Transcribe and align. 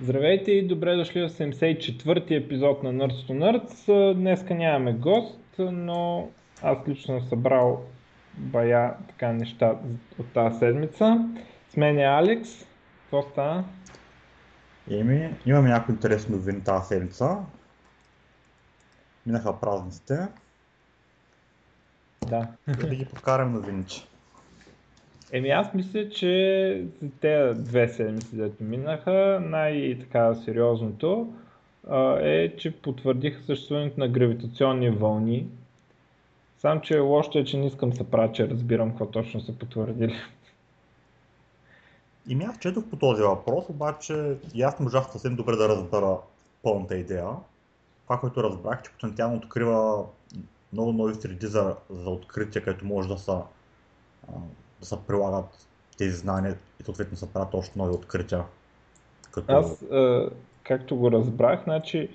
Здравейте 0.00 0.52
и 0.52 0.66
добре 0.66 0.96
дошли 0.96 1.28
в 1.28 1.30
74-ти 1.30 2.34
епизод 2.34 2.82
на 2.82 2.92
Nerds 2.94 3.28
to 3.28 3.32
Nerds. 3.32 4.14
Днеска 4.14 4.54
нямаме 4.54 4.92
гост, 4.92 5.40
но 5.58 6.28
аз 6.62 6.78
лично 6.88 7.20
съм 7.20 7.28
събрал 7.28 7.84
бая 8.34 8.94
така 9.08 9.32
неща 9.32 9.78
от 10.18 10.32
тази 10.32 10.58
седмица. 10.58 11.28
С 11.68 11.76
мен 11.76 11.98
е 11.98 12.04
Алекс. 12.04 12.66
Какво 13.02 13.22
става? 13.22 13.64
Еми, 14.90 15.34
имаме 15.46 15.68
някои 15.68 15.94
интересни 15.94 16.36
новини 16.36 16.64
тази 16.64 16.86
седмица. 16.86 17.36
Минаха 19.26 19.60
празниците. 19.60 20.28
Да. 22.26 22.48
Да 22.68 22.94
ги 22.94 23.04
покарам 23.04 23.52
новините. 23.52 24.07
Еми 25.32 25.48
аз 25.48 25.74
мисля, 25.74 26.08
че 26.08 26.84
тези 27.20 27.62
две 27.62 27.88
седмици, 27.88 28.36
дето 28.36 28.64
минаха, 28.64 29.42
най-така 29.44 30.34
сериозното 30.34 31.32
а, 31.88 32.18
е, 32.20 32.56
че 32.56 32.70
потвърдиха 32.70 33.42
съществуването 33.42 34.00
на 34.00 34.08
гравитационни 34.08 34.90
вълни. 34.90 35.46
Сам, 36.58 36.80
че 36.80 36.98
лошото 36.98 37.38
е, 37.38 37.44
че 37.44 37.58
не 37.58 37.66
искам 37.66 37.92
се 37.92 38.10
правя, 38.10 38.32
че 38.32 38.48
разбирам 38.48 38.90
какво 38.90 39.06
точно 39.06 39.40
са 39.40 39.52
потвърдили. 39.52 40.14
И 42.28 42.44
аз 42.44 42.58
четох 42.58 42.84
по 42.84 42.96
този 42.96 43.22
въпрос, 43.22 43.64
обаче 43.68 44.34
и 44.54 44.62
аз 44.62 44.78
не 44.78 44.84
можах 44.84 45.10
съвсем 45.12 45.36
добре 45.36 45.56
да 45.56 45.68
разбера 45.68 46.16
пълната 46.62 46.96
идея. 46.96 47.26
Това, 48.04 48.20
което 48.20 48.42
разбрах, 48.42 48.82
че 48.82 48.90
потенциално 48.90 49.36
открива 49.36 50.04
много 50.72 50.92
нови 50.92 51.14
среди 51.14 51.46
за, 51.46 51.76
за 51.90 52.10
открития, 52.10 52.64
където 52.64 52.86
може 52.86 53.08
да 53.08 53.18
са 53.18 53.42
да 54.80 54.86
се 54.86 54.96
прилагат 55.06 55.66
тези 55.98 56.16
знания 56.16 56.56
и 56.80 56.84
съответно 56.84 57.16
се 57.16 57.32
правят 57.32 57.54
още 57.54 57.78
нови 57.78 57.94
открития. 57.94 58.44
Като... 59.30 59.52
Аз, 59.52 59.82
а, 59.82 60.30
както 60.64 60.96
го 60.96 61.10
разбрах, 61.10 61.64
значи 61.64 62.10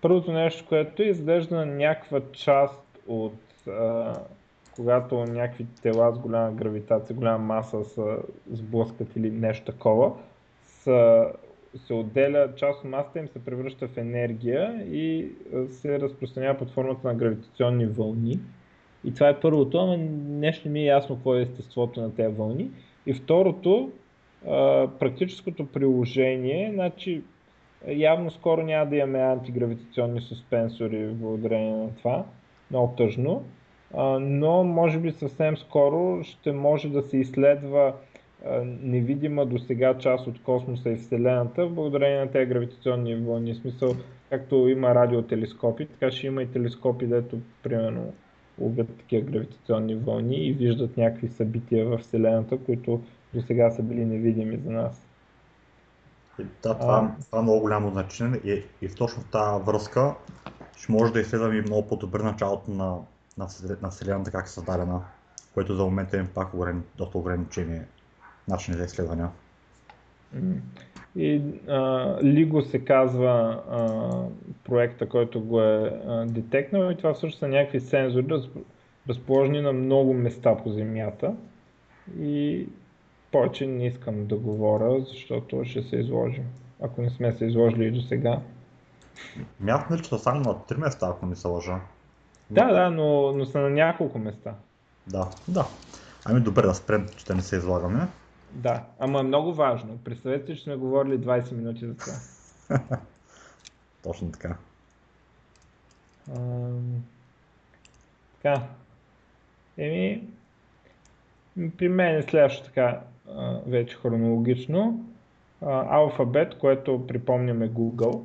първото 0.00 0.32
нещо, 0.32 0.64
което 0.68 1.02
е, 1.02 1.06
изглежда 1.06 1.66
някаква 1.66 2.20
част 2.32 2.80
от 3.06 3.68
а, 3.68 4.14
когато 4.74 5.24
някакви 5.24 5.66
тела 5.82 6.12
с 6.14 6.18
голяма 6.18 6.52
гравитация, 6.52 7.16
голяма 7.16 7.38
маса 7.38 7.84
са 7.84 8.18
сблъскат 8.50 9.16
или 9.16 9.30
нещо 9.30 9.72
такова, 9.72 10.12
са, 10.66 11.26
се 11.86 11.94
отделя, 11.94 12.54
част 12.56 12.84
от 12.84 12.90
масата 12.90 13.18
им 13.18 13.28
се 13.28 13.44
превръща 13.44 13.88
в 13.88 13.96
енергия 13.96 14.84
и 14.86 15.32
се 15.70 16.00
разпространява 16.00 16.58
под 16.58 16.70
формата 16.70 17.08
на 17.08 17.14
гравитационни 17.14 17.86
вълни. 17.86 18.40
И 19.04 19.14
това 19.14 19.28
е 19.28 19.40
първото, 19.40 19.78
ама 19.78 19.96
нещо 20.28 20.68
не 20.68 20.72
ми 20.72 20.80
е 20.80 20.84
ясно 20.84 21.16
какво 21.16 21.34
е 21.34 21.40
естеството 21.40 22.00
на 22.00 22.14
тези 22.14 22.34
вълни. 22.34 22.70
И 23.06 23.14
второто, 23.14 23.90
практическото 24.98 25.66
приложение, 25.66 26.70
значи 26.74 27.22
явно 27.88 28.30
скоро 28.30 28.62
няма 28.62 28.90
да 28.90 28.96
имаме 28.96 29.18
антигравитационни 29.18 30.20
суспенсори 30.20 31.06
благодарение 31.06 31.76
на 31.76 31.94
това. 31.96 32.24
Много 32.70 32.94
тъжно. 32.96 33.44
Но 34.20 34.64
може 34.64 34.98
би 34.98 35.12
съвсем 35.12 35.56
скоро 35.56 36.22
ще 36.22 36.52
може 36.52 36.88
да 36.88 37.02
се 37.02 37.16
изследва 37.16 37.94
невидима 38.64 39.46
до 39.46 39.58
сега 39.58 39.98
част 39.98 40.26
от 40.26 40.42
космоса 40.42 40.90
и 40.90 40.96
Вселената 40.96 41.66
благодарение 41.66 42.20
на 42.20 42.30
тези 42.30 42.46
гравитационни 42.46 43.14
вълни. 43.14 43.54
В 43.54 43.56
смисъл, 43.56 43.94
както 44.30 44.68
има 44.68 44.94
радиотелескопи, 44.94 45.86
така 45.86 46.10
ще 46.10 46.26
има 46.26 46.42
и 46.42 46.46
телескопи, 46.46 47.06
дето 47.06 47.38
примерно 47.62 48.12
ловят 48.60 48.98
такива 48.98 49.30
гравитационни 49.30 49.94
вълни 49.94 50.36
и 50.36 50.52
виждат 50.52 50.96
някакви 50.96 51.28
събития 51.28 51.86
в 51.86 51.98
Вселената, 51.98 52.58
които 52.58 53.02
до 53.34 53.42
сега 53.42 53.70
са 53.70 53.82
били 53.82 54.04
невидими 54.04 54.56
за 54.56 54.70
нас. 54.70 55.06
Да, 56.38 56.78
това, 56.78 57.14
това 57.26 57.38
е 57.38 57.42
много 57.42 57.60
голямо 57.60 57.90
значение 57.90 58.40
и, 58.44 58.62
и 58.82 58.88
точно 58.88 59.22
в 59.22 59.30
тази 59.30 59.64
връзка 59.64 60.14
ще 60.76 60.92
може 60.92 61.12
да 61.12 61.20
изследваме 61.20 61.62
много 61.62 61.88
по-добре 61.88 62.22
началото 62.22 62.70
на, 62.70 62.96
на, 63.38 63.48
на 63.82 63.90
Вселената, 63.90 64.30
как 64.30 64.46
е 64.46 64.50
създадена, 64.50 65.00
което 65.54 65.74
за 65.76 65.84
момента 65.84 66.16
е 66.16 66.26
пак 66.26 66.48
доста 66.98 67.18
ограничени 67.18 67.80
начини 68.48 68.76
за 68.76 68.84
изследвания. 68.84 69.30
И 71.16 71.42
а, 71.68 71.80
Ligo 72.22 72.60
се 72.60 72.84
казва 72.84 73.62
а, 73.70 74.10
проекта, 74.64 75.08
който 75.08 75.40
го 75.40 75.60
е 75.60 76.00
а, 76.06 76.24
детекнал 76.26 76.90
и 76.90 76.96
това 76.96 77.14
всъщност 77.14 77.38
са 77.38 77.48
някакви 77.48 77.80
сензори, 77.80 78.26
разположени 79.08 79.60
на 79.60 79.72
много 79.72 80.14
места 80.14 80.56
по 80.56 80.70
Земята. 80.70 81.34
И 82.18 82.66
повече 83.32 83.66
не 83.66 83.86
искам 83.86 84.26
да 84.26 84.36
говоря, 84.36 85.00
защото 85.00 85.64
ще 85.64 85.82
се 85.82 85.96
изложим, 85.96 86.44
ако 86.82 87.02
не 87.02 87.10
сме 87.10 87.32
се 87.32 87.44
изложили 87.44 87.86
и 87.86 87.90
до 87.90 88.00
сега. 88.00 88.40
Мятам 89.60 89.96
ли, 89.96 90.02
че 90.02 90.08
са 90.08 90.18
само 90.18 90.40
на 90.40 90.64
три 90.66 90.76
места, 90.76 91.08
ако 91.10 91.26
не 91.26 91.36
се 91.36 91.48
лъжа? 91.48 91.80
Да, 92.50 92.72
да, 92.72 92.90
но, 92.90 93.32
но 93.32 93.44
са 93.44 93.60
на 93.60 93.70
няколко 93.70 94.18
места. 94.18 94.54
Да, 95.06 95.30
да. 95.48 95.66
Ами 96.24 96.40
добре 96.40 96.62
да 96.62 96.74
спрем, 96.74 97.06
че 97.16 97.24
да 97.26 97.34
не 97.34 97.42
се 97.42 97.56
излагаме. 97.56 98.08
Да, 98.54 98.84
ама 98.98 99.20
е 99.20 99.22
много 99.22 99.54
важно. 99.54 99.98
Представете, 100.04 100.54
че 100.56 100.62
сме 100.62 100.76
говорили 100.76 101.18
20 101.18 101.52
минути 101.52 101.86
за 101.86 101.96
това. 101.96 102.12
Точно 104.02 104.32
така. 104.32 104.56
А, 106.36 106.40
така. 108.42 108.62
Еми, 109.78 110.28
при 111.76 111.88
мен 111.88 112.16
е 112.16 112.22
следващо 112.22 112.64
така, 112.64 113.00
вече 113.66 113.96
хронологично. 113.96 115.04
Алфабет, 115.60 116.58
което 116.58 117.06
припомняме 117.06 117.70
Google, 117.70 118.24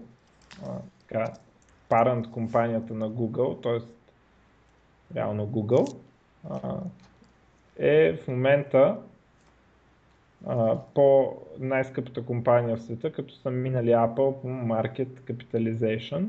така, 1.08 1.34
парент 1.90 2.32
компанията 2.32 2.94
на 2.94 3.10
Google, 3.10 3.64
т.е. 3.64 3.88
реално 5.16 5.48
Google, 5.48 5.98
е 7.80 8.14
в 8.14 8.28
момента 8.28 8.98
по 10.94 11.38
най-скъпата 11.60 12.26
компания 12.26 12.78
в 12.78 12.82
света, 12.82 13.12
като 13.12 13.34
са 13.34 13.52
минали 13.52 13.90
Apple 13.90 14.42
по 14.42 14.48
Market 14.48 15.08
Capitalization. 15.08 16.26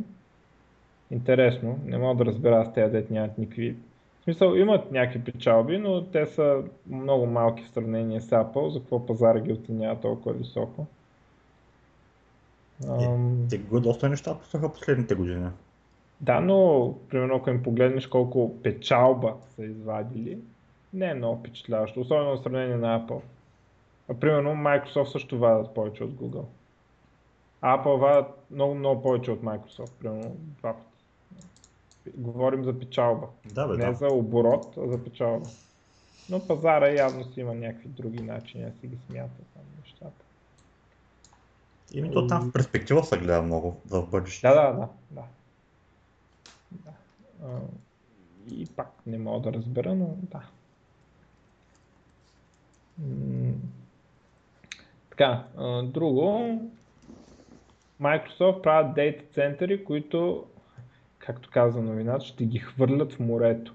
Интересно, 1.11 1.79
не 1.85 1.99
мога 1.99 2.25
да 2.25 2.31
разбера 2.31 2.65
с 2.65 2.73
тези 2.73 2.93
дет 2.93 3.11
нямат 3.11 3.39
никакви... 3.39 3.77
В 4.21 4.25
смисъл, 4.25 4.55
имат 4.55 4.93
някакви 4.93 5.25
печалби, 5.25 5.79
но 5.79 6.05
те 6.05 6.27
са 6.27 6.63
много 6.91 7.27
малки 7.27 7.63
в 7.63 7.69
сравнение 7.69 8.21
с 8.21 8.31
Apple. 8.31 8.69
За 8.69 8.81
какво 8.81 9.07
пазара 9.07 9.41
ги 9.41 9.53
оценява 9.53 10.01
толкова 10.01 10.33
високо? 10.33 10.87
Ам... 12.89 13.47
Те 13.51 13.59
доста 13.59 14.09
неща 14.09 14.39
пуснаха 14.39 14.73
последните 14.73 15.15
години. 15.15 15.49
Да, 16.21 16.41
но 16.41 16.95
примерно 17.09 17.37
ако 17.37 17.51
им 17.51 17.63
погледнеш 17.63 18.07
колко 18.07 18.63
печалба 18.63 19.35
са 19.57 19.65
извадили, 19.65 20.39
не 20.93 21.11
е 21.11 21.15
много 21.15 21.39
впечатляващо, 21.39 22.01
особено 22.01 22.37
в 22.37 22.43
сравнение 22.43 22.77
на 22.77 23.01
Apple. 23.01 23.21
Примерно 24.15 24.51
Microsoft 24.51 25.13
също 25.13 25.39
вадят 25.39 25.75
повече 25.75 26.05
от 26.05 26.11
Google. 26.11 26.45
А 27.61 27.79
Apple 27.79 27.99
вадят 27.99 28.27
много, 28.51 28.75
много 28.75 29.03
повече 29.03 29.31
от 29.31 29.41
Microsoft, 29.41 29.93
примерно 29.99 30.37
два 30.39 30.73
пъти. 30.73 30.87
Говорим 32.17 32.65
за 32.65 32.79
печалба. 32.79 33.27
Да, 33.45 33.69
бе, 33.69 33.77
Не 33.77 33.87
да. 33.87 33.95
за 33.95 34.07
оборот, 34.07 34.77
а 34.79 34.89
за 34.89 35.05
печалба. 35.05 35.47
Но 36.31 36.47
пазара 36.47 36.89
явно 36.89 37.25
си 37.25 37.41
има 37.41 37.55
някакви 37.55 37.89
други 37.89 38.23
начини 38.23 38.65
да 38.65 38.73
си 38.81 38.87
ги 38.87 38.99
смята 39.07 39.43
там 39.55 39.63
нещата. 39.85 40.25
Ими 41.93 42.13
то 42.13 42.27
там 42.27 42.49
в 42.49 42.53
перспектива 42.53 43.05
се 43.05 43.19
гледа 43.19 43.43
много 43.43 43.81
за 43.87 44.03
бъдеще. 44.03 44.49
Да, 44.49 44.55
да, 44.55 44.73
да. 44.73 44.89
да. 45.11 45.23
да. 47.39 47.61
И 48.55 48.67
пак 48.67 48.93
не 49.07 49.19
мога 49.19 49.41
да 49.41 49.53
разбера, 49.53 49.95
но 49.95 50.07
да. 50.23 50.43
Така, 55.21 55.45
друго, 55.85 56.59
Microsoft 58.03 58.61
правят 58.61 58.95
дейта 58.95 59.25
центъри, 59.33 59.85
които, 59.85 60.45
както 61.19 61.51
каза 61.53 61.83
новината, 61.83 62.25
ще 62.25 62.45
ги 62.45 62.59
хвърлят 62.59 63.13
в 63.13 63.21
морето. 63.21 63.75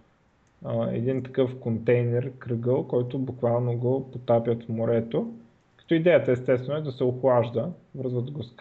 Един 0.92 1.24
такъв 1.24 1.60
контейнер, 1.60 2.32
кръгъл, 2.40 2.88
който 2.88 3.20
буквално 3.20 3.78
го 3.78 4.12
потапят 4.12 4.64
в 4.64 4.70
морето. 4.70 5.34
Като 5.78 5.94
идеята 5.94 6.32
естествено 6.32 6.78
е 6.78 6.82
да 6.82 6.92
се 6.92 7.04
охлажда, 7.04 7.72
връзват 7.96 8.32
го 8.32 8.44
с, 8.44 8.54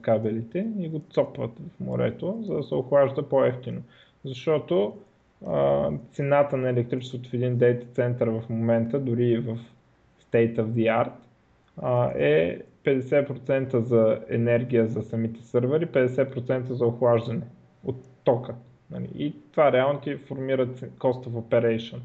кабелите 0.00 0.66
и 0.78 0.88
го 0.88 1.00
цопват 1.10 1.50
в 1.76 1.80
морето, 1.80 2.42
за 2.42 2.54
да 2.54 2.62
се 2.62 2.74
охлажда 2.74 3.28
по-ефтино. 3.28 3.82
Защото 4.24 4.96
цената 6.12 6.56
на 6.56 6.68
електричеството 6.68 7.30
в 7.30 7.34
един 7.34 7.56
дейта 7.56 7.86
център 7.86 8.28
в 8.28 8.42
момента, 8.48 9.00
дори 9.00 9.38
в 9.38 9.58
state 10.30 10.56
of 10.56 10.66
the 10.66 11.04
art, 11.04 11.23
е 12.14 12.60
50% 12.84 13.78
за 13.78 14.20
енергия 14.28 14.86
за 14.86 15.02
самите 15.02 15.42
сървъри, 15.42 15.86
50% 15.86 16.72
за 16.72 16.86
охлаждане 16.86 17.46
от 17.84 17.96
тока. 18.24 18.54
Нали? 18.90 19.08
И 19.14 19.34
това 19.50 19.72
реално 19.72 20.00
ти 20.00 20.16
формира 20.16 20.66
cost 20.76 21.28
of 21.28 21.30
operation. 21.30 21.98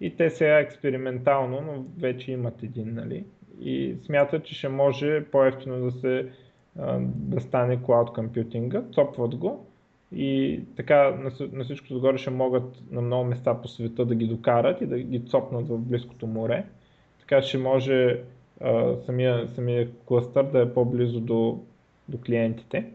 И 0.00 0.16
те 0.16 0.30
сега 0.30 0.58
експериментално, 0.58 1.60
но 1.60 1.84
вече 2.00 2.32
имат 2.32 2.62
един, 2.62 2.94
нали? 2.94 3.24
И 3.60 3.96
смятат, 4.02 4.44
че 4.44 4.54
ще 4.54 4.68
може 4.68 5.24
по-ефтино 5.24 5.84
да 5.84 5.90
се 5.90 6.28
да 7.04 7.40
стане 7.40 7.78
cloud 7.78 8.14
компютинга, 8.14 8.82
цопват 8.92 9.36
го 9.36 9.66
и 10.12 10.60
така 10.76 11.10
на, 11.52 11.64
всичко 11.64 11.94
отгоре 11.94 12.18
ще 12.18 12.30
могат 12.30 12.82
на 12.90 13.00
много 13.00 13.24
места 13.24 13.54
по 13.62 13.68
света 13.68 14.04
да 14.04 14.14
ги 14.14 14.26
докарат 14.26 14.80
и 14.80 14.86
да 14.86 14.98
ги 14.98 15.20
цопнат 15.20 15.68
в 15.68 15.78
близкото 15.78 16.26
море. 16.26 16.64
Така 17.20 17.42
ще 17.42 17.58
може 17.58 18.22
самия, 19.06 19.48
самия 19.48 19.88
кластър 20.06 20.44
да 20.44 20.62
е 20.62 20.74
по-близо 20.74 21.20
до, 21.20 21.60
до 22.08 22.18
клиентите. 22.18 22.86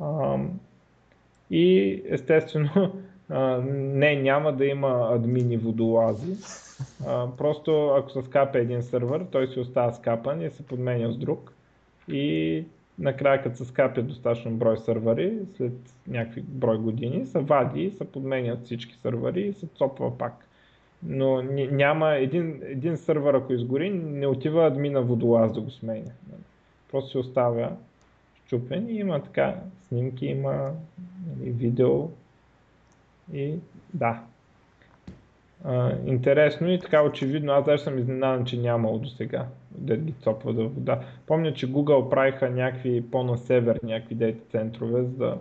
А, 0.00 0.38
и 1.50 2.02
естествено 2.08 2.92
а, 3.30 3.62
не, 3.72 4.16
няма 4.16 4.52
да 4.52 4.66
има 4.66 5.08
админи 5.12 5.56
водолази. 5.56 6.36
А, 7.06 7.26
просто 7.38 7.88
ако 7.88 8.10
се 8.10 8.22
скапе 8.22 8.58
един 8.58 8.82
сървър, 8.82 9.26
той 9.30 9.46
си 9.46 9.60
остава 9.60 9.92
скапан 9.92 10.42
и 10.42 10.50
се 10.50 10.66
подменя 10.66 11.12
с 11.12 11.16
друг. 11.16 11.52
И 12.08 12.64
накрая 12.98 13.42
като 13.42 13.56
се 13.56 13.64
скапят 13.64 14.06
достатъчно 14.06 14.50
брой 14.50 14.78
сървъри, 14.78 15.38
след 15.56 15.72
някакви 16.06 16.42
брой 16.42 16.78
години, 16.78 17.26
се 17.26 17.38
вади, 17.38 17.90
се 17.90 18.12
подменят 18.12 18.64
всички 18.64 18.94
сървъри 18.94 19.40
и 19.40 19.52
се 19.52 19.66
цопва 19.66 20.18
пак. 20.18 20.47
Но 21.02 21.42
няма 21.42 22.14
един, 22.14 22.60
един 22.64 22.96
сървър, 22.96 23.34
ако 23.34 23.52
изгори, 23.52 23.90
не 23.90 24.26
отива 24.26 24.66
админа 24.66 25.02
водолаз 25.02 25.52
да 25.52 25.60
го 25.60 25.70
сменя. 25.70 26.12
Просто 26.90 27.10
се 27.10 27.18
оставя 27.18 27.76
щупен 28.46 28.88
и 28.88 28.92
има 28.92 29.22
така 29.22 29.56
снимки, 29.88 30.26
има 30.26 30.72
нали, 31.26 31.50
видео 31.50 32.08
и 33.32 33.54
да. 33.94 34.22
А, 35.64 35.92
интересно 36.06 36.70
и 36.70 36.78
така 36.78 37.02
очевидно, 37.02 37.52
аз 37.52 37.64
даже 37.64 37.82
съм 37.82 37.98
изненадан, 37.98 38.44
че 38.44 38.60
нямало 38.60 38.98
до 38.98 39.08
сега 39.08 39.46
да 39.70 39.96
ги 39.96 40.12
цопва 40.12 40.52
да 40.52 40.64
вода. 40.64 41.00
Помня, 41.26 41.54
че 41.54 41.72
Google 41.72 42.10
правиха 42.10 42.50
някакви 42.50 43.10
по-на 43.10 43.38
север, 43.38 43.80
някакви 43.82 44.14
дейта 44.14 44.44
центрове, 44.50 45.02
за 45.02 45.16
да 45.16 45.38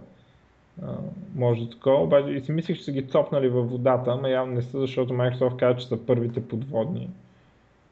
може 1.36 1.64
да 1.64 1.70
такова, 1.70 2.04
обаче 2.04 2.30
и 2.30 2.42
си 2.42 2.52
мислих, 2.52 2.78
че 2.78 2.84
са 2.84 2.92
ги 2.92 3.08
цопнали 3.08 3.50
във 3.50 3.70
водата, 3.70 4.16
но 4.16 4.28
явно 4.28 4.54
не 4.54 4.62
са, 4.62 4.80
защото 4.80 5.14
Microsoft 5.14 5.58
каза, 5.58 5.80
че 5.80 5.88
са 5.88 6.06
първите 6.06 6.48
подводни 6.48 7.10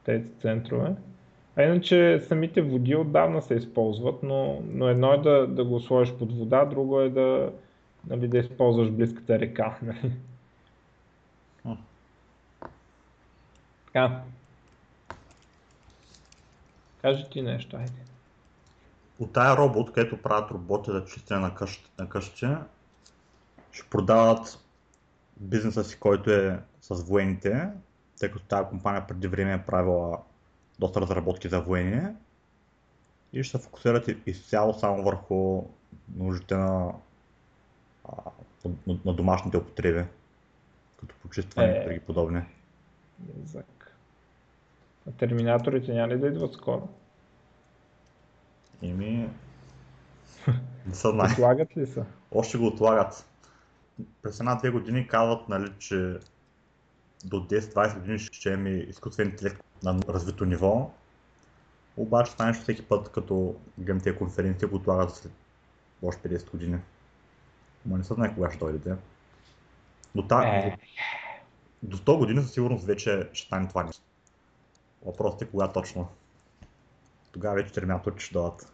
дейта 0.06 0.30
центрове. 0.42 0.96
А 1.56 1.64
иначе 1.64 2.22
самите 2.28 2.62
води 2.62 2.96
отдавна 2.96 3.42
се 3.42 3.54
използват, 3.54 4.24
но, 4.24 4.62
но 4.72 4.90
едно 4.90 5.14
е 5.14 5.18
да, 5.18 5.48
да 5.48 5.66
го 5.66 5.80
сложиш 5.80 6.14
под 6.14 6.38
вода, 6.38 6.66
друго 6.66 7.02
е 7.02 7.10
да, 7.10 7.52
нали, 8.08 8.28
да 8.28 8.38
използваш 8.38 8.90
близката 8.90 9.40
река. 9.40 9.78
Нали. 9.82 10.12
Така. 13.86 14.22
Кажи 17.02 17.26
ти 17.32 17.42
нещо, 17.42 17.78
айде. 17.78 17.92
От 19.20 19.34
тая 19.34 19.58
робот, 19.58 19.92
където 19.92 20.22
правят 20.22 20.52
роботи 20.52 20.92
за 20.92 21.06
чистене 21.06 21.40
на 21.40 21.56
къщите, 21.56 21.90
на 22.00 22.10
къщите, 22.10 22.58
ще 23.76 23.90
продават 23.90 24.60
бизнеса 25.38 25.84
си, 25.84 26.00
който 26.00 26.32
е 26.32 26.60
с 26.82 27.04
военните, 27.04 27.70
тъй 28.20 28.32
като 28.32 28.46
тази 28.46 28.70
компания 28.70 29.08
преди 29.08 29.28
време 29.28 29.54
е 29.54 29.66
правила 29.66 30.22
доста 30.80 31.02
разработки 31.02 31.50
за 31.50 31.62
военни 31.62 32.08
и 33.34 33.44
ще 33.44 33.58
се 33.58 33.64
фокусират 33.64 34.10
изцяло 34.26 34.74
само 34.74 35.04
върху 35.04 35.64
нуждите 36.16 36.56
на, 36.56 36.94
на, 38.88 38.98
на 39.06 39.14
домашните 39.14 39.58
употреби, 39.58 40.04
като 41.00 41.16
почистване 41.22 41.68
и 41.68 41.78
е, 41.78 41.84
други 41.84 42.00
подобни. 42.00 42.42
Язък. 43.40 43.98
А 45.10 45.12
терминаторите 45.12 45.94
няма 45.94 46.08
ли 46.08 46.20
да 46.20 46.28
идват 46.28 46.54
скоро? 46.54 46.88
Ими... 48.82 49.30
Не 50.88 50.94
са 50.94 51.12
знае. 51.12 51.32
Отлагат 51.32 51.78
ли 51.78 51.88
са? 51.88 52.06
Още 52.32 52.58
го 52.58 52.68
отлагат. 52.68 53.26
През 54.22 54.40
една-две 54.40 54.70
години 54.70 55.08
казват, 55.08 55.50
нали, 55.50 55.72
че 55.80 56.20
до 57.26 57.48
10-20 57.48 58.00
години 58.00 58.20
ще 58.20 58.50
имаме 58.50 58.70
изкуствен 58.70 59.28
интелект 59.28 59.64
на 59.84 60.00
развито 60.10 60.46
ниво. 60.46 60.92
Обаче 61.98 62.32
това 62.32 62.46
нещо 62.46 62.64
всеки 62.64 62.86
път, 62.86 63.12
като 63.12 63.56
гледам 63.78 64.00
тези 64.00 64.18
конференции, 64.18 64.68
го 64.68 64.76
отлагат 64.76 65.16
след 65.16 65.32
още 66.04 66.30
50 66.30 66.52
години. 66.52 66.78
Ма 67.86 67.98
не 67.98 68.04
съм 68.04 68.16
знае 68.16 68.34
кога 68.34 68.50
ще 68.52 68.60
дойдете. 68.60 68.96
Но 70.16 70.28
та, 70.28 70.48
е. 70.48 70.78
до, 71.84 71.98
до 71.98 71.98
100 71.98 72.18
години 72.18 72.42
със 72.42 72.52
сигурност 72.52 72.86
вече 72.86 73.30
ще 73.34 73.48
стане 73.48 73.68
това 73.68 73.84
нещо. 73.84 74.04
Въпросът 75.06 75.42
е 75.42 75.48
кога 75.48 75.72
точно. 75.72 76.08
Тогава 77.32 77.56
вече 77.56 77.74
терминаторите 77.74 78.24
ще 78.24 78.34
дойдат. 78.34 78.72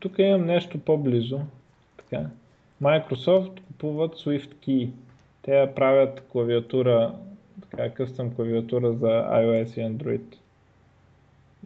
тук 0.00 0.18
имам 0.18 0.46
нещо 0.46 0.84
по-близо. 0.84 1.40
Така. 2.12 2.30
Microsoft 2.82 3.60
купуват 3.66 4.14
Swift 4.14 4.54
Key. 4.54 4.90
Те 5.42 5.72
правят 5.74 6.24
клавиатура, 6.32 7.14
така 7.70 7.90
къстъм 7.90 8.34
клавиатура 8.34 8.92
за 8.92 9.06
iOS 9.06 9.80
и 9.80 9.96
Android. 9.96 10.36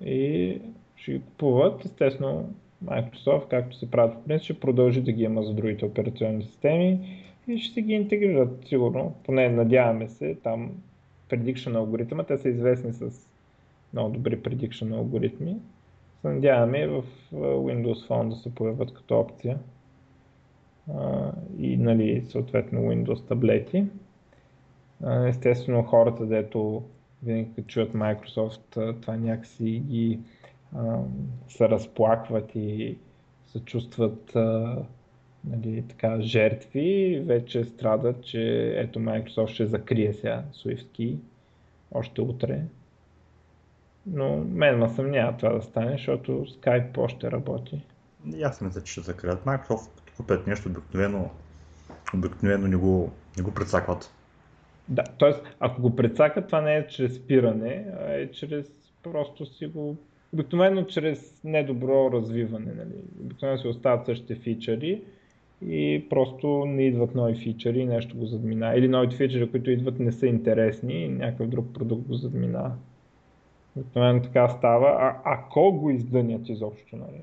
И 0.05 0.61
ще 0.97 1.13
ги 1.13 1.21
купуват, 1.21 1.85
естествено 1.85 2.55
Microsoft, 2.85 3.49
както 3.49 3.77
се 3.77 3.91
правят 3.91 4.15
в 4.15 4.25
принцип, 4.25 4.45
ще 4.45 4.61
продължи 4.61 5.01
да 5.03 5.13
ги 5.13 5.23
има 5.23 5.43
за 5.43 5.55
другите 5.55 5.85
операционни 5.85 6.45
системи 6.45 7.23
и 7.49 7.59
ще 7.59 7.83
ги 7.83 7.93
интегрират 7.93 8.67
сигурно, 8.67 9.15
поне 9.25 9.49
надяваме 9.49 10.09
се, 10.09 10.35
там 10.35 10.71
prediction 11.31 11.77
алгоритъма, 11.77 12.25
те 12.25 12.39
са 12.39 12.49
известни 12.49 12.93
с 12.93 13.29
много 13.93 14.11
добри 14.11 14.39
prediction 14.39 14.97
алгоритми. 14.97 15.57
Се 16.21 16.29
надяваме 16.29 16.87
в 16.87 17.03
Windows 17.35 18.09
Phone 18.09 18.29
да 18.29 18.37
се 18.37 18.55
появят 18.55 18.95
като 18.95 19.21
опция 19.21 19.59
и 21.59 21.77
нали, 21.77 22.25
съответно 22.29 22.81
Windows 22.81 23.29
таблети. 23.29 23.85
Естествено 25.27 25.83
хората, 25.83 26.27
дето 26.27 26.83
винаги 27.23 27.51
като 27.57 27.69
чуят 27.69 27.93
Microsoft, 27.93 29.01
това 29.01 29.17
някакси 29.17 29.83
ги 29.87 30.19
се 31.49 31.69
разплакват 31.69 32.55
и 32.55 32.99
се 33.47 33.61
чувстват 33.61 34.33
нали, 35.45 35.85
така, 35.89 36.21
жертви, 36.21 37.23
вече 37.27 37.65
страдат, 37.65 38.25
че 38.25 38.73
ето 38.77 38.99
Microsoft 38.99 39.47
ще 39.47 39.67
закрие 39.67 40.13
сега 40.13 40.45
SwiftKey 40.53 41.17
още 41.93 42.21
утре. 42.21 42.63
Но 44.07 44.37
мен 44.37 44.79
ме 44.79 44.89
съмнява 44.89 45.37
това 45.37 45.53
да 45.53 45.63
стане, 45.63 45.93
защото 45.93 46.33
Skype 46.33 46.99
още 46.99 47.31
работи. 47.31 47.83
Аз 48.43 48.61
мисля, 48.61 48.83
че 48.83 48.93
ще 48.93 49.01
закрият. 49.01 49.45
Microsoft 49.45 49.91
купят 50.17 50.47
нещо, 50.47 50.69
обикновено, 50.69 51.31
обикновено 52.15 52.69
не 52.69 52.77
го, 52.77 53.13
не 53.37 53.43
го 53.43 53.55
прецакват. 53.55 54.11
Да, 54.89 55.03
т.е. 55.03 55.33
ако 55.61 55.83
го 55.83 55.97
прецакат, 55.97 56.47
това 56.47 56.61
не 56.61 56.77
е 56.77 56.87
чрез 56.87 57.17
спиране, 57.17 57.87
а 58.01 58.13
е 58.13 58.31
чрез 58.31 58.71
просто 59.03 59.47
си 59.47 59.67
го 59.67 59.97
обикновено 60.33 60.85
чрез 60.85 61.41
недобро 61.45 62.11
развиване. 62.13 62.73
Нали. 62.77 62.95
Обикновено 63.21 63.59
се 63.59 63.69
остават 63.69 64.07
същите 64.07 64.35
фичъри 64.35 65.03
и 65.67 66.07
просто 66.11 66.65
не 66.67 66.83
идват 66.83 67.15
нови 67.15 67.35
фичъри 67.35 67.81
и 67.81 67.87
нещо 67.87 68.17
го 68.17 68.27
задмина. 68.27 68.75
Или 68.77 68.89
новите 68.89 69.17
фичъри, 69.17 69.51
които 69.51 69.71
идват 69.71 69.99
не 69.99 70.13
са 70.13 70.27
интересни 70.27 71.05
и 71.05 71.09
някакъв 71.09 71.49
друг 71.49 71.67
продукт 71.75 72.09
го 72.09 72.15
задмина. 72.15 72.73
Обикновено 73.77 74.23
така 74.23 74.49
става, 74.49 74.89
а 75.01 75.17
ако 75.25 75.73
го 75.73 75.91
издънят 75.91 76.49
изобщо. 76.49 76.97
Нали. 76.97 77.23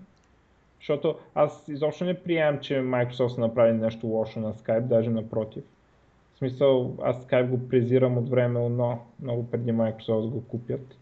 Защото 0.83 1.15
аз 1.35 1.67
изобщо 1.67 2.05
не 2.05 2.13
приемам, 2.13 2.59
че 2.59 2.73
Microsoft 2.73 3.27
са 3.27 3.41
направили 3.41 3.77
нещо 3.77 4.07
лошо 4.07 4.39
на 4.39 4.53
Skype, 4.53 4.81
даже 4.81 5.09
напротив. 5.09 5.63
В 6.33 6.37
смисъл, 6.37 6.97
аз 7.03 7.25
Skype 7.25 7.47
го 7.47 7.69
презирам 7.69 8.17
от 8.17 8.29
време, 8.29 8.69
но 8.69 8.99
много 9.21 9.49
преди 9.51 9.71
Microsoft 9.71 10.29
го 10.29 10.47
купят. 10.47 10.97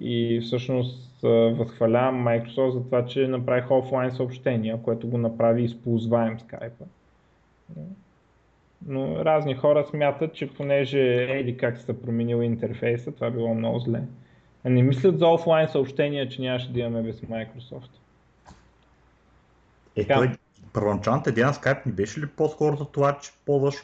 И 0.00 0.40
всъщност 0.40 1.20
възхвалявам 1.22 2.24
Microsoft 2.28 2.68
за 2.68 2.84
това, 2.84 3.04
че 3.04 3.28
направих 3.28 3.70
офлайн 3.70 4.10
съобщения, 4.10 4.82
което 4.82 5.08
го 5.08 5.18
направи 5.18 5.62
използваем 5.62 6.38
Skype. 6.38 6.84
Но 8.86 9.24
разни 9.24 9.54
хора 9.54 9.84
смятат, 9.84 10.34
че 10.34 10.54
понеже 10.54 11.24
еди 11.24 11.56
как 11.56 11.78
се 11.78 12.02
променил 12.02 12.42
интерфейса, 12.42 13.12
това 13.12 13.30
било 13.30 13.54
много 13.54 13.78
зле. 13.78 14.02
А 14.64 14.70
не 14.70 14.82
мислят 14.82 15.18
за 15.18 15.28
офлайн 15.28 15.68
съобщения, 15.68 16.28
че 16.28 16.42
нямаше 16.42 16.72
да 16.72 16.80
имаме 16.80 17.02
без 17.02 17.20
Microsoft. 17.20 18.01
Е, 19.96 20.06
той, 20.06 20.30
първоначалната 20.72 21.30
идея 21.30 21.46
на 21.46 21.52
Skype 21.52 21.86
не 21.86 21.92
беше 21.92 22.20
ли 22.20 22.26
по-скоро 22.26 22.76
за 22.76 22.84
това, 22.84 23.18
че 23.18 23.30
ползваш 23.46 23.74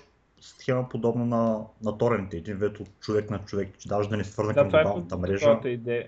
схема 0.41 0.89
подобна 0.89 1.27
на, 1.27 1.61
на 1.85 1.99
торенте, 1.99 2.37
един 2.37 2.57
вид 2.57 2.81
от 2.81 2.89
човек 3.01 3.31
на 3.31 3.39
човек, 3.39 3.69
че 3.79 3.89
даже 3.89 4.09
да 4.09 4.17
не 4.17 4.25
свързан 4.25 4.55
да, 4.55 4.61
към 4.61 4.69
е 4.69 4.83
глобалната 4.83 5.15
е 5.15 5.19
мрежа. 5.19 5.61
Идея. 5.65 6.07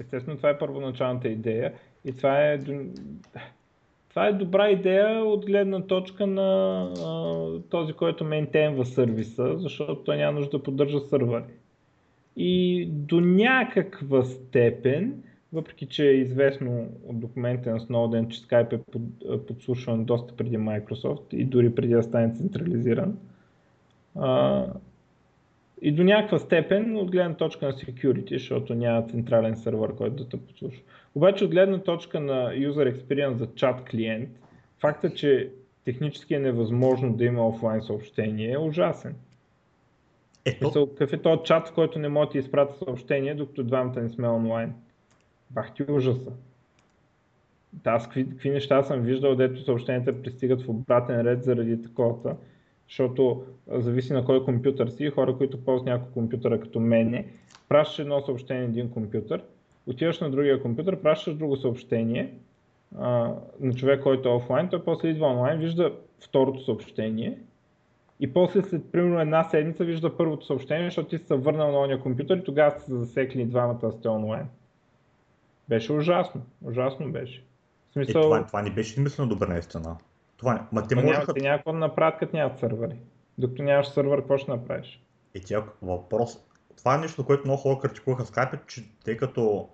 Естествено, 0.00 0.36
това 0.36 0.50
е 0.50 0.58
първоначалната 0.58 1.28
идея 1.28 1.72
и 2.04 2.12
това 2.12 2.52
е, 2.52 2.58
това 4.08 4.26
е 4.26 4.32
добра 4.32 4.70
идея 4.70 5.24
от 5.24 5.46
гледна 5.46 5.80
точка 5.80 6.26
на 6.26 6.82
а, 7.04 7.60
този, 7.70 7.92
който 7.92 8.24
мейнтейнва 8.24 8.84
сервиса, 8.84 9.58
защото 9.58 9.94
той 9.94 10.16
няма 10.16 10.38
нужда 10.38 10.58
да 10.58 10.62
поддържа 10.62 11.00
сървъри. 11.00 11.44
И 12.36 12.86
до 12.90 13.20
някаква 13.20 14.24
степен 14.24 15.22
въпреки 15.52 15.86
че 15.86 16.08
е 16.08 16.14
известно 16.14 16.88
от 17.06 17.20
документите 17.20 17.70
на 17.70 17.80
Snowden, 17.80 18.28
че 18.28 18.40
Skype 18.40 18.72
е 18.72 18.78
под, 18.78 19.46
подслушван 19.46 20.04
доста 20.04 20.36
преди 20.36 20.58
Microsoft 20.58 21.34
и 21.34 21.44
дори 21.44 21.74
преди 21.74 21.94
да 21.94 22.02
стане 22.02 22.34
централизиран. 22.34 23.18
А, 24.14 24.66
и 25.82 25.92
до 25.92 26.04
някаква 26.04 26.38
степен 26.38 26.96
от 26.96 27.10
гледна 27.10 27.34
точка 27.34 27.66
на 27.66 27.72
security, 27.72 28.32
защото 28.32 28.74
няма 28.74 29.06
централен 29.06 29.56
сервер, 29.56 29.94
който 29.94 30.16
да 30.16 30.28
те 30.28 30.36
подслушва. 30.36 30.82
Обаче 31.14 31.44
от 31.44 31.50
гледна 31.50 31.78
точка 31.78 32.20
на 32.20 32.50
user 32.50 32.96
experience 32.96 33.36
за 33.36 33.46
чат 33.54 33.84
клиент, 33.84 34.28
факта, 34.78 35.14
че 35.14 35.50
технически 35.84 36.34
е 36.34 36.38
невъзможно 36.38 37.12
да 37.12 37.24
има 37.24 37.48
офлайн 37.48 37.82
съобщение 37.82 38.52
е 38.52 38.58
ужасен. 38.58 39.14
Ето. 40.44 40.88
Какъв 40.90 41.12
е 41.12 41.22
този 41.22 41.42
чат, 41.44 41.68
в 41.68 41.74
който 41.74 41.98
не 41.98 42.08
може 42.08 42.26
да 42.26 42.32
ти 42.32 42.38
изпратя 42.38 42.74
съобщение, 42.84 43.34
докато 43.34 43.62
двамата 43.62 44.00
не 44.00 44.08
сме 44.08 44.28
онлайн? 44.28 44.74
Бах 45.50 45.74
ти 45.74 45.82
ужаса. 45.82 46.32
Да, 47.72 47.90
аз 47.90 48.04
какви, 48.04 48.30
какви 48.30 48.50
неща 48.50 48.82
съм 48.82 49.00
виждал, 49.00 49.34
дето 49.34 49.60
съобщенията 49.60 50.22
пристигат 50.22 50.62
в 50.62 50.68
обратен 50.68 51.20
ред 51.20 51.44
заради 51.44 51.82
такова, 51.82 52.36
защото 52.88 53.44
зависи 53.68 54.12
на 54.12 54.24
кой 54.24 54.44
компютър 54.44 54.88
си. 54.88 55.10
Хора, 55.10 55.36
които 55.36 55.64
ползват 55.64 55.86
няколко 55.86 56.14
компютъра 56.14 56.60
като 56.60 56.80
мене, 56.80 57.26
пращаш 57.68 57.98
едно 57.98 58.20
съобщение 58.20 58.62
на 58.62 58.68
един 58.68 58.90
компютър, 58.90 59.42
отиваш 59.86 60.20
на 60.20 60.30
другия 60.30 60.62
компютър, 60.62 61.02
пращаш 61.02 61.34
друго 61.34 61.56
съобщение 61.56 62.34
а, 62.98 63.34
на 63.60 63.74
човек, 63.74 64.02
който 64.02 64.28
е 64.28 64.32
офлайн, 64.32 64.68
той 64.68 64.84
после 64.84 65.08
идва 65.08 65.26
онлайн, 65.26 65.60
вижда 65.60 65.92
второто 66.20 66.64
съобщение 66.64 67.38
и 68.20 68.32
после 68.32 68.62
след 68.62 68.92
примерно 68.92 69.20
една 69.20 69.44
седмица 69.44 69.84
вижда 69.84 70.16
първото 70.16 70.46
съобщение, 70.46 70.84
защото 70.84 71.08
ти 71.08 71.18
си 71.18 71.24
се 71.24 71.36
върнал 71.36 71.72
на 71.72 71.78
ония 71.78 72.00
компютър 72.00 72.36
и 72.36 72.44
тогава 72.44 72.70
сте 72.70 72.94
засекли 72.94 73.44
двамата 73.44 73.92
сте 73.92 74.08
онлайн. 74.08 74.46
Беше 75.70 75.92
ужасно. 75.92 76.42
Ужасно 76.64 77.12
беше. 77.12 77.44
В 77.90 77.92
смисъл... 77.92 78.20
Е, 78.20 78.22
това, 78.22 78.46
това 78.46 78.62
не 78.62 78.70
беше 78.70 79.00
мислено 79.00 79.28
добре 79.28 79.46
наистина. 79.46 79.96
Това, 80.36 80.68
ма 80.72 80.86
те 80.86 80.94
можеха... 80.94 81.20
Няма, 81.20 81.34
те 81.34 81.40
няма 81.40 81.58
какво 81.58 81.72
да 81.72 81.78
направят, 81.78 82.18
като 82.18 82.36
нямат 82.36 82.58
сървъри. 82.58 82.96
Докато 83.38 83.62
нямаш 83.62 83.88
сървър, 83.88 84.18
какво 84.18 84.38
ще 84.38 84.50
направиш? 84.50 85.02
Е, 85.34 85.40
тя 85.40 85.64
въпрос. 85.82 86.38
Това 86.76 86.94
е 86.94 86.98
нещо, 86.98 87.26
което 87.26 87.44
много 87.44 87.60
хора 87.60 87.78
критикуваха 87.78 88.24
Skype, 88.24 88.66
че 88.66 88.84
тъй 89.04 89.16
като 89.16 89.68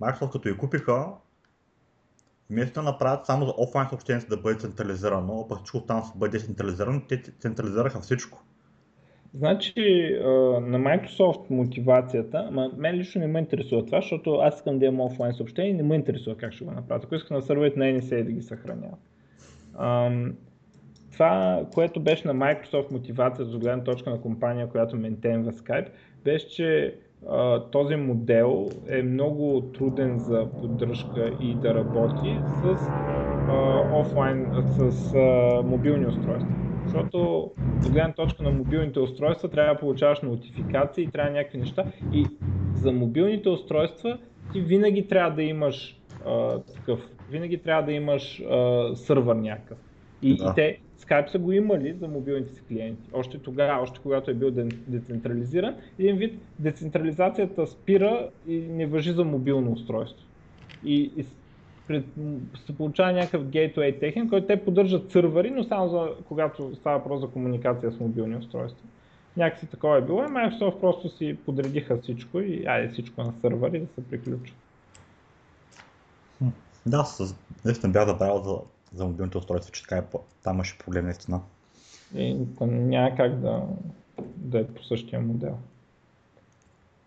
Microsoft 0.00 0.32
като 0.32 0.48
я 0.48 0.56
купиха, 0.56 1.06
вместо 2.50 2.74
да 2.74 2.82
направят 2.82 3.26
само 3.26 3.46
за 3.46 3.54
офлайн 3.56 3.88
съобщението 3.88 4.28
да 4.28 4.36
бъде 4.36 4.58
централизирано, 4.58 5.40
а 5.40 5.48
пък 5.48 5.58
всичко 5.58 5.80
там 5.80 6.00
да 6.00 6.18
бъде 6.18 6.38
децентрализирано, 6.38 7.02
те 7.08 7.22
централизираха 7.22 8.00
всичко. 8.00 8.42
Значи 9.34 9.74
на 10.60 10.78
Microsoft 10.78 11.50
мотивацията, 11.50 12.48
ма 12.52 12.70
мен 12.76 12.94
лично 12.94 13.20
не 13.20 13.26
ме 13.26 13.38
интересува 13.38 13.86
това, 13.86 14.00
защото 14.00 14.34
аз 14.34 14.56
искам 14.56 14.78
да 14.78 14.86
имам 14.86 15.00
офлайн 15.00 15.34
съобщение 15.34 15.70
и 15.70 15.74
не 15.74 15.82
ме 15.82 15.94
интересува 15.94 16.36
как 16.36 16.52
ще 16.52 16.64
го 16.64 16.70
направя. 16.70 17.00
Ако 17.04 17.14
искам 17.14 17.36
на 17.36 17.42
сървърите 17.42 17.78
на 17.78 17.84
NSA 17.84 18.24
да 18.24 18.32
ги 18.32 18.42
съхранява. 18.42 18.96
Това, 21.12 21.62
което 21.74 22.00
беше 22.00 22.28
на 22.28 22.34
Microsoft 22.34 22.92
мотивацията 22.92 23.50
за 23.50 23.58
гледна 23.58 23.84
точка 23.84 24.10
на 24.10 24.20
компания, 24.20 24.68
която 24.68 24.96
ментенва 24.96 25.52
Skype, 25.52 25.88
беше, 26.24 26.48
че 26.48 26.94
този 27.72 27.96
модел 27.96 28.68
е 28.88 29.02
много 29.02 29.60
труден 29.60 30.18
за 30.18 30.48
поддръжка 30.60 31.36
и 31.40 31.54
да 31.54 31.74
работи 31.74 32.42
с 32.46 32.76
офлайн, 33.90 34.50
с 34.62 35.14
мобилни 35.64 36.06
устройства. 36.06 36.59
Защото 36.90 37.50
от 37.76 37.92
гледна 37.92 38.12
точка 38.12 38.42
на 38.42 38.50
мобилните 38.50 39.00
устройства 39.00 39.48
трябва 39.48 39.74
да 39.74 39.80
получаваш 39.80 40.20
нотификации, 40.20 41.06
трябва 41.06 41.30
някакви 41.30 41.58
неща 41.58 41.84
и 42.12 42.26
за 42.74 42.92
мобилните 42.92 43.48
устройства 43.48 44.18
ти 44.52 44.60
винаги 44.60 45.08
трябва 45.08 45.30
да 45.30 45.42
имаш 45.42 46.00
а, 46.26 46.58
такъв, 46.58 47.00
винаги 47.30 47.58
трябва 47.58 47.82
да 47.82 47.92
имаш 47.92 48.40
а, 48.40 48.90
сървър 48.94 49.36
някакъв. 49.36 49.78
И, 50.22 50.36
да. 50.36 50.44
и 50.44 50.54
те, 50.54 50.78
Skype 50.98 51.28
са 51.28 51.38
го 51.38 51.52
имали 51.52 51.92
за 51.92 52.08
мобилните 52.08 52.52
си 52.54 52.62
клиенти. 52.68 53.10
Още 53.12 53.38
тогава, 53.38 53.82
още 53.82 54.00
когато 54.02 54.30
е 54.30 54.34
бил 54.34 54.50
децентрализиран, 54.88 55.74
един 55.98 56.16
вид 56.16 56.38
децентрализацията 56.58 57.66
спира 57.66 58.28
и 58.48 58.56
не 58.56 58.86
въжи 58.86 59.12
за 59.12 59.24
мобилно 59.24 59.72
устройство. 59.72 60.26
И, 60.84 61.12
и 61.16 61.24
пред, 61.90 62.04
се 62.66 62.76
получава 62.76 63.12
някакъв 63.12 63.42
gateway 63.42 64.00
техен, 64.00 64.28
който 64.28 64.46
те 64.46 64.64
поддържат 64.64 65.12
сървъри, 65.12 65.50
но 65.50 65.64
само 65.64 65.88
за, 65.88 66.08
когато 66.28 66.74
става 66.74 66.98
въпрос 66.98 67.20
за 67.20 67.28
комуникация 67.28 67.92
с 67.92 68.00
мобилни 68.00 68.36
устройства. 68.36 68.88
Някакси 69.36 69.66
такова 69.66 69.98
е 69.98 70.02
било 70.02 70.22
и 70.22 70.26
Microsoft 70.26 70.80
просто 70.80 71.08
си 71.08 71.38
подредиха 71.46 71.98
всичко 71.98 72.40
и 72.40 72.66
айде 72.66 72.92
всичко 72.92 73.22
на 73.22 73.32
сървъри 73.40 73.80
да 73.80 73.86
се 73.86 74.08
приключи. 74.10 74.54
Да, 76.86 77.06
наистина 77.64 77.92
бях 77.92 78.06
забравил 78.06 78.42
за, 78.42 78.58
за 78.94 79.04
мобилните 79.04 79.38
устройства, 79.38 79.72
че 79.72 79.82
така 79.82 79.96
е, 79.96 80.02
там 80.42 80.54
имаше 80.54 80.78
проблем 80.78 81.04
наистина. 81.04 81.40
И 82.14 82.36
няма 82.60 83.16
как 83.16 83.40
да, 83.40 83.62
да 84.36 84.58
е 84.58 84.66
по 84.66 84.84
същия 84.84 85.20
модел. 85.20 85.58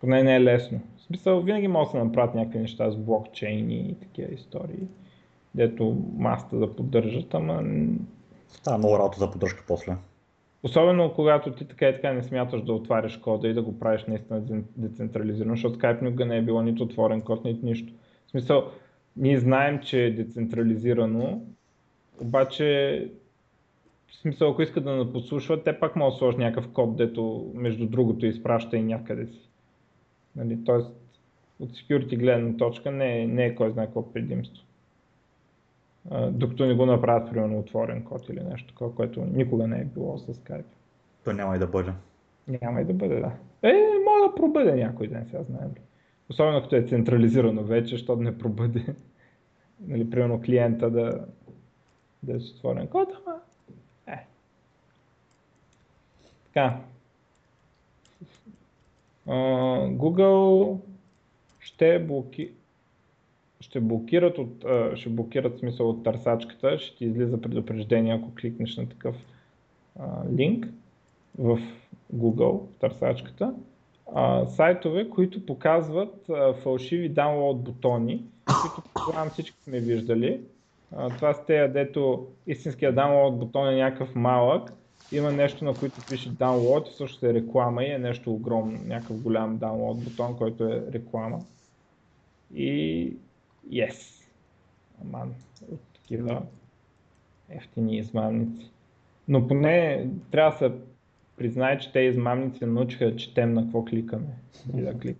Поне 0.00 0.22
не 0.22 0.36
е 0.36 0.44
лесно. 0.44 0.80
В 1.04 1.06
смисъл, 1.06 1.40
винаги 1.40 1.68
може 1.68 1.86
да 1.86 1.90
се 1.90 1.98
направят 1.98 2.34
някакви 2.34 2.58
неща 2.58 2.90
с 2.90 2.96
блокчейни 2.96 3.88
и 3.90 3.94
такива 3.94 4.34
истории, 4.34 4.86
дето 5.54 5.96
масата 6.16 6.56
да 6.56 6.76
поддържат, 6.76 7.34
ама... 7.34 7.62
Става 8.48 8.78
много 8.78 8.98
работа 8.98 9.18
за 9.18 9.30
поддръжка 9.30 9.64
после. 9.68 9.96
Особено 10.62 11.12
когато 11.14 11.52
ти 11.52 11.64
така 11.64 11.88
и 11.88 11.94
така 11.94 12.12
не 12.12 12.22
смяташ 12.22 12.62
да 12.62 12.72
отваряш 12.72 13.16
кода 13.16 13.48
и 13.48 13.54
да 13.54 13.62
го 13.62 13.78
правиш 13.78 14.04
наистина 14.04 14.42
децентрализирано, 14.76 15.54
защото 15.54 15.78
Skype 15.78 16.02
никога 16.02 16.26
не 16.26 16.36
е 16.36 16.42
било 16.42 16.62
нито 16.62 16.82
отворен 16.82 17.20
код, 17.20 17.44
нито 17.44 17.66
нищо. 17.66 17.92
В 18.26 18.30
смисъл, 18.30 18.64
ние 19.16 19.38
знаем, 19.38 19.80
че 19.80 20.04
е 20.04 20.10
децентрализирано, 20.10 21.42
обаче 22.20 23.08
в 24.06 24.16
смисъл, 24.16 24.50
ако 24.50 24.62
искат 24.62 24.84
да 24.84 24.96
наподслушват, 24.96 25.64
те 25.64 25.80
пак 25.80 25.96
могат 25.96 26.14
да 26.14 26.18
сложат 26.18 26.40
някакъв 26.40 26.72
код, 26.72 26.96
дето 26.96 27.50
между 27.54 27.86
другото 27.86 28.26
изпраща 28.26 28.76
и 28.76 28.82
някъде 28.82 29.26
си. 29.26 29.50
Нали, 30.36 30.64
Тоест, 30.64 30.90
от 31.60 31.70
security 31.70 32.18
гледна 32.18 32.56
точка 32.56 32.90
не 32.90 33.22
е, 33.22 33.26
не 33.26 33.44
е 33.44 33.54
кой 33.54 33.70
знае 33.70 33.86
какво 33.86 34.12
предимство. 34.12 34.64
А, 36.10 36.30
докато 36.30 36.66
не 36.66 36.74
го 36.74 36.86
направят 36.86 37.30
примерно 37.30 37.58
отворен 37.58 38.04
код 38.04 38.28
или 38.28 38.40
нещо 38.40 38.68
такова, 38.68 38.94
което 38.94 39.24
никога 39.24 39.66
не 39.66 39.80
е 39.80 39.84
било 39.84 40.18
с 40.18 40.26
Skype. 40.26 40.64
То 41.24 41.32
няма 41.32 41.56
и 41.56 41.58
да 41.58 41.66
бъде. 41.66 41.92
Няма 42.62 42.80
и 42.80 42.84
да 42.84 42.92
бъде, 42.92 43.20
да. 43.20 43.32
Е, 43.62 43.72
може 44.04 44.28
да 44.28 44.34
пробъде 44.34 44.74
някой 44.74 45.08
ден, 45.08 45.26
сега 45.26 45.42
знаем. 45.42 45.70
Особено 46.30 46.62
като 46.62 46.76
е 46.76 46.82
централизирано 46.82 47.62
вече, 47.62 47.94
защото 47.94 48.22
не 48.22 48.38
пробъде. 48.38 48.84
нали, 49.86 50.10
примерно 50.10 50.40
клиента 50.40 50.90
да, 50.90 51.26
да 52.22 52.36
е 52.36 52.40
с 52.40 52.50
отворен 52.50 52.86
код, 52.86 53.08
ама 53.26 53.40
е. 54.06 54.26
Така, 56.44 56.80
Google 59.26 60.78
ще, 61.58 61.98
блоки... 61.98 62.50
ще 63.60 63.80
блокират 63.80 64.38
от, 64.38 64.64
ще 64.94 65.08
блокират 65.08 65.58
смисъл 65.58 65.88
от 65.88 66.04
търсачката, 66.04 66.78
ще 66.78 66.96
ти 66.96 67.04
излиза 67.04 67.40
предупреждение, 67.40 68.14
ако 68.14 68.34
кликнеш 68.34 68.76
на 68.76 68.88
такъв 68.88 69.16
линк 70.36 70.66
в 71.38 71.58
Google, 72.16 72.60
в 72.60 72.78
търсачката, 72.78 73.54
сайтове, 74.48 75.10
които 75.10 75.46
показват 75.46 76.30
фалшиви 76.62 77.08
даунлоад 77.08 77.60
бутони, 77.60 78.24
които 78.62 78.82
предполагам 78.82 79.30
всички 79.30 79.62
сме 79.62 79.80
виждали. 79.80 80.40
Това 81.16 81.34
с 81.34 81.44
тези, 81.46 81.72
дето 81.72 82.26
истинския 82.46 82.94
даунлоад 82.94 83.38
бутон 83.38 83.68
е 83.68 83.76
някакъв 83.76 84.14
малък, 84.14 84.72
има 85.16 85.32
нещо, 85.32 85.64
на 85.64 85.74
което 85.74 86.06
пише 86.10 86.30
download 86.30 86.88
и 86.88 86.92
също 86.92 87.26
е 87.26 87.34
реклама 87.34 87.84
и 87.84 87.90
е 87.90 87.98
нещо 87.98 88.32
огромно, 88.32 88.80
някакъв 88.84 89.22
голям 89.22 89.58
download 89.58 90.04
бутон, 90.04 90.36
който 90.36 90.64
е 90.64 90.84
реклама. 90.92 91.44
И 92.54 93.12
yes. 93.70 94.24
Аман, 95.02 95.34
от 95.72 95.80
такива 95.94 96.42
ефтини 97.48 97.98
измамници. 97.98 98.70
Но 99.28 99.48
поне 99.48 100.06
трябва 100.30 100.50
да 100.50 100.58
се 100.58 100.72
признае, 101.36 101.78
че 101.78 101.92
те 101.92 102.00
измамници 102.00 102.66
научиха 102.66 103.04
да 103.04 103.16
четем 103.16 103.54
на 103.54 103.62
какво 103.62 103.84
кликаме. 103.84 104.34
И 104.76 104.80
да 104.80 104.98
кликаме. 104.98 105.18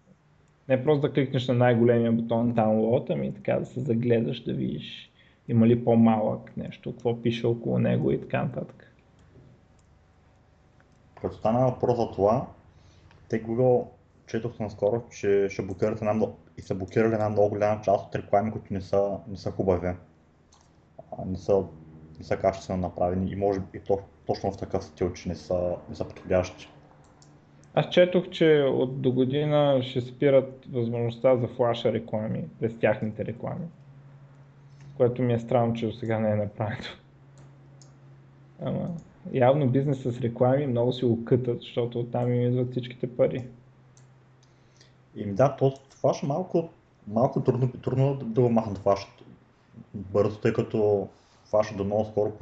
Не 0.68 0.84
просто 0.84 1.08
да 1.08 1.12
кликнеш 1.12 1.48
на 1.48 1.54
най-големия 1.54 2.12
бутон 2.12 2.54
download, 2.54 3.12
ами 3.12 3.34
така 3.34 3.58
да 3.58 3.66
се 3.66 3.80
загледаш, 3.80 4.44
да 4.44 4.52
видиш 4.52 5.10
има 5.48 5.66
ли 5.66 5.84
по-малък 5.84 6.56
нещо, 6.56 6.92
какво 6.92 7.22
пише 7.22 7.46
около 7.46 7.78
него 7.78 8.10
и 8.10 8.20
така 8.20 8.42
нататък. 8.42 8.83
Като 11.24 11.36
стана 11.36 11.66
въпрос 11.66 11.96
за 11.96 12.10
това, 12.10 12.46
те 13.28 13.44
Google 13.44 13.86
четох 14.26 14.58
наскоро, 14.60 15.02
че 15.10 15.48
ще 15.50 15.62
блокират 15.62 15.98
една, 15.98 16.26
и 16.58 16.62
са 16.62 16.74
блокирали 16.74 17.12
една 17.12 17.28
много 17.28 17.48
голяма 17.48 17.80
част 17.82 18.06
от 18.06 18.14
реклами, 18.14 18.52
които 18.52 18.74
не 18.74 18.80
са, 18.80 19.18
не 19.28 19.36
са 19.36 19.50
хубави. 19.50 19.92
Не 21.26 21.36
са, 21.36 21.64
не 22.18 22.24
са 22.24 22.36
качествено 22.36 22.80
направени 22.80 23.32
и 23.32 23.36
може 23.36 23.60
и 23.74 23.80
то, 23.80 23.98
точно 24.26 24.52
в 24.52 24.56
такъв 24.56 24.84
стил, 24.84 25.12
че 25.12 25.28
не 25.28 25.34
са, 25.34 25.76
не 25.88 25.94
са 25.94 26.04
подходящи. 26.04 26.68
Аз 27.74 27.88
четох, 27.88 28.28
че 28.30 28.62
от 28.62 29.00
до 29.00 29.12
година 29.12 29.80
ще 29.82 30.00
спират 30.00 30.66
възможността 30.72 31.36
за 31.36 31.48
флаша 31.48 31.92
реклами 31.92 32.44
през 32.60 32.78
тяхните 32.78 33.24
реклами. 33.24 33.66
Което 34.96 35.22
ми 35.22 35.32
е 35.32 35.38
странно, 35.38 35.74
че 35.74 35.86
до 35.86 35.92
сега 35.92 36.18
не 36.18 36.30
е 36.30 36.36
направено. 36.36 36.88
Ама, 38.60 38.90
явно 39.32 39.68
бизнес 39.68 40.02
с 40.02 40.20
реклами 40.20 40.66
много 40.66 40.92
си 40.92 41.04
го 41.04 41.24
кътат, 41.24 41.60
защото 41.60 42.00
оттам 42.00 42.32
им 42.32 42.40
идват 42.40 42.70
всичките 42.70 43.16
пари. 43.16 43.46
И 45.16 45.26
да, 45.26 45.56
то 45.56 45.74
флаш 45.90 46.22
малко, 46.22 46.68
малко 47.08 47.40
трудно, 47.40 47.72
трудно 47.72 48.14
да 48.14 48.40
го 48.40 48.48
махнат 48.50 48.78
флаш 48.78 49.06
бързо, 49.94 50.38
тъй 50.38 50.52
като 50.52 51.08
флаш 51.44 51.74
до 51.76 51.84
много 51.84 52.04
скоро 52.04 52.32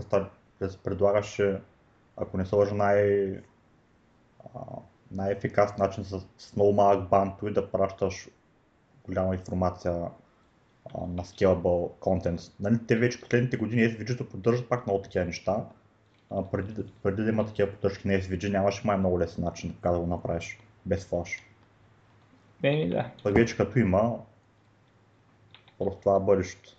предлагаше, 0.84 1.60
ако 2.16 2.36
не 2.36 2.44
се 2.46 2.56
лъжа, 2.56 2.74
най, 2.74 3.28
най-ефикасен 5.10 5.76
начин 5.78 6.04
с, 6.04 6.20
с 6.38 6.56
много 6.56 6.72
малък 6.72 7.08
бантове 7.08 7.50
да 7.50 7.70
пращаш 7.70 8.28
голяма 9.06 9.34
информация 9.34 9.92
а, 9.92 11.06
на 11.06 11.24
scalable 11.24 11.92
content. 12.00 12.52
Нали, 12.60 12.78
те 12.88 12.96
вече 12.96 13.20
последните 13.20 13.56
години 13.56 13.82
SVG-то 13.82 14.28
поддържат 14.28 14.68
пак 14.68 14.86
много 14.86 15.02
такива 15.02 15.24
неща. 15.24 15.64
А, 16.34 16.50
преди, 16.50 16.84
преди 17.02 17.22
да 17.22 17.28
има 17.28 17.46
такива 17.46 17.70
поддръжки 17.70 18.08
на 18.08 18.14
SVG 18.14 18.50
нямаше 18.50 18.86
май 18.86 18.96
много 18.96 19.20
лесен 19.20 19.44
начин 19.44 19.74
така 19.74 19.90
да 19.90 19.98
го 19.98 20.06
направиш 20.06 20.58
без 20.86 21.06
флаш. 21.06 21.42
Еми 22.62 22.88
да. 22.88 23.10
Пък 23.22 23.34
вече 23.34 23.56
като 23.56 23.78
има, 23.78 24.18
просто 25.78 26.00
това 26.00 26.16
е 26.16 26.20
бъдещето. 26.20 26.76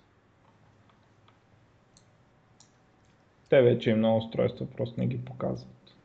Те 3.50 3.62
вече 3.62 3.90
и 3.90 3.94
много 3.94 4.18
устройства 4.18 4.68
просто 4.78 5.00
не 5.00 5.08
ги 5.08 5.26
показват. 5.26 5.96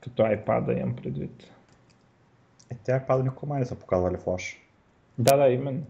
Като 0.00 0.22
iPad 0.22 0.80
имам 0.80 0.96
предвид. 0.96 1.50
Е, 2.70 2.74
те 2.84 2.92
iPad 2.92 3.22
никога 3.22 3.46
май 3.46 3.60
не 3.60 3.66
са 3.66 3.78
показвали 3.78 4.16
флаш. 4.16 4.62
Да, 5.18 5.36
да, 5.36 5.48
именно. 5.48 5.86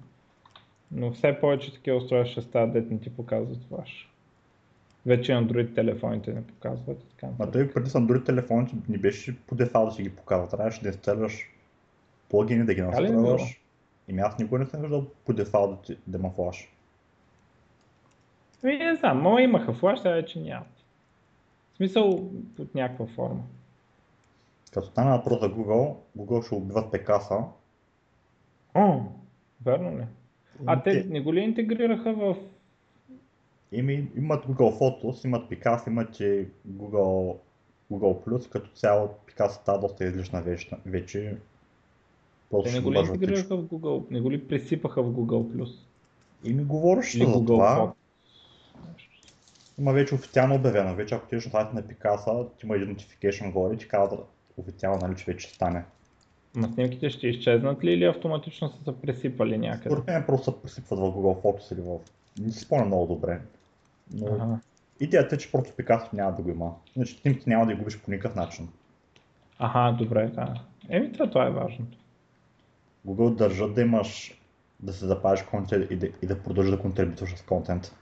Но 0.90 1.12
все 1.12 1.40
повече 1.40 1.74
такива 1.74 1.96
устройства 1.96 2.32
ще 2.32 2.50
стават, 2.50 2.72
дет 2.72 2.90
не 2.90 3.00
ти 3.00 3.16
показват 3.16 3.64
флаш. 3.68 4.12
Вече 5.06 5.32
Android 5.32 5.74
телефоните 5.74 6.32
не 6.32 6.46
показват. 6.46 7.04
Така. 7.04 7.32
Ма 7.38 7.50
той 7.50 7.72
преди 7.72 7.90
с 7.90 7.92
Android 7.92 8.26
телефоните 8.26 8.76
не 8.88 8.98
беше 8.98 9.38
по 9.46 9.54
дефалт 9.54 9.88
да 9.88 9.94
си 9.94 10.02
ги 10.02 10.16
показва. 10.16 10.48
Трябваше 10.48 10.82
да 10.82 10.88
инсталираш 10.88 11.48
плагини 12.30 12.64
да 12.64 12.74
ги 12.74 12.82
настройваш. 12.82 13.62
И 14.08 14.18
аз 14.18 14.38
никога 14.38 14.58
не 14.58 14.66
съм 14.66 14.80
виждал 14.80 15.06
по 15.24 15.32
дефалт 15.32 15.86
да, 15.88 15.96
да 16.06 16.18
има 16.18 16.30
флаш. 16.30 16.72
Ами 18.64 18.78
не 18.78 18.94
знам, 18.94 19.22
но 19.22 19.38
имаха 19.38 19.72
флаш, 19.72 20.00
сега 20.00 20.14
вече 20.14 20.40
нямат. 20.40 20.84
В 21.72 21.76
смисъл 21.76 22.30
от 22.58 22.74
някаква 22.74 23.06
форма. 23.06 23.42
Като 24.72 24.86
стана 24.86 25.16
въпрос 25.16 25.40
за 25.40 25.50
Google, 25.50 25.96
Google 26.18 26.46
ще 26.46 26.54
убиват 26.54 26.92
Пекаса. 26.92 27.38
О, 28.74 29.00
верно 29.64 29.98
ли? 29.98 30.04
А 30.66 30.82
те 30.82 31.04
не 31.04 31.20
го 31.20 31.34
ли 31.34 31.40
интегрираха 31.40 32.12
в... 32.12 32.36
Ими, 33.72 34.08
имат 34.16 34.46
Google 34.46 34.78
Photos, 34.78 35.24
имат 35.24 35.50
Picasa, 35.50 35.88
имат 35.88 36.20
и 36.20 36.46
Google, 36.68 37.36
Google+, 37.92 38.48
като 38.48 38.70
цяло 38.70 39.08
Picasa 39.28 39.48
става 39.48 39.78
доста 39.78 40.04
излишна 40.04 40.42
вече. 40.86 41.36
Просто 42.50 42.70
те 42.70 42.76
не 42.76 42.80
го 42.80 42.92
ли 42.92 42.98
интегрираха 42.98 43.56
в 43.56 43.64
Google, 43.64 44.04
не 44.10 44.20
го 44.20 44.30
ли 44.32 44.48
пресипаха 44.48 45.02
в 45.02 45.12
Google+. 45.12 45.72
И 46.44 46.54
ми 46.54 46.64
говориш 46.64 47.18
за 47.18 47.24
Google 47.24 47.46
това. 47.46 47.76
Photos. 47.76 47.92
Има 49.78 49.92
вече 49.92 50.14
официално 50.14 50.54
обявено. 50.54 50.94
Вече 50.94 51.14
ако 51.14 51.24
отидеш 51.24 51.44
на 51.44 51.50
сайта 51.50 51.74
на 51.74 51.82
Picasa, 51.82 52.48
ти 52.58 52.66
има 52.66 52.74
identification 52.74 53.52
горе 53.52 53.74
и 53.74 53.78
ти 53.78 53.88
казва 53.88 54.18
официално, 54.56 54.98
нали, 55.02 55.16
че 55.16 55.24
вече 55.24 55.54
стане. 55.54 55.84
Ма 56.54 56.68
снимките 56.74 57.10
ще 57.10 57.28
изчезнат 57.28 57.84
ли 57.84 57.92
или 57.92 58.04
автоматично 58.04 58.68
са 58.68 58.84
се 58.84 59.00
пресипали 59.00 59.58
някъде? 59.58 59.90
Според 59.90 60.06
мен 60.06 60.24
просто 60.26 60.50
се 60.50 60.62
пресипват 60.62 60.98
в 60.98 61.02
Google 61.02 61.42
Photos 61.42 61.74
или 61.74 61.80
в... 61.80 61.98
Не 62.40 62.52
си 62.52 62.58
спомням 62.58 62.86
много 62.88 63.14
добре. 63.14 63.40
Но 64.14 64.26
ага. 64.26 64.58
идеята 65.00 65.34
е, 65.34 65.38
че 65.38 65.52
просто 65.52 65.72
Picasso 65.72 66.12
няма 66.12 66.36
да 66.36 66.42
го 66.42 66.50
има. 66.50 66.74
Значи 66.96 67.14
снимките 67.14 67.50
няма 67.50 67.66
да 67.66 67.72
ги 67.72 67.78
губиш 67.78 68.00
по 68.00 68.10
никакъв 68.10 68.36
начин. 68.36 68.68
Ага, 69.58 69.96
добре, 69.98 70.28
да. 70.28 70.54
Еми 70.88 71.12
това, 71.12 71.30
това 71.30 71.46
е 71.46 71.50
важното. 71.50 71.98
Google 73.06 73.34
държат 73.34 73.74
да 73.74 73.80
имаш 73.80 74.40
да 74.80 74.92
се 74.92 75.06
запазиш 75.06 75.44
контент 75.44 75.90
и 75.90 75.96
да, 75.96 76.08
и 76.22 76.26
да 76.26 76.42
продължиш 76.42 76.70
да 76.70 76.80
контрибутваш 76.80 77.34
с 77.36 77.42
контент. 77.42 77.96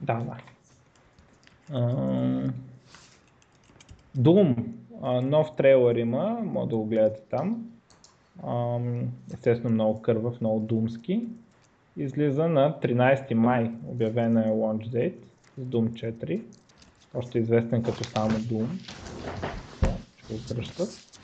Да, 0.00 0.14
да. 0.14 0.36
Doom, 4.18 4.64
нов 5.20 5.56
трейлър 5.56 5.96
има, 5.96 6.40
може 6.44 6.68
да 6.68 6.76
го 6.76 6.84
гледате 6.84 7.20
там. 7.30 7.70
Естествено 9.34 9.74
много 9.74 10.02
кървав, 10.02 10.40
много 10.40 10.60
думски. 10.60 11.28
Излиза 12.00 12.48
на 12.48 12.80
13 12.82 13.34
май, 13.34 13.70
обявена 13.86 14.40
е 14.40 14.50
launch 14.50 14.88
date 14.88 15.14
с 15.58 15.60
Doom 15.60 16.14
4. 16.14 16.40
Още 17.14 17.38
известен 17.38 17.82
като 17.82 18.04
само 18.04 18.30
Doom. 18.30 18.66
Ще 20.16 20.34
го 20.34 20.40
връщат. 20.54 21.20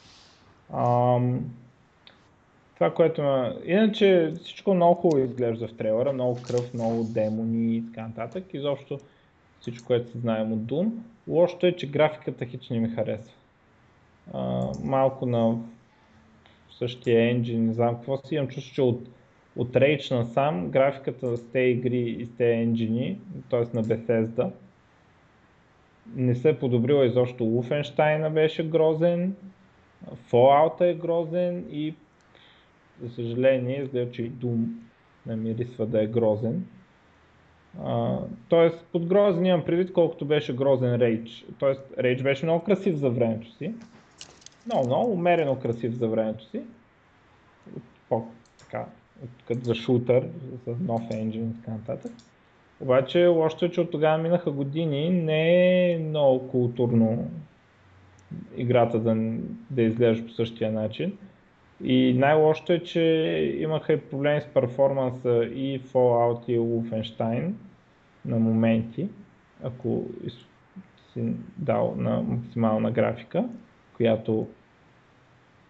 Това, 2.75 2.95
което 2.95 3.23
ме... 3.23 3.57
Иначе 3.65 4.33
всичко 4.43 4.75
много 4.75 4.95
хубаво 4.95 5.23
изглежда 5.23 5.69
в 5.69 5.77
трейлера, 5.77 6.13
много 6.13 6.43
кръв, 6.43 6.75
много 6.75 7.05
демони 7.05 7.77
и 7.77 7.87
така 7.87 8.07
нататък. 8.07 8.45
Изобщо 8.55 8.99
всичко, 9.61 9.87
което 9.87 10.11
се 10.11 10.19
знаем 10.19 10.53
от 10.53 10.59
Doom. 10.59 10.91
Лошото 11.29 11.67
е, 11.67 11.77
че 11.77 11.91
графиката 11.91 12.47
хич 12.47 12.71
не 12.71 12.81
ми 12.81 12.89
харесва. 12.89 13.33
А, 14.35 14.69
малко 14.85 15.27
на 15.27 15.59
същия 16.79 17.31
енджин, 17.31 17.67
не 17.67 17.73
знам 17.73 17.95
какво 17.95 18.17
си, 18.17 18.35
имам 18.35 18.49
чувство, 18.49 18.75
че 18.75 18.83
от, 18.83 19.09
от 19.57 19.73
Rage 19.73 20.15
насам 20.15 20.69
графиката 20.71 21.37
с 21.37 21.51
тези 21.51 21.71
игри 21.71 22.17
и 22.19 22.27
с 22.27 22.37
тези 22.37 22.61
енджини, 22.61 23.19
т.е. 23.51 23.61
на 23.61 23.85
Bethesda, 23.85 24.51
не 26.15 26.35
се 26.35 26.49
е 26.49 26.59
подобрила 26.59 27.07
изобщо. 27.07 27.45
Wolfenstein 27.45 28.31
беше 28.31 28.69
грозен, 28.69 29.37
Fallout 30.31 30.81
е 30.81 30.95
грозен 30.95 31.65
и 31.71 31.95
за 33.03 33.11
съжаление, 33.11 33.83
изглежда, 33.83 34.13
че 34.13 34.23
и 34.23 34.33
Doom 34.33 34.67
намирисва 35.27 35.87
да 35.87 36.03
е 36.03 36.07
грозен. 36.07 36.67
Тоест, 38.49 38.87
под 38.93 39.07
грозен 39.07 39.47
имам 39.47 39.65
предвид 39.65 39.93
колкото 39.93 40.25
беше 40.25 40.57
грозен 40.57 41.01
Rage. 41.01 41.45
Тоест, 41.59 41.81
Rage 41.99 42.23
беше 42.23 42.47
много 42.47 42.65
красив 42.65 42.97
за 42.97 43.11
времето 43.11 43.53
си. 43.53 43.75
Много, 44.67 44.87
много 44.87 45.13
умерено 45.13 45.59
красив 45.59 45.93
за 45.93 46.09
времето 46.09 46.45
си. 46.45 46.61
По, 48.09 48.25
така, 48.59 48.87
за 49.63 49.75
шутър, 49.75 50.29
за 50.67 50.77
нов 50.81 51.03
енджин 51.11 51.51
и 51.51 51.57
така 51.57 51.71
нататък. 51.71 52.13
Обаче 52.81 53.27
лошото 53.27 53.65
е, 53.65 53.71
че 53.71 53.81
от 53.81 53.91
тогава 53.91 54.19
минаха 54.19 54.51
години, 54.51 55.11
не 55.11 55.93
е 55.93 55.99
много 55.99 56.49
културно 56.49 57.31
играта 58.57 58.99
да, 58.99 59.17
да 59.71 59.83
изглежда 59.83 60.27
по 60.27 60.33
същия 60.33 60.73
начин. 60.73 61.19
И 61.85 62.15
най-лошото 62.15 62.73
е, 62.73 62.79
че 62.79 63.01
имаха 63.59 63.93
и 63.93 64.01
проблеми 64.01 64.41
с 64.41 64.55
перформанса 64.55 65.45
и 65.45 65.81
Fallout 65.81 66.49
и 66.49 66.59
Wolfenstein 66.59 67.53
на 68.25 68.39
моменти, 68.39 69.09
ако 69.63 70.05
си 71.13 71.33
дал 71.57 71.95
на 71.99 72.23
максимална 72.23 72.91
графика, 72.91 73.49
която 73.97 74.47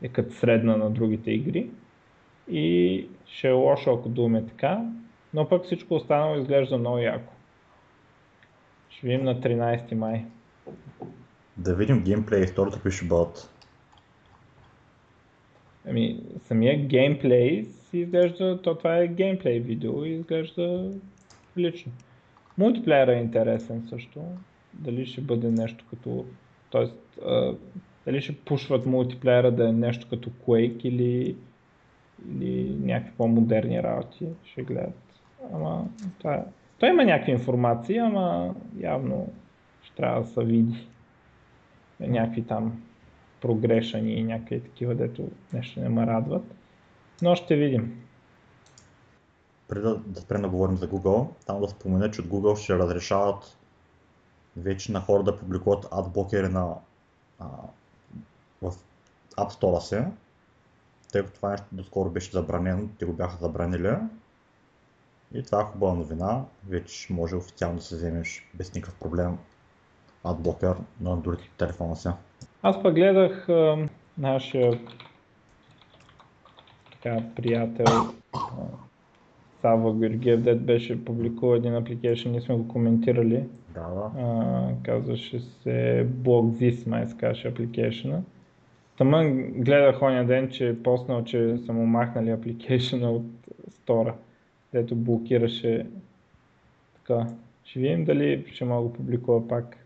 е 0.03 0.09
като 0.09 0.35
средна 0.35 0.77
на 0.77 0.91
другите 0.91 1.31
игри. 1.31 1.71
И 2.51 3.09
ще 3.27 3.49
е 3.49 3.53
лошо, 3.53 3.93
ако 3.93 4.09
думе 4.09 4.47
така, 4.47 4.85
но 5.35 5.49
пък 5.49 5.65
всичко 5.65 5.95
останало 5.95 6.37
изглежда 6.37 6.79
много 6.79 6.99
яко. 6.99 7.33
Ще 8.89 9.07
видим 9.07 9.25
на 9.25 9.41
13 9.41 9.95
май. 9.95 10.25
Да 11.57 11.75
видим 11.75 12.03
геймплей 12.05 12.43
и 12.43 12.47
второто 12.47 12.77
какви 12.77 12.91
ще 12.91 13.07
бъдат. 13.07 13.51
Ами, 15.89 16.21
самия 16.45 16.87
геймплей 16.87 17.65
си 17.65 17.99
изглежда, 17.99 18.63
то 18.63 18.75
това 18.75 18.97
е 18.97 19.09
геймплей 19.09 19.61
видео 19.61 20.05
и 20.05 20.09
изглежда 20.09 20.91
лично. 21.59 21.93
Мултиплеера 22.59 23.17
е 23.17 23.21
интересен 23.21 23.87
също. 23.89 24.23
Дали 24.75 25.07
ще 25.07 25.21
бъде 25.21 25.51
нещо 25.51 25.85
като, 25.91 26.25
т.е. 26.73 26.87
дали 28.07 28.21
ще 28.21 28.37
пушват 28.37 28.87
мултиплеера 28.87 29.53
да 29.53 29.69
е 29.69 29.73
нещо 29.73 30.07
като 30.11 30.31
Quake 30.31 30.85
или, 30.85 31.37
или 32.29 32.77
някакви 32.81 33.13
по-модерни 33.17 33.83
работи 33.83 34.27
ще 34.45 34.63
гледат. 34.63 35.03
Ама, 35.53 35.85
това 36.19 36.35
е. 36.35 36.45
Той 36.79 36.89
има 36.89 37.05
някакви 37.05 37.33
информации, 37.33 37.99
ама 37.99 38.55
явно 38.79 39.33
ще 39.83 39.97
трябва 39.97 40.21
да 40.21 40.27
се 40.27 40.45
види. 40.45 40.89
Някакви 42.01 42.43
там 42.43 42.83
прогрешани 43.41 44.13
и 44.13 44.25
някакви 44.25 44.61
такива, 44.61 44.95
дето 44.95 45.29
нещо 45.53 45.81
не 45.81 45.89
ме 45.89 46.07
радват. 46.07 46.55
Но 47.23 47.35
ще 47.35 47.57
видим. 47.57 48.03
Преди 49.69 49.83
да, 49.83 49.97
да 49.97 50.21
спрем 50.21 50.43
да 50.43 50.49
говорим 50.49 50.77
за 50.77 50.91
Google, 50.91 51.29
там 51.47 51.61
да 51.61 51.69
спомена, 51.69 52.11
че 52.11 52.21
от 52.21 52.27
Google 52.27 52.57
ще 52.57 52.79
разрешават 52.79 53.57
вече 54.57 54.93
на 54.93 55.01
хора 55.01 55.23
да 55.23 55.39
публикуват 55.39 55.87
адблокери 55.93 56.49
на, 56.49 56.75
а, 57.39 57.47
в 58.63 58.73
App 59.37 59.51
Store 59.51 59.79
си, 59.79 60.05
тъй 61.13 61.23
като 61.23 61.37
това 61.37 61.51
нещо 61.51 61.67
доскоро 61.73 62.11
беше 62.11 62.31
забранено, 62.31 62.89
те 62.99 63.05
го 63.05 63.13
бяха 63.13 63.37
забранили. 63.37 63.91
И 65.35 65.43
това 65.43 65.61
е 65.61 65.65
хубава 65.65 65.95
новина, 65.95 66.45
вече 66.69 67.13
може 67.13 67.37
официално 67.37 67.77
да 67.77 67.83
се 67.83 67.97
вземеш 67.97 68.49
без 68.55 68.75
никакъв 68.75 68.99
проблем 68.99 69.39
адблокер 70.25 70.75
на 71.01 71.17
Android 71.17 71.39
телефона 71.59 71.97
си. 71.97 72.09
Аз 72.63 72.83
пък 72.83 72.95
гледах 72.95 73.49
а, 73.49 73.89
нашия 74.19 74.81
така, 76.93 77.23
приятел 77.37 77.87
Сава 79.61 79.95
Георгиев, 79.95 80.41
дед 80.41 80.63
беше 80.63 81.05
публикувал 81.05 81.57
един 81.57 81.75
апликейшн, 81.75 82.31
ние 82.31 82.41
сме 82.41 82.55
го 82.57 82.69
коментирали. 82.69 83.49
Да, 83.75 83.89
да. 83.89 84.11
А, 84.19 84.69
казваше 84.83 85.41
се 85.41 86.07
BlockThis, 86.11 86.87
май 86.87 87.07
се 87.07 87.17
казваше 87.17 87.49
апликейшна. 87.49 88.23
Тъмън 88.99 89.53
гледах 89.53 90.03
оня 90.03 90.25
ден, 90.25 90.51
че 90.51 90.69
е 90.69 90.83
поснал, 90.83 91.25
че 91.25 91.59
са 91.67 91.73
му 91.73 91.87
махнали 91.87 92.31
апликейшна 92.31 93.11
от 93.11 93.27
стора, 93.71 94.15
дето 94.73 94.97
блокираше 94.97 95.87
така. 96.95 97.27
Ще 97.65 97.81
видим 97.81 98.05
дали 98.05 98.45
ще 98.53 98.65
мога 98.65 98.83
да 98.83 98.89
го 98.89 98.93
публикува 98.93 99.49
пак. 99.49 99.77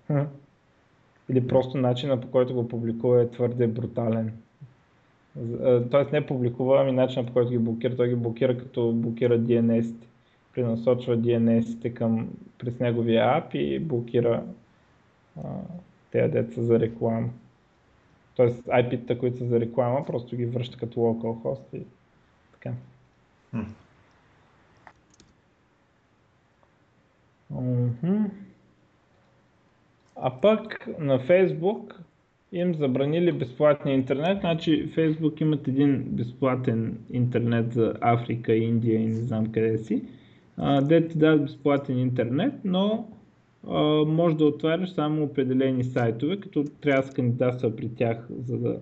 Или 1.29 1.49
просто 1.49 1.79
начина 1.79 2.20
по 2.20 2.31
който 2.31 2.55
го 2.55 2.68
публикува 2.68 3.23
е 3.23 3.31
твърде 3.31 3.66
брутален. 3.66 4.33
Тоест 5.90 6.12
не 6.12 6.27
публикува, 6.27 6.81
ами 6.81 6.92
начинът 6.92 7.27
по 7.27 7.33
който 7.33 7.51
ги 7.51 7.59
блокира. 7.59 7.96
Той 7.96 8.09
ги 8.09 8.14
блокира 8.14 8.59
като 8.59 8.92
блокира 8.92 9.38
DNS-ите. 9.38 10.07
Пренасочва 10.55 11.18
DNS-ите 11.18 11.94
към, 11.94 12.29
през 12.59 12.79
неговия 12.79 13.37
ап 13.37 13.55
и 13.55 13.79
блокира 13.79 14.44
а, 15.37 15.49
тези 16.11 16.33
деца 16.33 16.62
за 16.62 16.81
реклама. 16.81 17.29
Тоест 18.40 18.64
IP-та, 18.64 19.18
които 19.18 19.38
са 19.38 19.44
за 19.44 19.61
реклама, 19.61 20.05
просто 20.07 20.37
ги 20.37 20.46
връща 20.46 20.79
като 20.79 21.00
localhost 21.00 21.76
и 21.76 21.83
така. 22.53 22.72
Hmm. 23.55 23.64
Uh-huh. 27.53 28.31
А 30.16 30.40
пък 30.40 30.88
на 30.98 31.18
Facebook 31.18 31.94
им 32.53 32.74
забранили 32.74 33.33
безплатния 33.33 33.94
интернет. 33.94 34.40
Значи 34.40 34.92
Facebook 34.96 35.42
имат 35.42 35.68
един 35.68 36.05
безплатен 36.05 36.98
интернет 37.12 37.72
за 37.72 37.94
Африка, 38.00 38.55
Индия 38.55 39.00
и 39.00 39.07
не 39.07 39.14
знам 39.14 39.53
къде 39.53 39.79
си. 39.79 40.05
Де 40.83 41.09
ти 41.09 41.18
дадат 41.18 41.42
безплатен 41.42 41.98
интернет, 41.98 42.55
но 42.64 43.09
може 44.07 44.37
да 44.37 44.44
отваряш 44.44 44.90
само 44.90 45.25
определени 45.25 45.85
сайтове, 45.85 46.40
като 46.40 46.64
трябва 46.81 47.03
да 47.03 47.09
се 47.09 47.14
кандидатства 47.14 47.77
при 47.77 47.94
тях, 47.94 48.27
за 48.38 48.59
да 48.59 48.81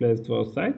влезе 0.00 0.22
в 0.22 0.26
този 0.26 0.52
сайт. 0.52 0.74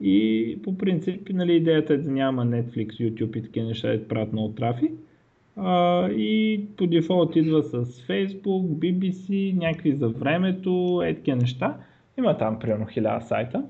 И 0.00 0.58
по 0.62 0.78
принцип 0.78 1.28
нали, 1.32 1.56
идеята 1.56 1.94
е 1.94 1.98
да 1.98 2.10
няма 2.10 2.46
Netflix, 2.46 2.88
YouTube 2.88 3.36
и 3.36 3.42
такива 3.42 3.66
неща 3.66 3.96
да 3.96 4.08
правят 4.08 4.32
много 4.32 4.54
трафик. 4.54 4.92
А, 5.56 6.08
и 6.10 6.64
по 6.76 6.86
дефолт 6.86 7.36
идва 7.36 7.62
с 7.62 7.84
Facebook, 7.84 8.66
BBC, 8.66 9.56
някакви 9.58 9.92
за 9.92 10.08
времето, 10.08 11.02
е 11.04 11.14
такива 11.14 11.36
неща. 11.36 11.78
Има 12.18 12.38
там 12.38 12.58
примерно 12.58 12.84
1000 12.84 13.20
сайта. 13.20 13.64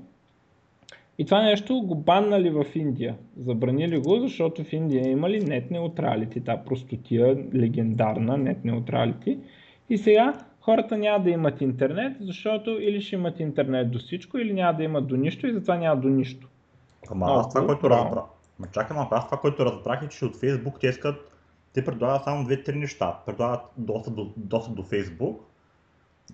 И 1.17 1.25
това 1.25 1.41
нещо 1.41 1.81
го 1.81 1.95
баннали 1.95 2.49
в 2.49 2.65
Индия. 2.75 3.15
Забранили 3.37 3.97
го, 3.99 4.19
защото 4.19 4.63
в 4.63 4.73
Индия 4.73 5.09
имали 5.09 5.39
нет 5.39 5.71
неутралити, 5.71 6.41
та 6.41 6.57
простотия 6.57 7.45
легендарна 7.55 8.37
нет 8.37 8.65
неутралити. 8.65 9.39
И 9.89 9.97
сега 9.97 10.33
хората 10.61 10.97
няма 10.97 11.23
да 11.23 11.29
имат 11.29 11.61
интернет, 11.61 12.17
защото 12.21 12.69
или 12.69 13.01
ще 13.01 13.15
имат 13.15 13.39
интернет 13.39 13.91
до 13.91 13.99
всичко, 13.99 14.37
или 14.37 14.53
няма 14.53 14.77
да 14.77 14.83
имат 14.83 15.07
до 15.07 15.15
нищо 15.15 15.47
и 15.47 15.53
затова 15.53 15.77
няма 15.77 16.01
до 16.01 16.09
нищо. 16.09 16.47
Ама 17.11 17.25
аз 17.29 17.49
това, 17.49 17.65
което 17.65 17.89
разбрах. 17.89 18.23
Ма 18.59 18.67
чакай 18.71 18.97
малко, 18.97 19.15
аз 19.15 19.25
това, 19.25 19.37
което 19.37 19.65
разбрах 19.65 20.03
е, 20.03 20.09
че 20.09 20.25
от 20.25 20.35
Facebook 20.35 20.79
те 20.79 20.87
искат 20.87 21.31
те 21.75 21.85
предлагат 21.85 22.23
само 22.23 22.45
две-три 22.45 22.75
неща. 22.75 23.19
Предлагат 23.25 23.61
достъп 23.77 24.15
до, 24.15 24.33
достъп 24.37 24.75
до 24.75 24.83
Facebook 24.83 25.37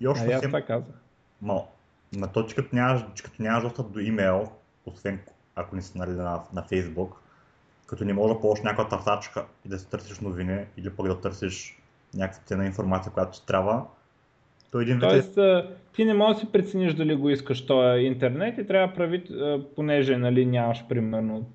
и 0.00 0.08
още 0.08 0.26
а, 0.26 0.30
съвсем... 0.30 0.50
това 0.50 0.62
казах. 0.62 0.94
Ма, 1.42 1.62
на 2.12 2.32
то, 2.32 2.46
че 2.46 2.54
като 2.54 2.76
нямаш, 2.76 3.04
че 3.14 3.22
като 3.22 3.42
нямаш 3.42 3.62
достъп 3.62 3.92
до 3.92 4.00
имейл, 4.00 4.48
освен 4.86 5.18
ако 5.54 5.76
не 5.76 5.82
си 5.82 5.98
нали, 5.98 6.10
на, 6.10 6.40
на 6.52 6.62
Facebook, 6.62 7.08
като 7.86 8.04
не 8.04 8.12
можеш 8.12 8.34
да 8.34 8.40
ползваш 8.40 8.64
някаква 8.64 8.88
търсачка 8.88 9.44
и 9.66 9.68
да 9.68 9.78
си 9.78 9.90
търсиш 9.90 10.20
новини 10.20 10.64
или 10.76 10.90
пък 10.90 11.06
да 11.06 11.20
търсиш 11.20 11.82
някаква 12.14 12.42
ценна 12.44 12.66
информация, 12.66 13.12
която 13.12 13.40
ти 13.40 13.46
трябва, 13.46 13.84
то 14.72 14.80
един 14.80 14.94
вид 14.94 15.02
Тоест, 15.08 15.38
ти 15.94 16.04
не 16.04 16.14
можеш 16.14 16.36
да 16.36 16.40
си 16.40 16.52
прецениш 16.52 16.94
дали 16.94 17.14
го 17.14 17.30
искаш 17.30 17.66
този 17.66 18.02
интернет 18.02 18.58
и 18.58 18.66
трябва 18.66 18.88
да 18.88 18.94
прави, 18.94 19.24
понеже 19.76 20.16
нали, 20.16 20.46
нямаш 20.46 20.84
примерно 20.88 21.46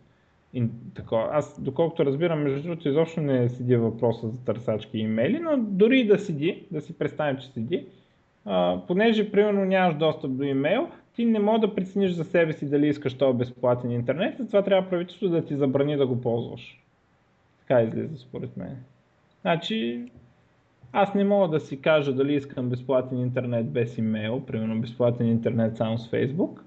такова. 0.96 1.30
Аз, 1.32 1.62
доколкото 1.62 2.06
разбирам, 2.06 2.40
между 2.40 2.62
другото, 2.62 2.90
изобщо 2.90 3.22
не 3.22 3.50
седи 3.50 3.76
въпроса 3.76 4.30
за 4.30 4.46
търсачки 4.46 4.98
и 4.98 5.02
имейли, 5.02 5.40
но 5.40 5.58
дори 5.58 6.00
и 6.00 6.08
да 6.08 6.20
седи, 6.20 6.66
да 6.72 6.82
си 6.82 6.98
представим, 6.98 7.38
че 7.38 7.48
седи, 7.48 7.86
понеже 8.88 9.32
примерно 9.32 9.66
нямаш 9.66 9.96
достъп 9.96 10.32
до 10.32 10.44
имейл, 10.44 10.90
ти 11.16 11.26
не 11.26 11.40
можеш 11.40 11.62
да 11.62 11.76
прецениш 11.76 12.12
за 12.12 12.24
себе 12.24 12.54
си 12.54 12.70
дали 12.70 12.88
искаш 12.88 13.14
този 13.14 13.38
безплатен 13.38 13.92
интернет, 13.92 14.38
затова 14.38 14.64
трябва 14.64 14.90
правителството 14.90 15.34
да 15.34 15.46
ти 15.46 15.56
забрани 15.56 15.98
да 15.98 16.08
го 16.08 16.22
ползваш. 16.22 16.84
Така 17.60 17.82
излиза 17.82 18.18
според 18.18 18.58
мен. 18.58 18.78
Значи, 19.42 20.06
аз 20.92 21.14
не 21.14 21.24
мога 21.24 21.48
да 21.48 21.60
си 21.60 21.82
кажа 21.82 22.14
дали 22.14 22.36
искам 22.36 22.70
безплатен 22.70 23.20
интернет 23.20 23.70
без 23.72 23.98
имейл, 23.98 24.46
примерно 24.46 24.82
безплатен 24.82 25.28
интернет 25.28 25.78
само 25.78 25.98
с 25.98 26.12
Facebook, 26.12 26.60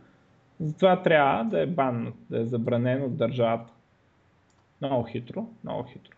затова 0.61 1.03
трябва 1.03 1.45
да 1.45 1.61
е 1.61 1.67
баннат, 1.67 2.15
да 2.31 2.41
е 2.41 2.45
забранен 2.45 3.03
от 3.03 3.17
държавата. 3.17 3.73
Много 4.81 5.05
хитро, 5.05 5.47
много 5.65 5.83
хитро. 5.83 6.17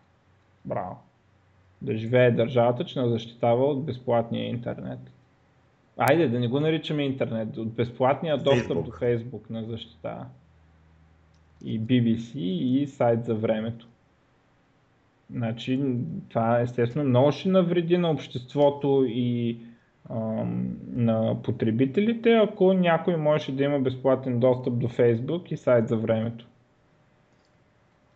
Браво. 0.65 0.97
Да 1.81 1.97
живее 1.97 2.31
държавата, 2.31 2.85
че 2.85 3.01
не 3.01 3.09
защитава 3.09 3.65
от 3.65 3.85
безплатния 3.85 4.49
интернет. 4.49 4.99
Айде, 5.97 6.27
да 6.27 6.39
не 6.39 6.47
го 6.47 6.59
наричаме 6.59 7.03
интернет, 7.03 7.57
от 7.57 7.73
безплатния 7.73 8.37
достъп 8.37 8.77
Facebook. 8.77 8.85
до 8.85 8.91
Facebook 8.91 9.49
на 9.49 9.63
защита. 9.63 10.25
И 11.65 11.81
BBC 11.81 12.35
и 12.37 12.87
сайт 12.87 13.25
за 13.25 13.35
времето. 13.35 13.87
Значи, 15.31 15.79
това 16.29 16.59
естествено 16.59 17.09
много 17.09 17.31
ще 17.31 17.49
навреди 17.49 17.97
на 17.97 18.11
обществото 18.11 19.05
и 19.07 19.57
на 20.89 21.37
потребителите, 21.43 22.31
ако 22.33 22.73
някой 22.73 23.17
можеше 23.17 23.55
да 23.55 23.63
има 23.63 23.79
безплатен 23.79 24.39
достъп 24.39 24.79
до 24.79 24.87
Facebook 24.87 25.51
и 25.51 25.57
сайт 25.57 25.87
за 25.87 25.97
времето. 25.97 26.47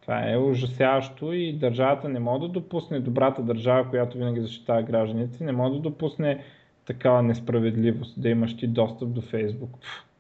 Това 0.02 0.32
е 0.32 0.38
ужасяващо 0.38 1.34
и 1.34 1.54
държавата 1.54 2.10
не 2.10 2.20
може 2.20 2.42
да 2.42 2.48
допусне, 2.48 3.00
добрата 3.00 3.44
държава, 3.44 3.90
която 3.90 4.18
винаги 4.18 4.42
защитава 4.42 4.82
гражданите, 4.82 5.44
не 5.44 5.52
може 5.52 5.74
да 5.74 5.80
допусне 5.80 6.44
такава 6.88 7.24
несправедливост, 7.24 8.22
да 8.22 8.30
имаш 8.30 8.58
ти 8.58 8.68
достъп 8.68 9.10
до 9.10 9.22
Facebook. 9.22 9.70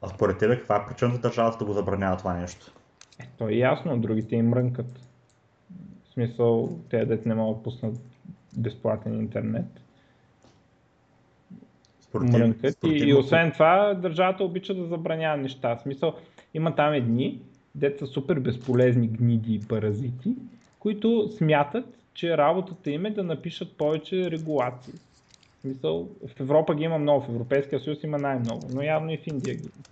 А 0.01 0.07
според 0.07 0.37
тебе 0.37 0.57
каква 0.57 0.75
е 0.75 0.85
причината 0.89 1.19
държавата 1.19 1.57
да 1.57 1.65
го 1.65 1.73
забранява 1.73 2.17
това 2.17 2.33
нещо? 2.33 2.71
Е, 3.19 3.27
то 3.37 3.49
е 3.49 3.53
ясно, 3.53 3.99
другите 3.99 4.35
им 4.35 4.49
мрънкат. 4.49 4.99
В 6.09 6.13
смисъл, 6.13 6.79
те 6.89 7.05
дете 7.05 7.29
не 7.29 7.35
могат 7.35 7.57
да 7.57 7.63
пуснат 7.63 7.99
безплатен 8.57 9.13
интернет 9.13 9.81
мрънкат. 12.13 12.77
И, 12.85 12.89
и 12.89 13.13
освен 13.13 13.51
това, 13.51 13.93
държавата 13.93 14.43
обича 14.43 14.73
да 14.73 14.85
забранява 14.85 15.37
неща. 15.37 15.75
В 15.75 15.81
смисъл, 15.81 16.13
има 16.53 16.75
там 16.75 16.93
едни, 16.93 17.41
деца 17.75 18.05
супер 18.05 18.39
безполезни 18.39 19.07
гниди 19.07 19.53
и 19.53 19.67
паразити, 19.67 20.35
които 20.79 21.29
смятат, 21.37 21.85
че 22.13 22.37
работата 22.37 22.91
им 22.91 23.05
е 23.05 23.11
да 23.11 23.23
напишат 23.23 23.77
повече 23.77 24.31
регулации. 24.31 24.93
В 25.57 25.61
смисъл, 25.61 26.09
в 26.35 26.39
Европа 26.39 26.75
ги 26.75 26.83
има 26.83 26.97
много, 26.97 27.25
в 27.25 27.29
Европейския 27.29 27.79
съюз 27.79 28.03
има 28.03 28.17
най-много, 28.17 28.61
но 28.73 28.81
явно 28.81 29.11
и 29.11 29.17
в 29.17 29.27
Индия 29.27 29.55
ги 29.55 29.63
има. 29.63 29.83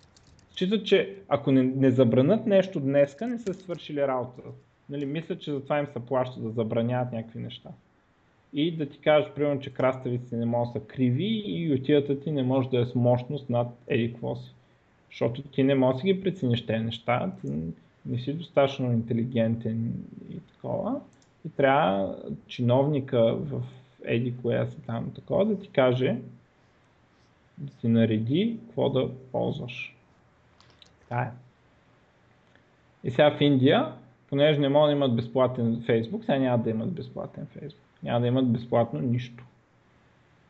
Считат, 0.52 0.86
че 0.86 1.16
ако 1.30 1.52
не, 1.52 1.64
не 1.64 1.92
забранят 1.92 2.46
нещо 2.46 2.80
днеска, 2.80 3.28
не 3.28 3.38
са 3.38 3.54
свършили 3.54 4.02
работа. 4.02 4.42
Нали, 4.90 5.06
мислят, 5.06 5.42
че 5.42 5.52
затова 5.52 5.80
им 5.80 5.88
се 5.94 6.00
плаща 6.00 6.40
да 6.40 6.50
забраняват 6.50 7.12
някакви 7.12 7.40
неща 7.40 7.70
и 8.56 8.72
да 8.72 8.86
ти 8.86 9.00
кажеш, 9.00 9.32
примерно, 9.36 9.62
че 9.62 9.74
краставиците 9.74 10.36
не 10.36 10.46
могат 10.46 10.74
да 10.74 10.80
са 10.80 10.86
криви 10.86 11.44
и 11.46 11.74
отидата 11.74 12.20
ти 12.20 12.32
не 12.32 12.44
може 12.44 12.70
да 12.70 12.80
е 12.80 12.86
с 12.86 12.96
мощност 12.96 13.50
над 13.50 13.68
еди 13.88 14.14
какво 14.14 14.36
си. 14.36 14.54
Защото 15.10 15.42
ти 15.42 15.64
не 15.64 15.76
можеш 15.76 16.02
да 16.02 16.08
ги 16.08 16.22
прецениш 16.22 16.66
тези 16.66 16.84
неща, 16.84 17.32
ти 17.42 17.52
не 18.06 18.20
си 18.20 18.34
достатъчно 18.34 18.94
интелигентен 18.94 19.94
и 20.30 20.40
такова. 20.40 21.02
И 21.46 21.50
трябва 21.50 22.16
чиновника 22.48 23.36
в 23.36 23.62
еди 24.06 24.38
коя 24.42 24.66
си 24.66 24.78
там 24.86 25.12
такова 25.12 25.46
да 25.46 25.60
ти 25.60 25.70
каже, 25.70 26.18
да 27.58 27.74
ти 27.74 27.88
нареди 27.88 28.60
какво 28.66 28.90
да 28.90 29.10
ползваш. 29.32 29.96
Така 31.00 31.22
е. 31.22 31.32
И 33.04 33.12
сега 33.12 33.38
в 33.38 33.42
Индия, 33.42 33.94
понеже 34.30 34.60
не 34.60 34.70
могат 34.70 34.88
да 34.88 34.92
имат 34.92 35.16
безплатен 35.16 35.84
Фейсбук, 35.86 36.26
сега 36.26 36.38
няма 36.38 36.64
да 36.64 36.70
имат 36.70 36.92
безплатен 36.92 37.46
Фейсбук. 37.46 37.82
Няма 38.04 38.20
да 38.20 38.28
имат 38.28 38.52
безплатно 38.52 39.00
нищо. 39.02 39.44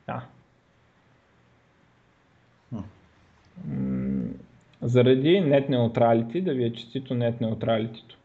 Да. 0.07 0.25
Заради 4.81 5.29
net 5.29 5.69
neutrality, 5.69 6.43
да 6.43 6.53
ви 6.53 6.63
е 6.63 6.73
честито 6.73 7.13
net 7.13 7.41
neutrality. 7.41 8.15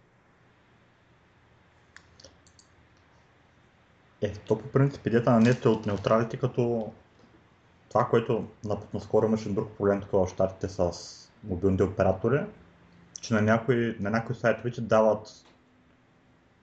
Е, 4.22 4.32
то 4.32 4.58
по 4.58 4.68
принцип 4.68 5.06
идеята 5.06 5.30
на 5.30 5.42
net 5.42 5.66
от 5.66 5.86
неутралите 5.86 6.36
като 6.36 6.92
това, 7.88 8.04
което 8.04 8.44
наскоро 8.94 9.26
имаше 9.26 9.48
друг 9.48 9.70
проблем 9.78 10.00
тук 10.00 10.10
в 10.10 10.28
щатите 10.28 10.68
с 10.68 10.92
мобилните 11.44 11.82
оператори, 11.82 12.40
че 13.20 13.34
на 13.34 13.42
някои, 13.42 13.96
на 14.00 14.10
някои 14.10 14.34
сайтове 14.34 14.70
ти 14.70 14.80
дават 14.80 15.44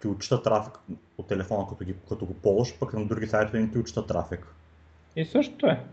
ти 0.01 0.07
отчита 0.07 0.41
трафик 0.41 0.79
от 1.17 1.27
телефона, 1.27 1.67
като, 1.69 1.85
ги, 1.85 1.95
като 2.09 2.25
го 2.25 2.33
ползваш, 2.33 2.79
пък 2.79 2.93
на 2.93 3.05
други 3.05 3.27
сайтове 3.27 3.59
не 3.59 3.71
ти 3.71 3.77
отчита 3.77 4.07
трафик. 4.07 4.55
И 5.15 5.25
също 5.25 5.67
е. 5.67 5.83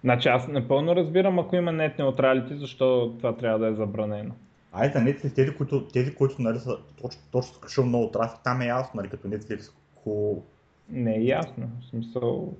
Значи 0.00 0.28
аз 0.28 0.48
напълно 0.48 0.96
разбирам, 0.96 1.38
ако 1.38 1.56
има 1.56 1.72
нет 1.72 1.98
неутралити, 1.98 2.56
защо 2.56 3.14
това 3.18 3.36
трябва 3.36 3.58
да 3.58 3.66
е 3.66 3.74
забранено. 3.74 4.34
Айде, 4.72 4.98
Netflix, 4.98 5.34
тези, 5.34 5.54
които, 5.54 5.88
тези, 5.88 6.14
които 6.14 6.42
нали, 6.42 6.58
са 6.58 6.78
точно, 7.02 7.22
точно 7.30 7.84
много 7.84 8.10
трафик, 8.10 8.40
там 8.44 8.60
е 8.60 8.66
ясно, 8.66 8.90
нали, 8.94 9.08
като 9.08 9.28
Netflix, 9.28 9.72
ко... 9.94 10.42
Не 10.90 11.16
е 11.16 11.24
ясно. 11.24 11.68
В 11.80 11.84
смисъл, 11.86 12.54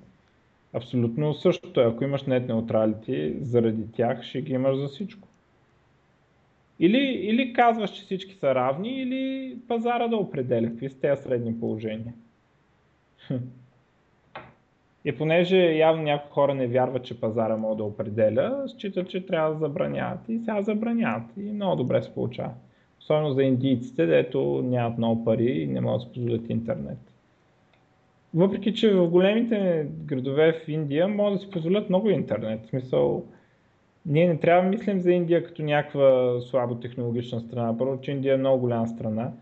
абсолютно 0.73 1.35
същото 1.35 1.81
е. 1.81 1.85
Ако 1.85 2.05
имаш 2.05 2.23
нет 2.23 2.49
неутралити, 2.49 3.37
заради 3.41 3.93
тях 3.93 4.23
ще 4.23 4.43
ги 4.43 4.53
имаш 4.53 4.77
за 4.77 4.89
всичко. 4.89 5.29
Или, 6.81 6.99
или 6.99 7.53
казваш, 7.53 7.91
че 7.91 8.03
всички 8.03 8.35
са 8.35 8.55
равни, 8.55 9.03
или 9.03 9.57
пазара 9.69 10.09
да 10.09 10.17
определя 10.17 10.67
какви 10.67 10.89
са 10.89 11.01
тези 11.01 11.23
средни 11.23 11.61
положения. 11.61 12.15
И 15.05 15.13
понеже 15.13 15.57
явно 15.57 16.03
някои 16.03 16.31
хора 16.31 16.55
не 16.55 16.67
вярват, 16.67 17.05
че 17.05 17.21
пазара 17.21 17.57
може 17.57 17.77
да 17.77 17.85
определя, 17.85 18.65
считат, 18.69 19.11
че 19.11 19.27
трябва 19.27 19.53
да 19.53 19.59
забраняват. 19.59 20.29
И 20.29 20.39
сега 20.39 20.63
забраняват. 20.63 21.37
И 21.37 21.53
много 21.53 21.77
добре 21.77 22.03
се 22.03 22.15
получава. 22.15 22.53
Особено 23.01 23.33
за 23.33 23.43
индийците, 23.43 24.07
дето 24.07 24.63
нямат 24.65 24.99
много 24.99 25.25
пари 25.25 25.51
и 25.51 25.67
не 25.67 25.81
могат 25.81 26.01
да 26.01 26.07
се 26.07 26.13
позволят 26.13 26.51
интернет. 26.51 27.12
Въпреки, 28.35 28.75
че 28.75 28.95
в 28.95 29.09
големите 29.09 29.87
градове 30.05 30.53
в 30.53 30.69
Индия 30.69 31.09
могат 31.09 31.35
да 31.35 31.41
си 31.41 31.51
позволят 31.51 31.89
много 31.89 32.11
интернет. 32.11 32.67
В 32.67 32.69
смисъл, 32.69 33.27
ние 34.07 34.29
не 34.29 34.41
трябва 34.41 34.63
да 34.63 34.69
мислим 34.69 35.01
за 35.01 35.13
Индия 35.13 35.45
като 35.45 35.63
някаква 35.63 36.41
слабо 36.41 36.75
технологична 36.75 37.41
страна. 37.41 37.79
Първо, 37.79 38.01
че 38.01 38.11
Индия 38.11 38.35
е 38.35 38.37
много 38.37 38.61
голяма 38.61 38.89
страна. 38.89 39.33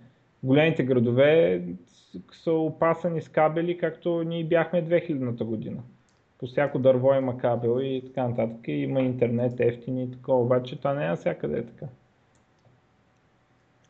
Големите 0.43 0.83
градове 0.83 1.63
са 2.33 2.53
опасани 2.53 3.23
с 3.23 3.29
кабели, 3.29 3.79
както 3.79 4.23
ние 4.23 4.45
бяхме 4.45 4.85
2000-та 4.85 5.45
година. 5.45 5.83
По 6.39 6.47
всяко 6.47 6.79
дърво 6.79 7.15
има 7.15 7.39
кабел 7.39 7.81
и 7.83 8.03
така 8.07 8.29
нататък. 8.29 8.61
Има 8.67 9.01
интернет, 9.01 9.61
ефтини 9.61 10.03
и 10.05 10.11
такова. 10.11 10.43
Обаче 10.43 10.79
това 10.79 10.95
не 10.95 11.13
е 11.13 11.17
всякъде 11.17 11.59
е 11.59 11.67
така. 11.67 11.87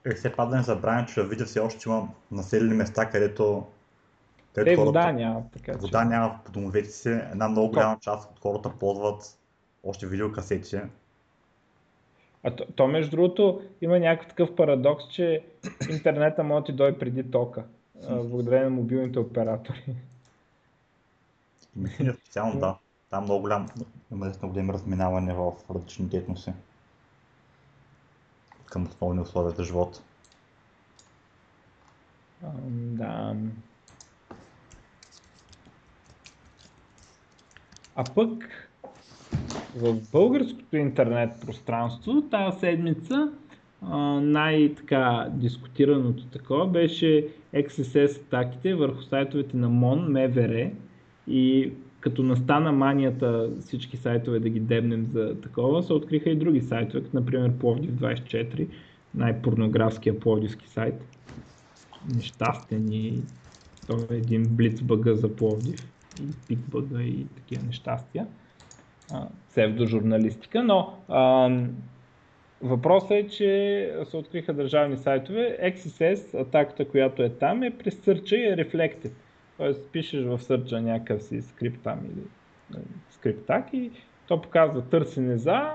Е, 0.07 0.15
все 0.15 0.33
пак 0.33 0.49
да 0.49 0.57
не 0.57 0.63
забравяме, 0.63 1.07
че 1.07 1.23
видя 1.23 1.45
все 1.45 1.61
още 1.61 1.89
има 1.89 2.09
населени 2.31 2.75
места, 2.75 3.11
където 3.11 3.67
те, 4.55 4.77
хората, 4.77 4.85
вода 4.85 5.13
няма, 5.13 5.43
така 5.53 5.73
Вода 5.79 6.05
няма 6.05 6.39
по 6.45 6.53
домовете 6.53 6.91
си. 6.91 7.09
Една 7.09 7.49
много 7.49 7.69
голяма 7.69 7.99
част 8.01 8.31
от 8.31 8.39
хората 8.41 8.71
ползват 8.79 9.39
още 9.85 10.07
видеокасети. 10.07 10.81
А 12.43 12.57
то, 12.57 12.67
то, 12.77 12.87
между 12.87 13.11
другото, 13.11 13.63
има 13.81 13.99
някакъв 13.99 14.29
такъв 14.29 14.57
парадокс, 14.57 15.05
че 15.11 15.45
интернета 15.91 16.45
може 16.45 16.61
да 16.61 16.67
ти 16.67 16.73
дойде 16.73 16.99
преди 16.99 17.31
тока, 17.31 17.65
благодарение 18.09 18.65
на 18.65 18.71
мобилните 18.71 19.19
оператори. 19.19 19.97
Мисля, 21.77 22.15
специално 22.15 22.61
да. 22.61 22.77
Там 23.11 23.25
много 23.25 23.41
голям, 23.41 23.69
има 24.13 24.27
много 24.27 24.49
големи 24.49 24.73
разминавания 24.73 25.35
в 25.35 25.53
различните 25.71 26.17
етноси 26.17 26.53
към 28.71 28.87
основни 28.87 29.21
условия 29.21 29.51
за 29.51 29.65
живот. 29.65 30.03
да. 32.67 33.37
А 38.01 38.05
пък 38.15 38.49
в 39.77 40.11
българското 40.13 40.77
интернет 40.77 41.31
пространство 41.47 42.23
тази 42.23 42.59
седмица 42.59 43.33
най-така 44.23 45.29
дискутираното 45.33 46.25
такова 46.25 46.67
беше 46.67 47.29
XSS 47.55 48.17
атаките 48.17 48.75
върху 48.75 49.03
сайтовете 49.03 49.57
на 49.57 49.69
МОН, 49.69 50.13
МВР 50.13 50.71
и 51.29 51.73
като 52.01 52.23
настана 52.23 52.73
манията 52.73 53.51
всички 53.61 53.97
сайтове 53.97 54.41
да 54.41 54.49
ги 54.49 54.61
дебнем 54.61 55.07
за 55.13 55.41
такова, 55.41 55.83
се 55.83 55.93
откриха 55.93 56.31
и 56.31 56.37
други 56.37 56.61
сайтове, 56.61 57.03
като 57.03 57.17
например 57.17 57.53
Пловдив 57.53 57.91
24, 57.91 58.69
най-порнографския 59.15 60.21
пловдивски 60.21 60.69
сайт. 60.69 60.95
Нещастен 62.15 62.93
и 62.93 63.23
той 63.87 64.07
е 64.11 64.15
един 64.17 64.47
блицбъга 64.51 65.15
за 65.15 65.37
Пловдив 65.37 65.91
и 66.21 66.47
пикбъга 66.49 67.03
и 67.03 67.27
такива 67.37 67.67
нещастия 67.67 68.27
псевдожурналистика, 69.49 70.63
но 70.63 70.95
а, 71.09 71.51
въпросът 72.63 73.11
е, 73.11 73.29
че 73.29 73.93
се 74.11 74.17
откриха 74.17 74.55
държавни 74.55 74.97
сайтове. 74.97 75.59
XSS, 75.63 76.41
атаката, 76.41 76.89
която 76.89 77.23
е 77.23 77.29
там, 77.29 77.63
е 77.63 77.71
през 77.71 78.01
сърча 78.01 78.37
и 78.37 78.45
е 78.45 78.57
reflected. 78.57 79.13
Тоест 79.57 79.89
пишеш 79.93 80.25
в 80.25 80.39
сърча 80.39 80.81
някакъв 80.81 81.23
си 81.23 81.43
скрипт 81.43 81.83
там 81.83 81.99
или 82.05 82.25
нали, 82.71 82.85
скрипт 83.11 83.47
так 83.47 83.69
и 83.73 83.91
то 84.27 84.43
показва 84.43 84.83
търсене 84.83 85.37
за, 85.37 85.71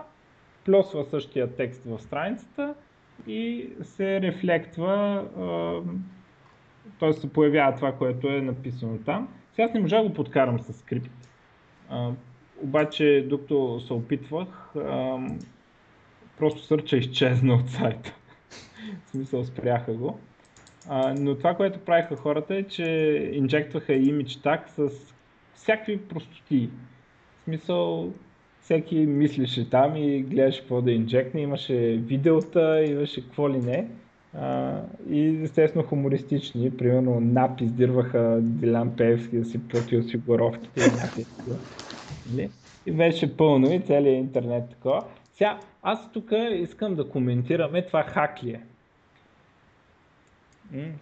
плюсва 0.66 1.06
същия 1.06 1.56
текст 1.56 1.82
в 1.86 2.00
страницата 2.00 2.76
и 3.28 3.70
се 3.82 4.22
рефлектва, 4.22 5.24
т.е. 7.00 7.14
се 7.14 7.34
появява 7.34 7.76
това, 7.76 7.92
което 7.92 8.28
е 8.28 8.42
написано 8.42 8.98
там. 9.06 9.28
Сега 9.56 9.65
аз 9.65 9.74
не 9.74 9.80
можа 9.80 9.98
да 9.98 10.08
го 10.08 10.13
подкарам 10.13 10.60
с 10.60 10.74
скрипт. 10.74 11.12
Обаче, 12.62 13.26
докато 13.30 13.80
се 13.80 13.94
опитвах, 13.94 14.76
ам, 14.76 15.39
просто 16.38 16.63
сърча 16.63 16.98
изчезна 16.98 17.54
от 17.54 17.70
сайта. 17.70 18.15
В 19.06 19.10
смисъл, 19.10 19.44
спряха 19.44 19.94
го. 19.94 20.20
А, 20.89 21.13
но 21.20 21.36
това, 21.36 21.54
което 21.56 21.80
правиха 21.80 22.15
хората 22.15 22.56
е, 22.56 22.63
че 22.63 22.84
инжектваха 23.34 23.94
имидж 23.94 24.36
так 24.36 24.70
с 24.70 24.89
всякакви 25.54 25.98
простоти. 25.98 26.70
В 27.41 27.44
смисъл, 27.44 28.13
всеки 28.62 28.96
мислеше 28.96 29.70
там 29.70 29.96
и 29.96 30.24
гледаше 30.24 30.60
какво 30.60 30.82
да 30.82 30.91
инжектне, 30.91 31.41
имаше 31.41 31.76
видеота, 31.91 32.84
имаше 32.84 33.22
какво 33.22 33.50
ли 33.50 33.58
не. 33.58 33.88
И 35.10 35.39
естествено 35.43 35.86
хумористични, 35.86 36.78
примерно 36.78 37.19
напис 37.19 37.71
дирваха 37.71 38.39
Дилян 38.41 38.95
Певски 38.95 39.38
да 39.38 39.45
си 39.45 39.67
плати 39.67 39.98
осигуровките 39.98 40.82
Нали? 42.32 42.50
И 42.86 42.91
беше 42.91 43.38
пълно 43.38 43.74
и 43.74 43.80
целият 43.80 44.17
интернет 44.17 44.69
такова. 44.69 45.06
Сега, 45.34 45.60
аз 45.84 46.12
тук 46.12 46.32
искам 46.52 46.95
да 46.95 47.10
коментираме 47.10 47.82
това 47.82 48.04
хак 48.04 48.43
ли 48.43 48.50
е. 48.52 48.62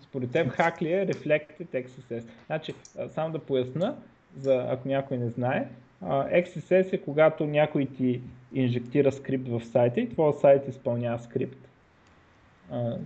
Според 0.01 0.31
теб 0.31 0.49
хак 0.49 0.81
ли 0.81 0.91
е 0.93 1.07
Reflected 1.07 1.87
XSS? 1.87 2.23
Значи, 2.45 2.73
само 3.07 3.31
да 3.31 3.39
поясна, 3.39 3.95
за, 4.37 4.65
ако 4.69 4.87
някой 4.87 5.17
не 5.17 5.29
знае, 5.29 5.67
XSS 6.03 6.93
е 6.93 7.01
когато 7.01 7.45
някой 7.45 7.85
ти 7.85 8.21
инжектира 8.53 9.11
скрипт 9.11 9.47
в 9.47 9.65
сайта 9.65 9.99
и 9.99 10.09
твоя 10.09 10.33
сайт 10.33 10.67
изпълнява 10.67 11.19
скрипт, 11.19 11.69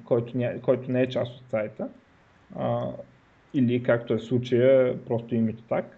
който, 0.06 0.38
ня... 0.38 0.62
който 0.62 0.92
не 0.92 1.02
е 1.02 1.10
част 1.10 1.42
от 1.42 1.50
сайта. 1.50 1.90
Или 3.54 3.84
както 3.84 4.14
е 4.14 4.18
в 4.18 4.24
случая, 4.24 5.06
просто 5.06 5.36
името 5.36 5.64
так. 5.64 5.98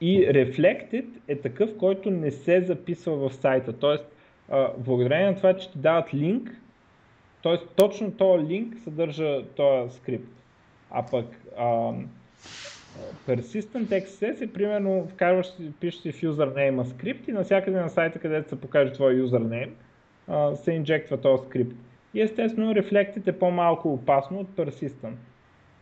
И 0.00 0.28
Reflected 0.28 1.06
е 1.28 1.36
такъв, 1.36 1.76
който 1.78 2.10
не 2.10 2.30
се 2.30 2.60
записва 2.60 3.16
в 3.16 3.34
сайта. 3.34 3.72
Тоест, 3.72 4.04
а, 4.48 4.70
благодарение 4.78 5.30
на 5.30 5.36
това, 5.36 5.56
че 5.56 5.72
ти 5.72 5.78
дават 5.78 6.14
линк, 6.14 6.50
т.е. 7.42 7.56
точно 7.76 8.12
този 8.12 8.46
линк 8.46 8.78
съдържа 8.78 9.44
този 9.56 9.96
скрипт. 9.96 10.32
А 10.90 11.06
пък 11.10 11.26
а, 11.58 11.92
Persistent 13.26 14.04
XSS 14.04 14.44
е 14.44 14.52
примерно 14.52 15.08
вкарваш, 15.08 15.46
пишеш 15.80 16.00
си 16.00 16.12
в 16.12 16.22
юзернейма 16.22 16.84
скрипт 16.84 17.28
и 17.28 17.32
навсякъде 17.32 17.80
на 17.80 17.88
сайта, 17.88 18.18
където 18.18 18.48
се 18.48 18.60
покаже 18.60 18.92
твой 18.92 19.14
юзернейм, 19.14 19.74
се 20.56 20.72
инжектва 20.72 21.20
този 21.20 21.42
скрипт. 21.46 21.76
И 22.14 22.22
естествено 22.22 22.72
Reflected 22.72 23.26
е 23.26 23.38
по-малко 23.38 23.92
опасно 23.92 24.38
от 24.38 24.48
Persistent. 24.48 25.16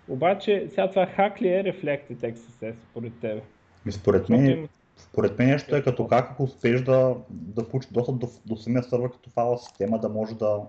Обаче 0.08 0.66
сега 0.68 0.90
това 0.90 1.06
хак 1.06 1.42
ли 1.42 1.48
е 1.48 1.64
Reflected 1.64 2.34
XSS 2.34 2.74
според 2.90 3.12
тебе? 3.20 3.42
Според 3.90 4.28
мен, 4.28 4.68
според 4.96 5.38
мен 5.38 5.48
нещо 5.48 5.76
е 5.76 5.82
като 5.82 6.06
как 6.08 6.30
ако 6.30 6.42
успееш 6.42 6.80
да, 6.80 7.16
да 7.30 7.68
получиш 7.68 7.90
достъп 7.90 8.18
до, 8.18 8.28
до 8.46 8.56
самия 8.56 8.82
сървър 8.82 9.10
като 9.12 9.30
файла 9.30 9.58
система, 9.58 9.98
да 9.98 10.08
може 10.08 10.34
да, 10.34 10.60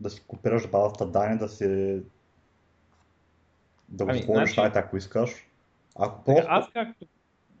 да 0.00 0.10
си 0.10 0.22
копираш 0.26 0.70
базата 0.70 1.06
данни, 1.06 1.38
да 1.38 1.48
си 1.48 2.00
да 3.88 4.04
го 4.04 4.10
ами, 4.10 4.22
значи... 4.22 4.54
сайта, 4.54 4.78
ако 4.78 4.96
искаш. 4.96 5.30
Ако 5.96 6.24
просто... 6.24 6.46
Аз 6.48 6.70
както, 6.72 7.06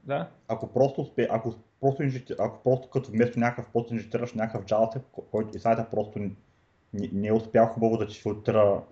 Да. 0.04 0.28
Ако 0.48 0.72
просто, 0.72 1.00
успе, 1.00 1.28
ако 1.30 1.54
просто, 1.80 2.02
инжити, 2.02 2.34
ако 2.38 2.62
просто 2.62 2.90
като 2.90 3.10
вместо 3.10 3.38
някакъв 3.38 3.72
пост 3.72 3.90
инжектираш 3.90 4.34
някакъв 4.34 4.64
JavaScript, 4.64 5.02
който 5.30 5.56
и 5.56 5.60
сайта 5.60 5.86
просто 5.90 6.18
не, 6.18 6.30
не, 6.94 7.10
не 7.12 7.28
е 7.28 7.32
успял 7.32 7.66
хубаво 7.66 7.96
да 7.96 8.06
ти 8.06 8.20
филтрира 8.20 8.82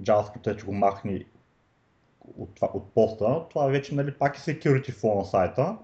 JavaScript, 0.00 0.56
че 0.56 0.66
го 0.66 0.72
махни 0.72 1.24
от, 2.38 2.54
това, 2.54 2.68
от 2.74 2.94
поста, 2.94 3.48
това 3.50 3.66
вече 3.66 3.94
нали, 3.94 4.12
пак 4.12 4.36
е 4.36 4.40
security 4.40 4.90
flaw 4.90 5.18
на 5.18 5.24
сайта, 5.24 5.78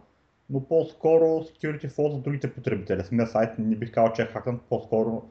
но 0.50 0.60
по-скоро 0.60 1.24
security 1.24 1.90
flaw 1.90 2.12
за 2.12 2.18
другите 2.18 2.54
потребители. 2.54 3.04
Самия 3.04 3.26
сайт 3.26 3.58
не 3.58 3.76
бих 3.76 3.92
казал, 3.92 4.12
че 4.12 4.22
е 4.22 4.26
хакнат, 4.26 4.62
по-скоро 4.62 5.22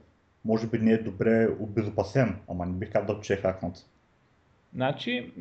може 0.46 0.68
би 0.68 0.80
не 0.80 0.92
е 0.92 1.04
добре 1.04 1.50
обезопасен, 1.60 2.40
ама 2.50 2.66
не 2.66 2.74
бих 2.74 2.92
казал, 2.92 3.20
че 3.22 3.34
е 3.34 3.38
хакнат. 3.38 3.86
Значи, 4.74 5.34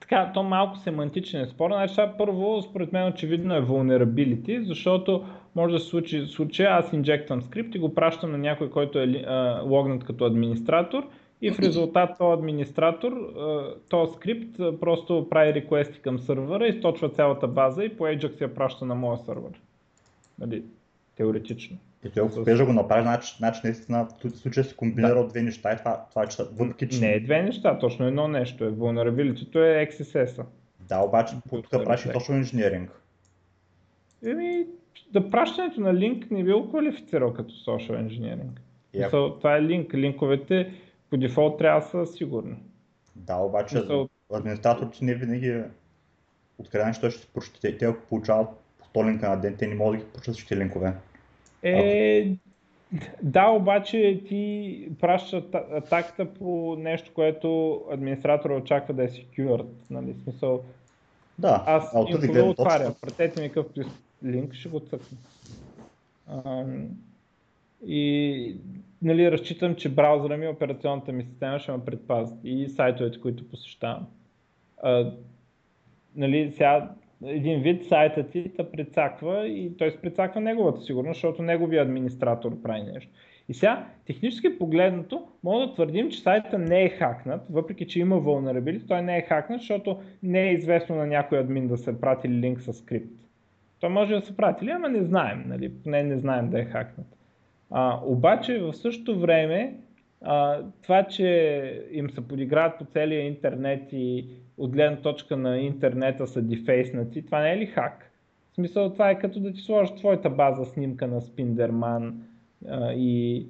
така, 0.00 0.30
то 0.34 0.42
малко 0.42 0.76
семантичен 0.76 1.40
е 1.40 1.46
спор. 1.46 1.70
Значи, 1.70 1.94
това 1.94 2.14
първо, 2.18 2.62
според 2.62 2.92
мен, 2.92 3.08
очевидно 3.08 3.54
е 3.54 3.62
vulnerability, 3.62 4.62
защото 4.62 5.24
може 5.54 5.74
да 5.74 5.80
се 5.80 5.86
случи 5.86 6.26
случая, 6.26 6.70
аз 6.70 6.92
инжектвам 6.92 7.42
скрипт 7.42 7.74
и 7.74 7.78
го 7.78 7.94
пращам 7.94 8.32
на 8.32 8.38
някой, 8.38 8.70
който 8.70 8.98
е 8.98 9.24
а, 9.26 9.60
логнат 9.64 10.04
като 10.04 10.24
администратор 10.24 11.08
и 11.42 11.50
в 11.50 11.58
резултат 11.58 12.10
този 12.18 12.38
администратор, 12.38 13.12
този 13.88 14.12
скрипт 14.12 14.56
просто 14.80 15.26
прави 15.30 15.54
реквести 15.54 16.00
към 16.00 16.18
сървъра, 16.18 16.66
източва 16.66 17.08
цялата 17.08 17.48
база 17.48 17.84
и 17.84 17.96
по 17.96 18.04
Ajax 18.04 18.40
я 18.40 18.54
праща 18.54 18.84
на 18.84 18.94
моя 18.94 19.18
сървър. 19.18 19.60
Нали, 20.38 20.62
теоретично. 21.16 21.76
И 22.04 22.10
той 22.10 22.26
ако 22.26 22.38
успееш 22.38 22.58
да 22.58 22.66
го 22.66 22.72
направиш, 22.72 23.04
значи, 23.04 23.34
значи 23.38 23.60
наистина 23.64 24.08
в 24.24 24.30
случая 24.30 24.64
се 24.64 24.76
комбинира 24.76 25.14
да. 25.14 25.20
от 25.20 25.28
две 25.28 25.42
неща 25.42 25.72
и 25.72 25.76
това, 25.76 26.06
това 26.10 26.22
е, 26.22 26.26
че 26.26 26.42
въпреки 26.42 26.88
че... 26.88 27.00
Не 27.00 27.12
е 27.12 27.20
две 27.20 27.42
неща, 27.42 27.78
точно 27.78 28.06
едно 28.06 28.28
нещо 28.28 28.64
е. 28.64 28.70
Vulnerability 28.70 29.54
е 29.54 29.88
XSS-а. 29.88 30.44
Да, 30.88 30.98
обаче 30.98 31.34
тук 31.48 31.66
и 32.06 32.12
точно 32.12 32.36
инженеринг. 32.36 33.00
Еми, 34.26 34.66
да 35.12 35.30
пращането 35.30 35.80
на 35.80 35.94
линк 35.94 36.30
не 36.30 36.44
бил 36.44 36.68
квалифицирал 36.68 37.34
като 37.34 37.54
social 37.54 38.06
engineering. 38.06 38.50
Yep. 38.94 39.38
Това 39.38 39.56
е 39.56 39.62
линк. 39.62 39.94
Линковете 39.94 40.72
по 41.10 41.16
дефолт 41.16 41.58
трябва 41.58 41.80
да 41.80 41.86
са 41.86 42.12
сигурни. 42.12 42.56
Да, 43.16 43.36
обаче 43.36 43.76
Мисъл... 43.76 44.08
администраторите 44.32 45.04
не 45.04 45.14
винаги 45.14 45.62
откъде 46.58 46.84
нещо 46.84 47.10
ще 47.10 47.20
се 47.20 47.26
прочете. 47.26 47.78
Те 47.78 47.84
ако 47.84 48.06
получават 48.08 48.48
по 48.78 49.00
100 49.00 49.10
линка 49.10 49.28
на 49.28 49.36
ден, 49.36 49.56
те 49.58 49.66
не 49.66 49.74
могат 49.74 50.00
да 50.00 50.04
ги 50.04 50.12
прочитат 50.12 50.34
всички 50.34 50.56
линкове. 50.56 50.94
Е, 51.64 52.36
да, 53.22 53.48
обаче 53.48 54.22
ти 54.28 54.88
праща 55.00 55.42
атаката 55.72 56.34
по 56.34 56.76
нещо, 56.78 57.10
което 57.14 57.80
администратора 57.90 58.56
очаква 58.56 58.94
да 58.94 59.04
е 59.04 59.08
secured. 59.08 59.66
Нали? 59.90 60.14
Смисъл, 60.14 60.62
да, 61.38 61.64
аз 61.66 61.94
им 62.08 62.32
го 62.32 62.48
отварям, 62.48 62.94
пратете 63.00 63.42
ми 63.42 63.48
какъв 63.48 63.66
линк, 64.24 64.54
ще 64.54 64.68
го 64.68 64.80
цъкна. 64.80 65.18
И 67.86 68.56
нали, 69.02 69.32
разчитам, 69.32 69.74
че 69.74 69.88
браузъра 69.88 70.36
ми, 70.36 70.48
операционната 70.48 71.12
ми 71.12 71.24
система 71.24 71.58
ще 71.58 71.72
ме 71.72 71.84
предпази 71.84 72.34
и 72.44 72.68
сайтовете, 72.68 73.20
които 73.20 73.48
посещавам. 73.48 74.06
А, 74.82 75.12
нали, 76.16 76.52
сега 76.56 76.90
един 77.26 77.62
вид 77.62 77.84
сайтът 77.84 78.30
ти 78.30 78.52
те 78.56 78.70
прецаква 78.70 79.46
и 79.46 79.76
той 79.76 79.90
се 79.90 80.00
прецаква 80.00 80.40
неговата 80.40 80.80
сигурност, 80.80 81.16
защото 81.16 81.42
неговия 81.42 81.82
администратор 81.82 82.62
прави 82.62 82.82
нещо. 82.82 83.12
И 83.48 83.54
сега, 83.54 83.86
технически 84.06 84.58
погледнато, 84.58 85.26
мога 85.42 85.66
да 85.66 85.72
твърдим, 85.72 86.10
че 86.10 86.20
сайта 86.20 86.58
не 86.58 86.84
е 86.84 86.88
хакнат, 86.88 87.40
въпреки 87.50 87.86
че 87.86 88.00
има 88.00 88.16
vulnerability, 88.16 88.88
той 88.88 89.02
не 89.02 89.18
е 89.18 89.22
хакнат, 89.22 89.60
защото 89.60 90.00
не 90.22 90.48
е 90.48 90.52
известно 90.52 90.96
на 90.96 91.06
някой 91.06 91.38
админ 91.38 91.68
да 91.68 91.76
се 91.76 92.00
прати 92.00 92.28
линк 92.28 92.60
с 92.60 92.72
скрипт. 92.72 93.20
Той 93.80 93.90
може 93.90 94.14
да 94.14 94.20
се 94.20 94.36
прати, 94.36 94.70
ама 94.70 94.88
не 94.88 95.04
знаем, 95.04 95.44
нали? 95.46 95.72
поне 95.82 96.02
не 96.02 96.18
знаем 96.18 96.50
да 96.50 96.60
е 96.60 96.64
хакнат. 96.64 97.06
А, 97.70 98.00
обаче 98.04 98.58
в 98.58 98.74
същото 98.74 99.20
време 99.20 99.74
а, 100.22 100.62
това, 100.82 101.02
че 101.02 101.86
им 101.92 102.10
се 102.10 102.28
подиграват 102.28 102.78
по 102.78 102.84
целия 102.84 103.26
интернет 103.26 103.82
и 103.92 104.28
от 104.58 104.70
гледна 104.70 104.96
точка 104.96 105.36
на 105.36 105.58
интернета 105.58 106.26
са 106.26 106.42
дефейснати, 106.42 107.24
това 107.24 107.40
не 107.40 107.52
е 107.52 107.56
ли 107.56 107.66
хак? 107.66 108.10
В 108.52 108.54
смисъл 108.54 108.92
това 108.92 109.10
е 109.10 109.18
като 109.18 109.40
да 109.40 109.52
ти 109.52 109.60
сложиш 109.60 109.94
твоята 109.94 110.30
база 110.30 110.64
снимка 110.64 111.06
на 111.06 111.20
Спиндерман 111.20 112.22
а, 112.68 112.92
и 112.92 113.46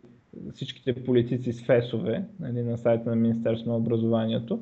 всичките 0.54 1.04
политици 1.04 1.52
с 1.52 1.64
фесове 1.64 2.24
нали, 2.40 2.62
на 2.62 2.78
сайта 2.78 3.10
на 3.10 3.16
Министерство 3.16 3.70
на 3.70 3.76
образованието. 3.76 4.60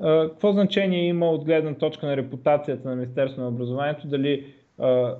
А, 0.00 0.28
какво 0.28 0.52
значение 0.52 1.08
има 1.08 1.30
от 1.30 1.44
гледна 1.44 1.74
точка 1.74 2.06
на 2.06 2.16
репутацията 2.16 2.88
на 2.88 2.96
Министерство 2.96 3.42
на 3.42 3.48
образованието, 3.48 4.08
дали 4.08 4.46
а, 4.78 5.14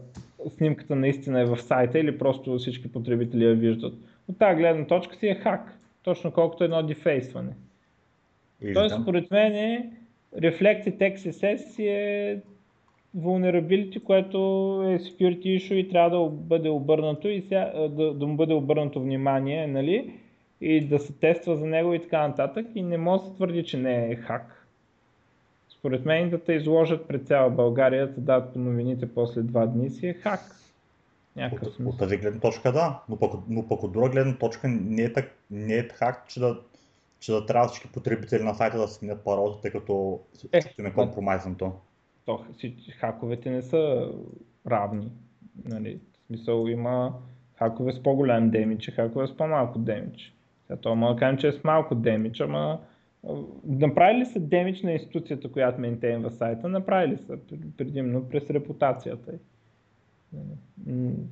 снимката 0.49 0.97
наистина 0.97 1.41
е 1.41 1.45
в 1.45 1.59
сайта 1.59 1.99
или 1.99 2.19
просто 2.19 2.59
всички 2.59 2.93
потребители 2.93 3.45
я 3.45 3.55
виждат. 3.55 3.95
От 4.29 4.39
тази 4.39 4.57
гледна 4.57 4.87
точка 4.87 5.17
си 5.17 5.27
е 5.27 5.35
хак, 5.35 5.79
точно 6.03 6.33
колкото 6.33 6.65
едно 6.65 6.83
дефейсване. 6.83 7.53
Тоест, 8.75 9.03
според 9.03 9.31
мен, 9.31 9.93
Reflected 10.39 10.99
XSS 10.99 11.79
е 11.79 12.41
vulnerability, 13.17 14.03
което 14.03 14.39
е 14.87 14.99
security 14.99 15.59
issue 15.59 15.75
и 15.75 15.89
трябва 15.89 16.19
да 16.19 16.31
бъде 16.31 16.69
обърнато 16.69 17.29
и 17.29 17.43
ся, 17.43 17.89
да, 17.89 18.15
да 18.15 18.27
му 18.27 18.37
бъде 18.37 18.55
обърнато 18.55 19.01
внимание, 19.01 19.67
нали? 19.67 20.21
И 20.61 20.87
да 20.87 20.99
се 20.99 21.13
тества 21.13 21.57
за 21.57 21.67
него 21.67 21.95
и 21.95 22.03
така 22.03 22.29
нататък. 22.29 22.67
И 22.75 22.83
не 22.83 22.99
може 22.99 23.23
да 23.23 23.29
се 23.29 23.35
твърди, 23.35 23.65
че 23.65 23.77
не 23.77 24.11
е 24.11 24.17
хак. 24.17 24.67
Според 25.69 26.05
мен 26.05 26.31
да 26.31 26.45
те 26.45 26.53
изложат 26.53 27.09
пред 27.09 27.27
цяла 27.27 27.51
България, 27.51 28.07
да 28.07 28.21
дадат 28.21 28.53
по 28.53 28.59
новините 28.59 29.15
после 29.15 29.43
два 29.43 29.67
дни 29.67 29.91
си 29.91 30.07
е 30.07 30.15
хак. 30.15 30.41
Някакъв 31.37 31.69
от, 31.81 31.87
от 31.87 31.99
тази 31.99 32.17
гледна 32.17 32.41
точка 32.41 32.73
да, 32.73 33.03
но 33.09 33.17
пък, 33.17 33.33
но 33.49 33.69
пък 33.69 33.83
от 33.83 33.93
друга 33.93 34.09
гледна 34.09 34.39
точка 34.39 34.69
не 34.69 35.03
е, 35.03 35.13
так, 35.13 35.31
не 35.51 35.75
е 35.75 35.83
хак, 35.83 36.29
че 36.29 36.41
да, 36.41 36.61
че 37.25 37.33
да 37.33 37.47
трябва 37.47 37.69
всички 37.69 37.93
потребители 37.93 38.43
на 38.43 38.55
сайта 38.55 38.79
да 38.79 38.89
сменят 38.89 39.25
паролата, 39.25 39.61
тъй 39.61 39.71
като 39.71 40.21
е, 40.53 40.61
им 40.79 40.87
е 40.87 40.93
компромайзнато. 40.93 41.73
То, 42.25 42.45
хаковете 42.99 43.51
не 43.51 43.63
са 43.63 44.13
равни. 44.67 45.11
Нали? 45.65 46.01
В 46.13 46.27
смисъл 46.27 46.67
има 46.67 47.15
хакове 47.55 47.93
с 47.93 48.03
по-голям 48.03 48.51
демидж 48.51 48.89
и 48.89 48.91
хакове 48.91 49.27
с 49.27 49.37
по-малко 49.37 49.79
демидж. 49.79 50.35
Сега 50.67 50.77
това 50.77 50.95
може 50.95 51.15
да 51.15 51.21
кажем, 51.21 51.39
че 51.39 51.49
е 51.49 51.53
с 51.53 51.65
малко 51.65 51.95
демидж, 51.95 52.41
ама 52.41 52.81
Направили 53.65 54.27
са 54.27 54.41
демидж 54.41 54.83
на 54.83 54.93
институцията, 54.93 55.53
която 55.53 55.81
ментейнва 55.81 56.31
сайта, 56.31 56.69
направили 56.69 57.19
са 57.19 57.39
предимно 57.77 58.29
през 58.29 58.51
репутацията. 58.51 59.33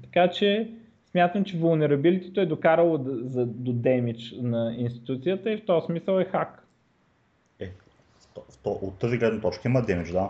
Така 0.03 0.31
че 0.31 0.71
смятам, 1.13 1.45
че 1.45 1.61
vulnerability 1.61 2.39
е 2.39 2.47
докарало 2.47 2.99
до, 2.99 3.47
до 3.47 3.73
демидж 3.73 4.35
на 4.43 4.75
институцията 4.79 5.53
и 5.53 5.57
в 5.57 5.67
този 5.67 5.87
смисъл 5.87 6.19
е 6.19 6.25
хак. 6.25 6.67
Е, 7.61 7.71
от 8.65 8.99
тази 8.99 9.19
гледна 9.19 9.41
точка 9.41 9.69
има 9.69 9.83
демидж, 9.83 10.13
да. 10.13 10.29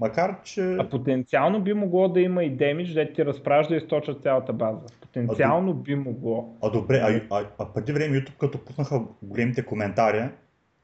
Макар, 0.00 0.42
че... 0.42 0.76
А 0.80 0.88
потенциално 0.88 1.60
би 1.60 1.74
могло 1.74 2.08
да 2.08 2.20
има 2.20 2.44
и 2.44 2.50
демидж, 2.50 2.92
да 2.92 3.12
ти 3.12 3.24
разпражда 3.24 3.74
и 3.74 3.78
източат 3.78 4.22
цялата 4.22 4.52
база. 4.52 4.80
Потенциално 5.00 5.70
а, 5.70 5.74
би 5.74 5.94
могло. 5.94 6.54
А 6.62 6.70
добре, 6.70 6.96
а, 6.96 7.36
а, 7.36 7.46
а 7.58 7.72
преди 7.74 7.92
време 7.92 8.20
YouTube 8.20 8.38
като 8.38 8.64
пуснаха 8.64 9.02
големите 9.22 9.64
коментари, 9.64 10.28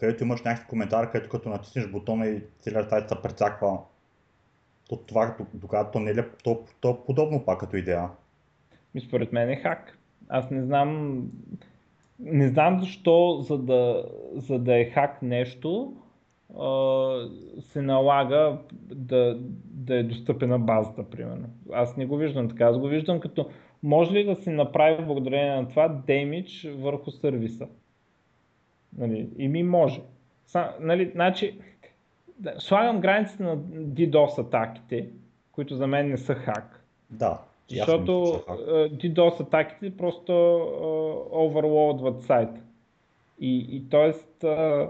където 0.01 0.25
имаш 0.25 0.43
някакви 0.43 0.69
коментари, 0.69 1.09
където 1.13 1.31
като 1.31 1.49
натиснеш 1.49 1.87
бутона 1.87 2.27
и 2.27 2.43
целият 2.61 2.91
сайт 2.91 3.09
се 3.09 3.15
прецаква, 3.23 3.79
то 4.91 4.97
това, 4.97 5.37
докато 5.55 5.93
то 5.93 6.01
не 6.01 6.11
е 6.11 6.15
то, 6.45 6.59
то 6.81 6.91
е 6.91 7.07
подобно 7.07 7.45
пак 7.45 7.61
като 7.61 7.77
идея. 7.77 8.09
Ми 8.95 9.01
според 9.01 9.33
мен 9.33 9.51
е 9.51 9.57
хак. 9.57 9.99
Аз 10.29 10.51
не 10.51 10.63
знам, 10.63 11.23
не 12.19 12.49
знам 12.49 12.81
защо, 12.81 13.41
за 13.41 13.59
да, 13.59 14.05
за 14.35 14.59
да 14.59 14.81
е 14.81 14.85
хак 14.85 15.23
нещо, 15.23 15.97
се 17.61 17.83
налага 17.83 18.59
да, 18.95 19.39
да 19.65 19.95
е 19.97 20.03
достъпена 20.03 20.59
базата, 20.59 21.11
примерно. 21.11 21.49
Аз 21.73 21.97
не 21.97 22.07
го 22.07 22.17
виждам 22.17 22.49
така. 22.49 22.65
Аз 22.65 22.79
го 22.79 22.87
виждам 22.87 23.21
като 23.21 23.51
може 23.83 24.13
ли 24.13 24.25
да 24.25 24.37
се 24.37 24.51
направи 24.51 25.05
благодарение 25.05 25.57
на 25.57 25.69
това 25.69 25.89
демидж 25.89 26.69
върху 26.77 27.11
сервиса? 27.11 27.69
Нали, 28.99 29.29
и 29.39 29.49
ми 29.49 29.63
може. 29.63 30.01
Са, 30.47 30.73
нали, 30.81 31.11
значи, 31.15 31.59
слагам 32.59 33.01
границите 33.01 33.43
на 33.43 33.57
DDoS 33.59 34.39
атаките, 34.39 35.09
които 35.53 35.75
за 35.75 35.87
мен 35.87 36.09
не 36.09 36.17
са 36.17 36.35
хак. 36.35 36.85
Да. 37.11 37.41
Защото 37.69 38.13
uh, 38.13 38.93
DDoS 38.93 39.41
атаките 39.41 39.97
просто 39.97 40.33
uh, 40.33 41.33
overloadват 41.33 42.23
сайта. 42.23 42.61
И, 43.41 43.77
и 43.77 43.89
т.е. 43.89 44.13
Uh, 44.47 44.89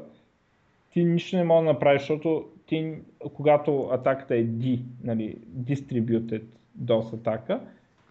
ти 0.93 1.05
нищо 1.05 1.37
не 1.37 1.45
можеш 1.45 1.67
да 1.67 1.73
направиш, 1.73 2.03
защото 2.03 2.45
ти, 2.67 2.95
когато 3.35 3.89
атаката 3.93 4.37
е 4.37 4.45
D, 4.45 4.81
нали, 5.05 5.37
distributed 5.65 6.43
DOS 6.83 7.15
атака, 7.15 7.61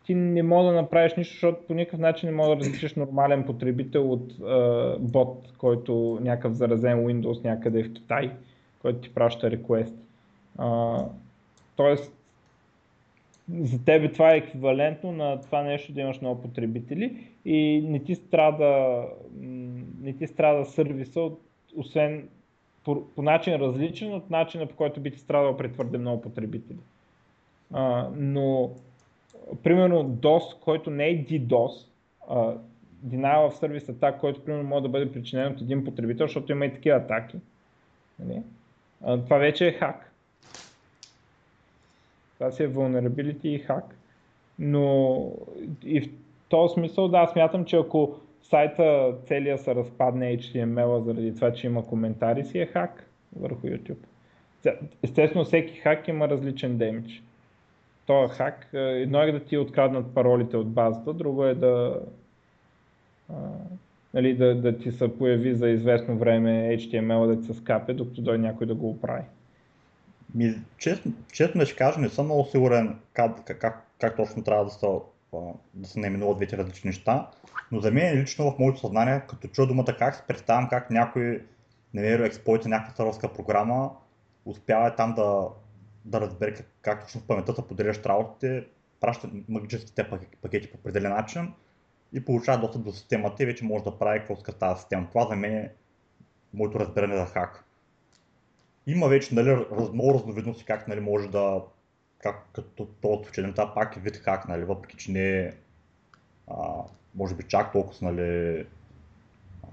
ти 0.06 0.16
не 0.16 0.44
можеш 0.44 0.70
да 0.70 0.82
направиш 0.82 1.16
нищо, 1.16 1.34
защото 1.34 1.68
по 1.68 1.74
никакъв 1.74 2.00
начин 2.00 2.30
не 2.30 2.36
можеш 2.36 2.58
да 2.58 2.60
различиш 2.60 2.96
нормален 2.96 3.44
потребител 3.44 4.12
от 4.12 4.34
uh, 4.34 4.98
бот, 5.00 5.54
който 5.58 6.20
някакъв 6.22 6.54
заразен 6.54 6.98
Windows 6.98 7.44
някъде 7.44 7.84
в 7.84 7.94
Китай, 7.94 8.32
който 8.82 9.00
ти 9.00 9.14
праща. 9.14 9.58
А, 10.58 11.06
тоест, 11.76 12.14
за 13.50 13.86
тебе 13.86 14.12
това 14.12 14.34
е 14.34 14.38
еквивалентно 14.38 15.12
на 15.12 15.42
това 15.42 15.64
нещо 15.64 15.94
да 15.94 16.02
имаш 16.02 16.22
много 16.22 16.42
потребители 16.42 17.28
и 17.46 17.82
не 17.88 18.00
ти 18.00 18.16
страда, 18.16 19.04
не 20.02 20.14
ти 20.14 20.28
страда 20.28 20.66
сервиса, 20.66 21.30
освен 21.76 22.30
по, 22.84 23.08
по 23.16 23.22
начин 23.22 23.56
различен 23.56 24.14
от 24.14 24.30
начина 24.30 24.68
по 24.68 24.76
който 24.76 25.02
би 25.02 25.12
ти 25.12 25.20
страдал 25.20 25.58
при 25.58 25.72
твърде 25.72 25.98
много 25.98 26.22
потребители. 26.22 26.78
А, 27.74 28.10
но, 28.16 28.72
примерно, 29.64 30.04
DOS, 30.06 30.60
който 30.60 30.90
не 30.90 31.08
е 31.08 31.26
DDoS, 31.26 31.88
а, 32.30 32.54
Denial 33.06 33.50
of 33.50 33.52
Service 33.52 34.20
който 34.20 34.44
примерно 34.44 34.70
може 34.70 34.84
да 34.84 34.90
бъде 34.90 35.12
причинен 35.12 35.52
от 35.52 35.62
един 35.62 35.86
потребител, 35.86 36.28
защото 36.28 36.52
има 36.52 36.66
и 36.66 36.74
такива 36.74 36.98
атаки. 36.98 37.38
Нали? 38.20 38.42
Това 39.02 39.38
вече 39.38 39.68
е 39.68 39.72
хак. 39.72 40.12
Това 42.34 42.52
си 42.52 42.64
е 42.64 42.70
vulnerability 42.70 43.46
и 43.48 43.60
хак. 43.60 43.96
Но 44.60 45.26
и 45.84 46.02
в 46.02 46.10
този 46.50 46.74
смисъл, 46.74 47.08
да, 47.08 47.28
смятам, 47.28 47.66
че 47.66 47.78
ако 47.78 48.20
сайта 48.42 49.16
целия 49.26 49.58
се 49.58 49.76
разпадне 49.76 50.38
HTML 50.38 51.04
заради 51.04 51.36
това, 51.36 51.54
че 51.54 51.68
има 51.68 51.88
коментари, 51.88 52.46
си 52.46 52.60
е 52.60 52.66
хак 52.66 53.10
върху 53.40 53.68
YouTube. 53.68 53.98
Естествено, 55.04 55.46
всеки 55.46 55.76
хак 55.76 56.08
има 56.08 56.30
различен 56.30 56.78
демидж. 56.78 57.24
То 58.06 58.24
е 58.24 58.28
хак. 58.28 58.70
Едно 58.74 59.22
е 59.22 59.32
да 59.32 59.40
ти 59.40 59.58
откраднат 59.58 60.14
паролите 60.14 60.58
от 60.58 60.70
базата, 60.70 61.14
друго 61.14 61.46
е 61.46 61.56
да, 61.56 62.00
нали, 64.14 64.38
да, 64.38 64.62
да 64.62 64.78
ти 64.78 64.92
се 64.92 65.18
появи 65.18 65.56
за 65.56 65.70
известно 65.70 66.18
време 66.18 66.78
HTML 66.78 67.28
да 67.28 67.42
ти 67.42 67.48
се 67.48 67.54
скапе, 67.54 67.94
докато 67.94 68.22
дойде 68.22 68.44
някой 68.44 68.68
да 68.68 68.76
го 68.76 68.90
оправи. 68.90 69.24
Ми, 70.36 70.56
честно, 70.78 71.14
честно 71.32 71.66
ще 71.66 71.76
кажа, 71.76 72.00
не 72.00 72.10
съм 72.10 72.26
много 72.26 72.46
сигурен 72.46 72.96
как, 73.14 73.46
как, 73.46 73.88
как, 74.00 74.16
точно 74.16 74.44
трябва 74.44 74.66
да 74.66 74.72
се, 74.72 74.88
да 75.74 75.88
се 75.88 76.00
наименуват 76.00 76.38
двете 76.38 76.58
различни 76.58 76.88
неща, 76.88 77.30
но 77.72 77.80
за 77.80 77.92
мен 77.92 78.22
лично 78.22 78.52
в 78.52 78.60
моето 78.60 78.80
съзнание, 78.80 79.22
като 79.30 79.48
чуя 79.48 79.68
думата 79.68 79.96
как, 80.00 80.16
се 80.16 80.24
представям 80.28 80.70
как 80.70 80.90
някой 80.90 81.44
намери 81.94 82.24
експлойт 82.24 82.64
на 82.66 82.70
някаква 82.70 82.96
сървърска 82.96 83.34
програма, 83.34 83.92
успява 84.46 84.96
там 84.96 85.16
да, 85.16 85.48
да 86.06 86.22
разбере 86.22 86.54
как, 86.54 86.68
как 86.82 87.06
точно 87.06 87.22
в 87.22 87.28
паметта 87.28 87.54
се 87.54 87.68
поделяш 87.68 88.00
работите, 88.06 88.66
праща 89.02 89.30
магическите 89.50 90.10
пакети 90.42 90.72
по 90.72 90.78
определен 90.78 91.12
начин 91.12 91.54
и 92.14 92.26
получава 92.26 92.62
достъп 92.62 92.84
до 92.84 92.92
системата 92.92 93.44
и 93.44 93.46
вече 93.46 93.66
може 93.66 93.84
да 93.84 94.00
прави 94.00 94.20
какво 94.20 94.34
иска 94.34 94.54
тази 94.54 94.80
система. 94.80 95.08
Това 95.10 95.28
за 95.28 95.36
мен 95.36 95.54
е 95.54 95.72
моето 96.54 96.80
разбиране 96.80 97.18
за 97.18 97.26
хак. 97.26 97.66
Има 98.88 99.08
вече 99.08 99.36
нали, 99.36 99.66
много 99.94 100.14
разновидности 100.14 100.66
как 100.66 100.88
нали, 100.88 101.00
може 101.00 101.28
да, 101.28 101.62
как, 102.20 102.50
като 102.54 102.86
този 102.86 103.24
случай, 103.24 103.52
това 103.52 103.74
пак 103.74 103.98
е 103.98 104.00
вид 104.00 104.18
хак, 104.18 104.48
нали, 104.48 104.64
въпреки 104.64 104.98
че 104.98 105.12
не 105.12 105.40
е, 105.40 105.54
може 107.16 107.36
би 107.36 107.44
чак 107.44 107.72
толкова, 107.72 108.12
нали, 108.12 108.60
а, 109.64 109.68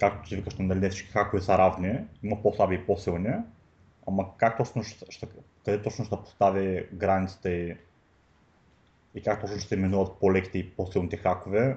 както 0.00 0.28
си 0.28 0.36
викаш, 0.36 0.54
нали, 0.58 0.90
всички 0.90 1.10
хакове 1.10 1.42
са 1.42 1.58
равни, 1.58 1.98
има 2.22 2.42
по-слаби 2.42 2.74
и 2.74 2.86
по-силни, 2.86 3.34
ама 4.08 4.36
как 4.36 4.56
точно 4.56 4.82
ще, 4.82 5.06
ще, 5.08 5.26
къде 5.64 5.82
точно 5.82 6.04
ще 6.04 6.16
постави 6.16 6.88
границите 6.92 7.50
и, 7.50 7.76
и 9.14 9.22
как 9.22 9.40
точно 9.40 9.58
ще 9.58 9.68
се 9.68 9.74
именуват 9.74 10.12
по-леките 10.20 10.58
и 10.58 10.70
по-силните 10.70 11.16
хакове, 11.16 11.76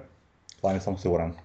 това 0.58 0.74
не 0.74 0.80
съм 0.80 0.98
сигурен. 0.98 1.36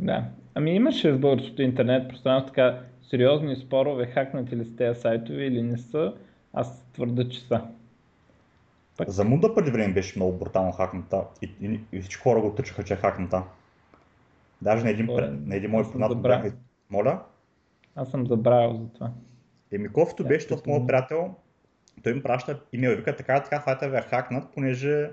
Да, 0.00 0.24
ами 0.54 0.74
имаше 0.74 1.12
в 1.12 1.20
българското 1.20 1.62
интернет 1.62 2.08
пространство 2.08 2.46
така 2.46 2.80
сериозни 3.10 3.56
спорове, 3.56 4.06
хакнати 4.06 4.56
ли 4.56 4.64
са 4.64 4.76
тези 4.76 5.00
сайтове 5.00 5.44
или 5.44 5.62
не 5.62 5.78
са, 5.78 6.14
аз 6.52 6.84
твърда, 6.92 7.28
че 7.28 7.40
са. 7.40 7.62
Пък... 8.96 9.10
За 9.10 9.24
Мунда 9.24 9.54
преди 9.54 9.70
време 9.70 9.94
беше 9.94 10.18
много 10.18 10.38
брутално 10.38 10.72
хакната 10.72 11.24
и, 11.42 11.50
и, 11.60 11.80
и 11.92 12.00
всички 12.00 12.22
хора 12.22 12.40
го 12.40 12.46
отричаха, 12.46 12.84
че 12.84 12.94
е 12.94 12.96
хакната. 12.96 13.42
Даже 14.62 14.84
на 14.84 14.90
един, 14.90 15.06
Добре, 15.06 15.28
на 15.28 15.56
един 15.56 15.70
мой 15.70 15.82
познат 15.82 16.22
бях... 16.22 16.52
Моля? 16.90 17.22
Аз 17.96 18.10
съм 18.10 18.26
забравил 18.26 18.76
за 18.76 18.88
това. 18.88 19.10
Еми 19.72 19.88
кофето 19.88 20.24
беше, 20.24 20.48
този 20.48 20.62
моят 20.66 20.86
приятел, 20.86 21.34
той 22.02 22.12
им 22.12 22.22
праща 22.22 22.60
имейл, 22.72 22.96
вика 22.96 23.16
така, 23.16 23.42
така 23.42 23.60
сайта 23.60 23.88
ви 23.88 23.96
е 23.96 24.00
хакнат, 24.00 24.52
понеже, 24.54 25.10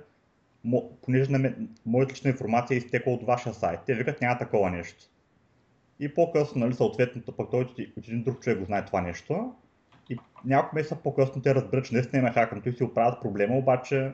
понеже 1.01 1.31
на 1.31 1.53
моята 1.85 2.11
лична 2.11 2.29
информация 2.29 2.75
е 2.75 2.77
изтекла 2.77 3.13
от 3.13 3.23
вашия 3.23 3.53
сайт. 3.53 3.79
Те 3.85 3.93
викат 3.93 4.21
няма 4.21 4.37
такова 4.37 4.69
нещо. 4.69 5.03
И 5.99 6.13
по-късно, 6.13 6.59
нали, 6.61 6.73
съответно, 6.73 7.21
пък 7.37 7.51
той 7.51 7.61
от 7.61 7.79
един 7.97 8.23
друг 8.23 8.41
човек 8.41 8.59
го 8.59 8.65
знае 8.65 8.85
това 8.85 9.01
нещо. 9.01 9.53
И 10.09 10.17
няколко 10.45 10.75
месеца 10.75 10.95
по-късно 10.95 11.41
те 11.41 11.55
разбират, 11.55 11.85
че 11.85 11.93
наистина 11.93 12.19
има 12.19 12.31
хакнато 12.31 12.69
и 12.69 12.73
си 12.73 12.83
оправят 12.83 13.21
проблема, 13.21 13.57
обаче 13.57 14.11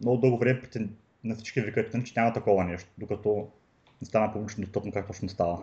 много 0.00 0.16
дълго 0.16 0.38
време 0.38 0.60
на 1.24 1.34
всички 1.34 1.60
викат, 1.60 1.94
нали, 1.94 2.04
че 2.04 2.12
няма 2.16 2.32
такова 2.32 2.64
нещо, 2.64 2.90
докато 2.98 3.48
не 4.00 4.06
стана 4.06 4.32
публично 4.32 4.64
достъпно 4.64 4.92
как 4.92 5.06
точно 5.06 5.28
става. 5.28 5.62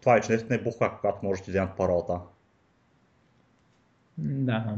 Това 0.00 0.16
е, 0.16 0.20
че 0.20 0.32
наистина 0.32 0.54
е 0.54 0.62
бухак, 0.62 1.00
когато 1.00 1.26
може 1.26 1.42
да 1.42 1.50
вземат 1.50 1.76
паролата. 1.76 2.20
Да. 4.18 4.76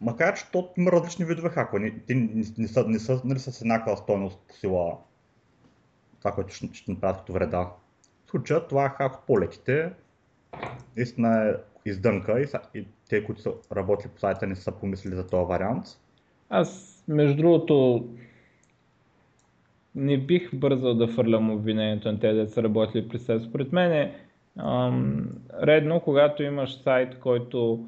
Макар, 0.00 0.34
че 0.34 0.50
то 0.52 0.68
има 0.76 0.92
различни 0.92 1.24
видове 1.24 1.48
хакване. 1.48 1.94
Те 2.06 2.14
не, 2.14 2.44
не, 2.58 2.68
са, 2.68 2.88
не 2.88 2.98
са 2.98 3.20
нали, 3.24 3.38
с 3.38 3.60
еднаква 3.60 3.96
стойност 3.96 4.40
по 4.48 4.54
сила 4.54 4.96
това, 6.18 6.32
което 6.32 6.54
ще, 6.54 6.68
ще 6.72 6.90
направят 6.90 7.18
като 7.18 7.32
вреда. 7.32 7.70
В 8.26 8.30
случая 8.30 8.68
това 8.68 8.84
е 8.84 8.88
хак 8.88 9.14
от 9.14 9.26
по-леките. 9.26 9.92
Наистина 10.96 11.48
е 11.48 11.54
издънка 11.88 12.40
и, 12.40 12.46
и 12.78 12.86
те, 13.08 13.24
които 13.24 13.42
са 13.42 13.52
работили 13.72 14.08
по 14.08 14.20
сайта, 14.20 14.46
не 14.46 14.56
са 14.56 14.72
помислили 14.72 15.14
за 15.14 15.26
този 15.26 15.48
вариант. 15.48 15.84
Аз, 16.50 17.02
между 17.08 17.36
другото, 17.36 18.06
не 19.94 20.18
бих 20.18 20.54
бързал 20.54 20.94
да 20.94 21.08
фърлям 21.08 21.50
обвинението 21.50 22.12
на 22.12 22.20
тези, 22.20 22.38
да 22.38 22.48
са 22.48 22.62
работили 22.62 23.08
при 23.08 23.18
себе. 23.18 23.44
Според 23.44 23.72
мен 23.72 23.92
е 23.92 24.14
ам, 24.58 25.28
редно, 25.62 26.00
когато 26.00 26.42
имаш 26.42 26.82
сайт, 26.82 27.18
който, 27.18 27.86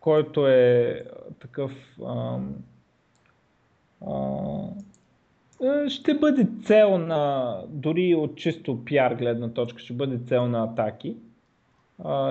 който 0.00 0.48
е 0.48 1.04
такъв 1.40 1.72
е, 5.62 5.88
ще 5.88 6.14
бъде 6.14 6.46
цел 6.64 6.98
на, 6.98 7.56
дори 7.68 8.14
от 8.14 8.36
чисто 8.36 8.84
пиар 8.84 9.14
гледна 9.14 9.48
точка, 9.48 9.78
ще 9.78 9.92
бъде 9.92 10.18
цел 10.18 10.48
на 10.48 10.64
атаки. 10.64 11.16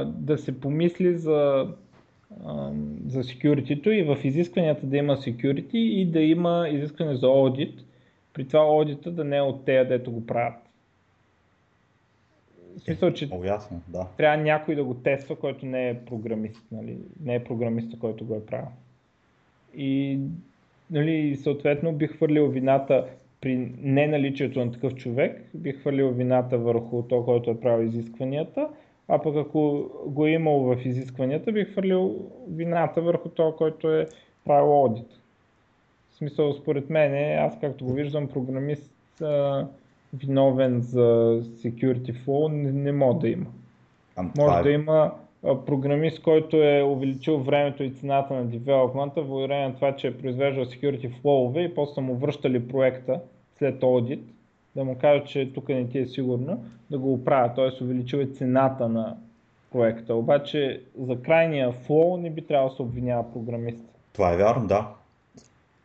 Да 0.05 0.37
се 0.37 0.59
помисли 0.59 1.17
за, 1.17 1.67
за 3.07 3.23
security 3.23 3.89
и 3.89 4.03
в 4.03 4.17
изискванията 4.23 4.85
да 4.85 4.97
има 4.97 5.15
security 5.15 5.75
и 5.75 6.05
да 6.05 6.19
има 6.19 6.67
изискване 6.69 7.15
за 7.15 7.27
аудит. 7.27 7.85
При 8.33 8.47
това 8.47 8.59
аудита 8.59 9.11
да 9.11 9.23
не 9.23 9.37
е 9.37 9.41
от 9.41 9.65
тея, 9.65 9.87
дето 9.87 10.11
го 10.11 10.25
правят. 10.25 10.62
Смисъл, 12.83 13.13
че 13.13 13.29
О, 13.31 13.43
ясно, 13.43 13.81
да. 13.87 14.07
трябва 14.17 14.37
някой 14.37 14.75
да 14.75 14.83
го 14.83 14.93
тества, 14.93 15.35
който 15.35 15.65
не 15.65 15.89
е 15.89 15.99
програмист, 16.05 16.61
нали? 16.71 16.97
не 17.23 17.35
е 17.35 17.43
програмиста, 17.43 17.99
който 17.99 18.25
го 18.25 18.35
е 18.35 18.45
правил. 18.45 18.67
И 19.75 20.19
нали, 20.91 21.35
съответно 21.35 21.93
бих 21.93 22.15
хвърлил 22.15 22.47
вината 22.47 23.05
при 23.41 23.71
неналичието 23.81 24.65
на 24.65 24.71
такъв 24.71 24.95
човек, 24.95 25.49
бих 25.53 25.79
хвърлил 25.79 26.11
вината 26.11 26.57
върху 26.57 27.03
то, 27.03 27.25
който 27.25 27.51
е 27.51 27.59
правил 27.59 27.85
изискванията, 27.85 28.69
а 29.07 29.21
пък 29.21 29.35
ако 29.35 29.89
го 30.05 30.25
е 30.25 30.31
имал 30.31 30.59
в 30.59 30.85
изискванията, 30.85 31.51
бих 31.51 31.71
хвърлил 31.71 32.31
вината 32.49 33.01
върху 33.01 33.29
то, 33.29 33.55
който 33.55 33.93
е 33.93 34.07
правил 34.45 34.73
аудит. 34.73 35.07
В 36.11 36.15
смисъл, 36.15 36.53
според 36.53 36.89
мен, 36.89 37.39
аз 37.39 37.59
както 37.59 37.85
го 37.85 37.93
виждам, 37.93 38.27
програмист 38.27 38.93
виновен 40.13 40.81
за 40.81 41.39
security 41.43 42.25
flow 42.25 42.51
не, 42.51 42.71
не 42.71 42.91
може 42.91 43.19
да 43.19 43.29
има. 43.29 43.45
Може 44.37 44.59
е... 44.59 44.63
да 44.63 44.71
има 44.71 45.11
програмист, 45.65 46.21
който 46.21 46.57
е 46.57 46.83
увеличил 46.83 47.37
времето 47.37 47.83
и 47.83 47.91
цената 47.91 48.33
на 48.33 48.45
девелопмента, 48.45 49.21
благодарение 49.21 49.67
на 49.67 49.75
това, 49.75 49.95
че 49.95 50.07
е 50.07 50.17
произвеждал 50.17 50.65
security 50.65 51.21
flow 51.21 51.59
и 51.59 51.75
после 51.75 52.01
му 52.01 52.15
връщали 52.15 52.67
проекта 52.67 53.19
след 53.57 53.83
аудит, 53.83 54.23
да 54.75 54.83
му 54.83 54.97
кажа, 54.97 55.23
че 55.23 55.53
тук 55.53 55.69
не 55.69 55.89
ти 55.89 55.99
е 55.99 56.05
сигурно, 56.05 56.65
да 56.91 56.97
го 56.99 57.13
оправя, 57.13 57.53
т.е. 57.53 57.83
увеличил 57.83 58.17
е 58.17 58.25
цената 58.25 58.89
на 58.89 59.17
проекта. 59.71 60.15
Обаче 60.15 60.81
за 60.99 61.21
крайния 61.21 61.73
flow 61.73 62.21
не 62.21 62.29
би 62.29 62.41
трябвало 62.41 62.69
да 62.69 62.75
се 62.75 62.81
обвинява 62.81 63.33
програмист. 63.33 63.83
Това 64.13 64.33
е 64.33 64.37
вярно, 64.37 64.67
да. 64.67 64.87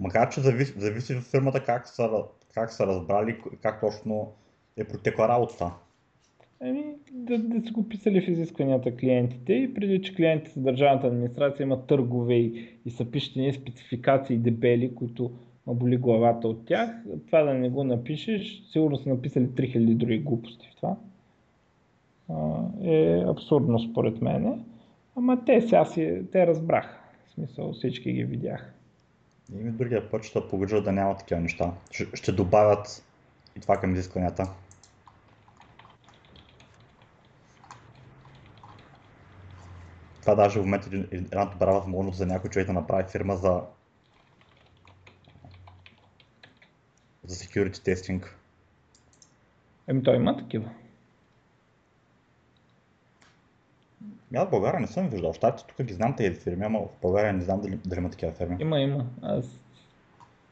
Макар, 0.01 0.31
че 0.31 0.41
зависи, 0.41 0.81
зависи 0.81 1.15
в 1.15 1.21
фирмата 1.21 1.65
как 1.65 1.89
са, 1.89 2.25
как 2.55 2.73
са 2.73 2.87
разбрали, 2.87 3.39
как 3.63 3.81
точно 3.81 4.33
е 4.77 4.85
протекла 4.85 5.29
работата. 5.29 5.73
Еми, 6.61 6.85
да, 7.13 7.39
да 7.39 7.67
са 7.67 7.73
го 7.73 7.89
писали 7.89 8.21
в 8.21 8.29
изискванията 8.29 8.97
клиентите 8.97 9.53
и 9.53 9.75
преди, 9.75 10.03
че 10.03 10.15
клиентите 10.15 10.51
са 10.51 10.61
държавната 10.61 11.07
администрация 11.07 11.65
имат 11.65 11.87
търгове 11.87 12.35
и, 12.35 12.79
и 12.87 12.91
са 12.91 13.11
пишете 13.11 13.53
спецификации 13.53 14.39
дебели, 14.39 14.95
които 14.95 15.33
боли 15.75 15.97
главата 15.97 16.49
от 16.49 16.67
тях. 16.67 16.91
Това 17.27 17.43
да 17.43 17.55
не 17.55 17.71
го 17.71 17.85
напишеш, 17.85 18.63
сигурно 18.73 18.97
са 18.97 19.09
написали 19.09 19.47
3000 19.47 19.95
други 19.95 20.19
глупости 20.19 20.69
в 20.73 20.77
това. 20.77 20.97
е 22.83 23.25
абсурдно 23.27 23.79
според 23.79 24.23
мене. 24.23 24.59
Ама 25.17 25.45
те 25.45 25.61
сега 25.61 25.85
си, 25.85 26.23
те 26.33 26.47
разбрах. 26.47 27.01
В 27.27 27.31
смисъл 27.31 27.73
всички 27.73 28.13
ги 28.13 28.25
видях. 28.25 28.75
И 29.55 29.57
ми 29.57 29.71
другия 29.71 30.11
път 30.11 30.25
ще 30.25 30.49
погрижат 30.49 30.85
да 30.85 30.93
няма 30.93 31.17
такива 31.17 31.41
неща. 31.41 31.73
Ще, 31.91 32.07
ще 32.15 32.33
добавят 32.33 33.05
и 33.57 33.61
това 33.61 33.77
към 33.77 33.93
изискванията. 33.93 34.49
Това 40.21 40.35
даже 40.35 40.61
в 40.61 40.63
момента 40.63 40.97
е 40.97 41.17
една 41.17 41.45
добра 41.45 41.73
възможност 41.73 42.19
за 42.19 42.27
някой 42.27 42.51
човек 42.51 42.67
да 42.67 42.73
направи 42.73 43.11
фирма 43.11 43.37
за 43.37 43.63
за 47.25 47.35
security 47.35 47.95
testing. 47.95 48.27
Еми 49.89 50.03
той 50.03 50.17
има 50.17 50.37
такива. 50.37 50.71
Аз 54.35 54.49
в 54.49 54.51
България 54.51 54.81
не 54.81 54.87
съм 54.87 55.09
виждал. 55.09 55.33
Штатите 55.33 55.75
тук 55.77 55.87
ги 55.87 55.93
знам 55.93 56.17
тези 56.17 56.41
фирми, 56.41 56.65
ама 56.65 56.79
в 56.79 57.03
България 57.03 57.33
не 57.33 57.43
знам 57.43 57.61
дали, 57.61 57.79
дали 57.87 57.99
има 57.99 58.11
такива 58.11 58.33
фирми. 58.33 58.57
Има, 58.61 58.81
има. 58.81 59.05
Аз... 59.23 59.61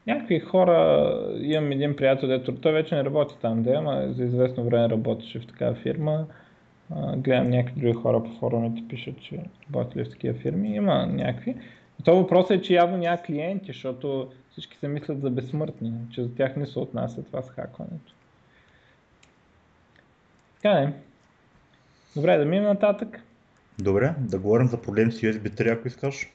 Някакви 0.07 0.39
хора, 0.39 1.37
имам 1.41 1.71
един 1.71 1.95
приятел, 1.95 2.29
дето 2.29 2.55
той 2.55 2.73
вече 2.73 2.95
не 2.95 3.03
работи 3.03 3.35
там, 3.41 3.63
да, 3.63 3.71
ама 3.71 4.13
за 4.13 4.23
известно 4.23 4.63
време 4.63 4.89
работеше 4.89 5.39
в 5.39 5.47
такава 5.47 5.75
фирма. 5.75 6.25
А, 6.95 7.17
гледам 7.17 7.49
някакви 7.49 7.81
други 7.81 7.93
хора 7.93 8.23
по 8.23 8.29
форумите 8.29 8.87
пишат, 8.89 9.21
че 9.21 9.39
работили 9.73 10.05
в 10.05 10.09
такива 10.09 10.39
фирми. 10.39 10.75
Има 10.75 11.05
някакви. 11.07 11.55
То 12.03 12.15
въпросът 12.15 12.51
е, 12.51 12.61
че 12.61 12.73
явно 12.73 12.97
няма 12.97 13.17
клиенти, 13.17 13.67
защото 13.67 14.31
всички 14.51 14.77
се 14.77 14.87
мислят 14.87 15.21
за 15.21 15.29
безсмъртни, 15.29 15.93
че 16.11 16.23
за 16.23 16.35
тях 16.35 16.55
не 16.55 16.65
се 16.65 16.79
отнася 16.79 17.23
това 17.23 17.41
с 17.41 17.49
хакването. 17.49 18.13
Така 20.55 20.71
е. 20.71 20.93
Добре, 22.15 22.37
да 22.37 22.45
минем 22.45 22.63
нататък. 22.63 23.23
Добре, 23.79 24.15
да 24.19 24.39
говорим 24.39 24.67
за 24.67 24.81
проблем 24.81 25.11
с 25.11 25.21
USB 25.21 25.49
3, 25.49 25.73
ако 25.73 25.87
искаш. 25.87 26.29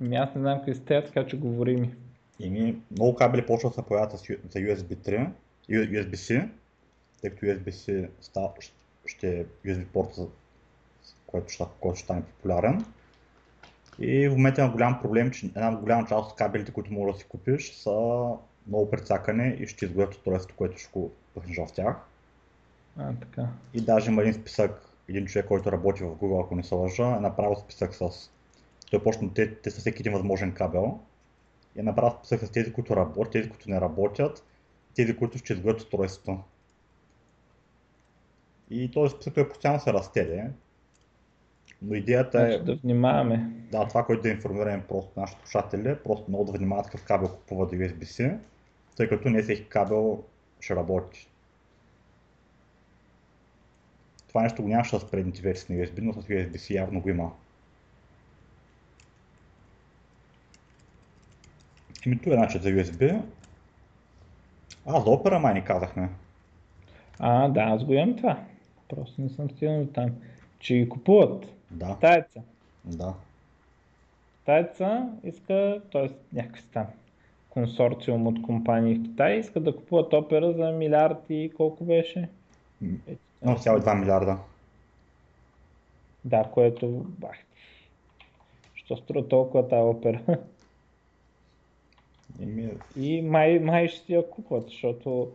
Ами 0.00 0.16
аз 0.16 0.34
не 0.34 0.40
знам 0.40 0.58
какви 0.58 0.74
сте, 0.74 1.04
така 1.04 1.26
че 1.26 1.38
говори 1.38 1.76
ми. 1.76 1.94
Ими, 2.40 2.76
много 2.90 3.16
кабели 3.16 3.46
почват 3.46 3.72
да 3.72 3.74
се 3.74 3.86
появят 3.88 4.10
за 4.10 4.58
USB 4.58 4.96
3, 4.96 5.28
USB-C, 5.70 6.48
тъй 7.20 7.30
като 7.30 7.46
USB-C 7.46 8.08
ще 9.06 9.40
е 9.40 9.44
USB 9.66 9.86
порта, 9.86 10.22
който 11.26 11.52
ще, 11.52 11.64
който 11.80 11.96
ще 11.96 12.04
стане 12.04 12.22
популярен. 12.22 12.84
И 13.98 14.28
в 14.28 14.32
момента 14.32 14.60
има 14.60 14.72
голям 14.72 15.00
проблем, 15.02 15.30
че 15.30 15.46
една 15.46 15.76
голяма 15.76 16.06
част 16.08 16.30
от 16.30 16.36
кабелите, 16.36 16.72
които 16.72 16.92
можеш 16.92 17.14
да 17.14 17.20
си 17.20 17.28
купиш, 17.28 17.72
са 17.72 17.90
много 18.66 18.90
прецакани 18.90 19.56
и 19.60 19.66
ще 19.66 19.84
изгорят 19.84 20.14
устройството, 20.14 20.56
което 20.56 20.78
ще 20.78 20.90
го 20.92 21.12
пъхнеш 21.34 21.56
в 21.56 21.72
тях. 21.74 21.96
А, 22.96 23.12
така. 23.20 23.48
И 23.74 23.80
даже 23.80 24.10
има 24.10 24.22
един 24.22 24.34
списък, 24.34 24.91
един 25.16 25.26
човек, 25.26 25.46
който 25.46 25.72
работи 25.72 26.04
в 26.04 26.16
Google, 26.16 26.44
ако 26.44 26.54
не 26.54 26.62
се 26.62 26.74
лъжа, 26.74 27.16
е 27.16 27.20
направил 27.20 27.56
списък 27.56 27.94
с... 27.94 28.30
Той 28.90 29.02
почна 29.02 29.34
те, 29.34 29.54
те 29.54 29.70
са 29.70 29.80
всеки 29.80 30.02
един 30.02 30.12
възможен 30.12 30.52
кабел. 30.52 30.98
И 31.76 31.80
е 31.80 31.82
направил 31.82 32.18
списък 32.18 32.40
с 32.40 32.50
тези, 32.50 32.72
които 32.72 32.96
работят, 32.96 33.32
тези, 33.32 33.50
които 33.50 33.70
не 33.70 33.80
работят, 33.80 34.44
тези, 34.94 35.16
които 35.16 35.38
ще 35.38 35.52
изгорят 35.52 35.80
устройството. 35.80 36.38
И 38.70 38.90
този 38.90 39.14
списък 39.14 39.34
той 39.34 39.48
постоянно 39.48 39.80
се 39.80 39.92
разтеде. 39.92 40.50
Но 41.82 41.94
идеята 41.94 42.42
е... 42.42 42.50
Значи 42.50 42.64
да 42.64 42.76
внимаваме. 42.76 43.50
Да, 43.70 43.88
това, 43.88 44.04
което 44.04 44.22
да 44.22 44.28
информираме 44.28 44.84
просто 44.88 45.20
нашите 45.20 45.40
слушатели, 45.40 45.88
е 45.88 45.98
просто 45.98 46.24
много 46.28 46.44
да 46.44 46.58
внимават 46.58 46.86
какъв 46.86 47.04
кабел 47.04 47.28
купуват 47.28 47.70
до 47.70 47.76
USB-C, 47.76 48.38
тъй 48.96 49.08
като 49.08 49.30
не 49.30 49.42
всеки 49.42 49.64
кабел 49.64 50.24
ще 50.60 50.76
работи. 50.76 51.31
Това 54.32 54.42
нещо 54.42 54.62
го 54.62 54.68
нямаше 54.68 54.98
с 54.98 55.10
предните 55.10 55.42
версии 55.42 55.76
на 55.76 55.84
USB, 55.84 56.00
но 56.02 56.12
с 56.12 56.16
USB-C 56.16 56.70
явно 56.74 57.00
го 57.00 57.08
има. 57.08 57.32
Еми, 62.06 62.18
това 62.18 62.34
е 62.34 62.38
начин 62.38 62.60
за 62.60 62.68
USB. 62.68 63.22
А, 64.86 65.00
за 65.00 65.10
опера 65.10 65.38
май 65.38 65.54
ни 65.54 65.64
казахме. 65.64 66.08
А, 67.18 67.48
да, 67.48 67.60
аз 67.60 67.84
го 67.84 67.92
имам 67.92 68.16
това. 68.16 68.44
Просто 68.88 69.22
не 69.22 69.28
съм 69.28 69.50
стигнал 69.50 69.84
до 69.84 69.92
там. 69.92 70.10
Че 70.58 70.74
ги 70.74 70.88
купуват. 70.88 71.46
Да. 71.70 71.96
Таеца. 72.00 72.40
Да. 72.84 73.14
Таеца 74.44 75.08
иска, 75.24 75.80
т.е. 75.92 76.10
някакъв 76.32 76.64
там 76.72 76.86
консорциум 77.50 78.26
от 78.26 78.42
компании 78.42 78.94
в 78.94 79.02
Китай, 79.02 79.38
иска 79.38 79.60
да 79.60 79.76
купуват 79.76 80.12
опера 80.12 80.52
за 80.52 80.70
милиард 80.70 81.24
и 81.28 81.52
колко 81.56 81.84
беше? 81.84 82.28
1,2 83.44 83.98
милиарда. 83.98 84.38
Да, 86.24 86.44
което, 86.52 86.88
бах, 87.08 87.36
що 88.74 88.96
струва 88.96 89.28
толкова 89.28 89.68
тази 89.68 89.82
опера? 89.82 90.38
Еми... 92.42 92.70
И 92.96 93.22
май, 93.22 93.58
май 93.58 93.88
ще 93.88 94.06
си 94.06 94.12
я 94.12 94.30
купват, 94.30 94.64
защото 94.68 95.32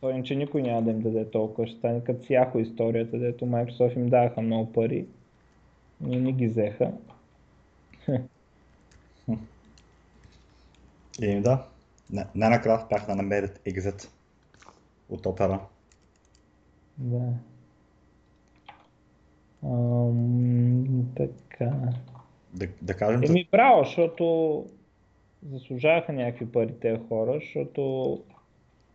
той 0.00 0.12
иначе 0.12 0.36
никой 0.36 0.62
няма 0.62 0.82
да 0.82 0.90
им 0.90 1.00
даде 1.00 1.30
толкова. 1.30 1.66
Ще 1.66 1.78
стане 1.78 2.04
като 2.04 2.24
с 2.24 2.28
Yahoo 2.28 2.58
историята, 2.58 3.18
дето 3.18 3.44
Microsoft 3.44 3.96
им 3.96 4.08
даваха 4.08 4.40
много 4.40 4.72
пари. 4.72 5.06
И 6.06 6.16
не 6.16 6.32
ги 6.32 6.46
взеха. 6.46 6.92
И 11.20 11.40
да, 11.40 11.64
най-накрая 12.34 12.78
успях 12.78 13.06
да 13.06 13.16
намерят 13.16 13.60
екзит 13.66 14.10
от 15.08 15.26
опера. 15.26 15.60
Да. 16.98 17.32
Ам, 19.64 21.06
така. 21.16 21.72
Да, 22.54 22.66
да 22.82 22.94
кажем, 22.94 23.22
Еми 23.24 23.48
браво, 23.52 23.84
защото 23.84 24.64
заслужаваха 25.50 26.12
някакви 26.12 26.52
пари 26.52 26.74
тези 26.80 27.00
хора, 27.08 27.32
защото 27.34 28.22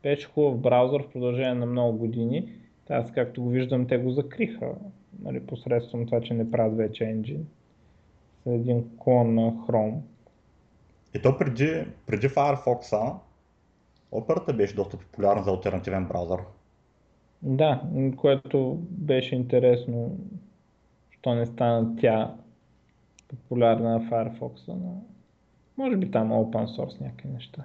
беше 0.03 0.27
хубав 0.27 0.57
браузър 0.57 1.03
в 1.03 1.11
продължение 1.11 1.53
на 1.53 1.65
много 1.65 1.97
години. 1.97 2.53
Аз 2.89 3.11
както 3.11 3.43
го 3.43 3.49
виждам, 3.49 3.87
те 3.87 3.97
го 3.97 4.11
закриха 4.11 4.75
нали, 5.21 5.45
посредством 5.45 6.05
това, 6.05 6.21
че 6.21 6.33
не 6.33 6.51
правят 6.51 6.77
вече 6.77 7.03
engine. 7.03 7.43
С 8.43 8.45
един 8.45 8.97
клон 8.97 9.35
на 9.35 9.51
Chrome. 9.51 9.99
И 11.15 11.21
то 11.21 11.37
преди, 11.37 11.85
преди 12.07 12.29
Firefox, 12.29 13.15
операта 14.11 14.53
беше 14.53 14.75
доста 14.75 14.97
популярна 14.97 15.43
за 15.43 15.51
альтернативен 15.51 16.05
браузър. 16.05 16.39
Да, 17.43 17.81
което 18.17 18.77
беше 18.89 19.35
интересно, 19.35 20.17
що 21.11 21.35
не 21.35 21.45
стана 21.45 21.95
тя 22.01 22.33
популярна 23.27 23.89
на 23.89 24.09
Firefox, 24.09 24.67
но 24.67 25.01
може 25.77 25.97
би 25.97 26.11
там 26.11 26.31
open 26.31 26.65
source 26.65 27.01
някакви 27.01 27.29
неща. 27.29 27.63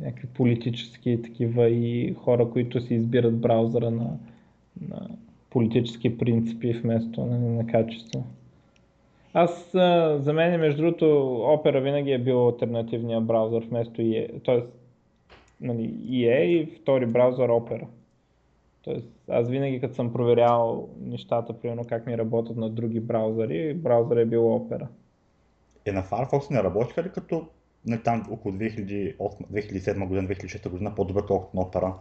Някакви 0.00 0.28
политически 0.28 1.22
такива 1.22 1.68
и 1.68 2.14
хора, 2.14 2.50
които 2.50 2.80
си 2.80 2.94
избират 2.94 3.40
браузъра 3.40 3.90
на, 3.90 4.18
на 4.88 5.08
политически 5.50 6.18
принципи 6.18 6.72
вместо 6.72 7.26
на, 7.26 7.38
на 7.38 7.66
качество. 7.66 8.24
Аз, 9.34 9.70
за 10.22 10.32
мен, 10.32 10.60
между 10.60 10.82
другото, 10.82 11.04
Opera 11.44 11.80
винаги 11.82 12.12
е 12.12 12.18
бил 12.18 12.48
альтернативния 12.48 13.20
браузър 13.20 13.62
вместо 13.62 14.02
EA. 14.02 14.42
Тоест, 14.42 14.66
нали, 15.60 15.88
EA 15.88 16.42
и 16.42 16.66
втори 16.66 17.06
браузър 17.06 17.50
Opera. 17.50 17.86
Тоест, 18.82 19.08
аз 19.28 19.48
винаги 19.48 19.80
като 19.80 19.94
съм 19.94 20.12
проверял 20.12 20.88
нещата, 21.00 21.60
примерно 21.60 21.84
как 21.88 22.06
ми 22.06 22.18
работят 22.18 22.56
на 22.56 22.70
други 22.70 23.00
браузъри, 23.00 23.74
браузър 23.74 24.16
е 24.16 24.24
бил 24.24 24.42
Opera. 24.42 24.86
Е, 25.84 25.92
на 25.92 26.02
Firefox 26.02 26.50
не 26.50 26.62
работиха 26.62 27.02
ли 27.02 27.08
като 27.08 27.46
не, 27.86 28.02
там 28.02 28.26
около 28.30 28.54
2008, 28.54 29.16
2007 29.18 30.08
година, 30.08 30.28
2006 30.28 30.68
година 30.68 30.94
по-добър 30.94 31.26
колкото 31.26 31.56
на 31.56 31.62
Opera? 31.62 31.92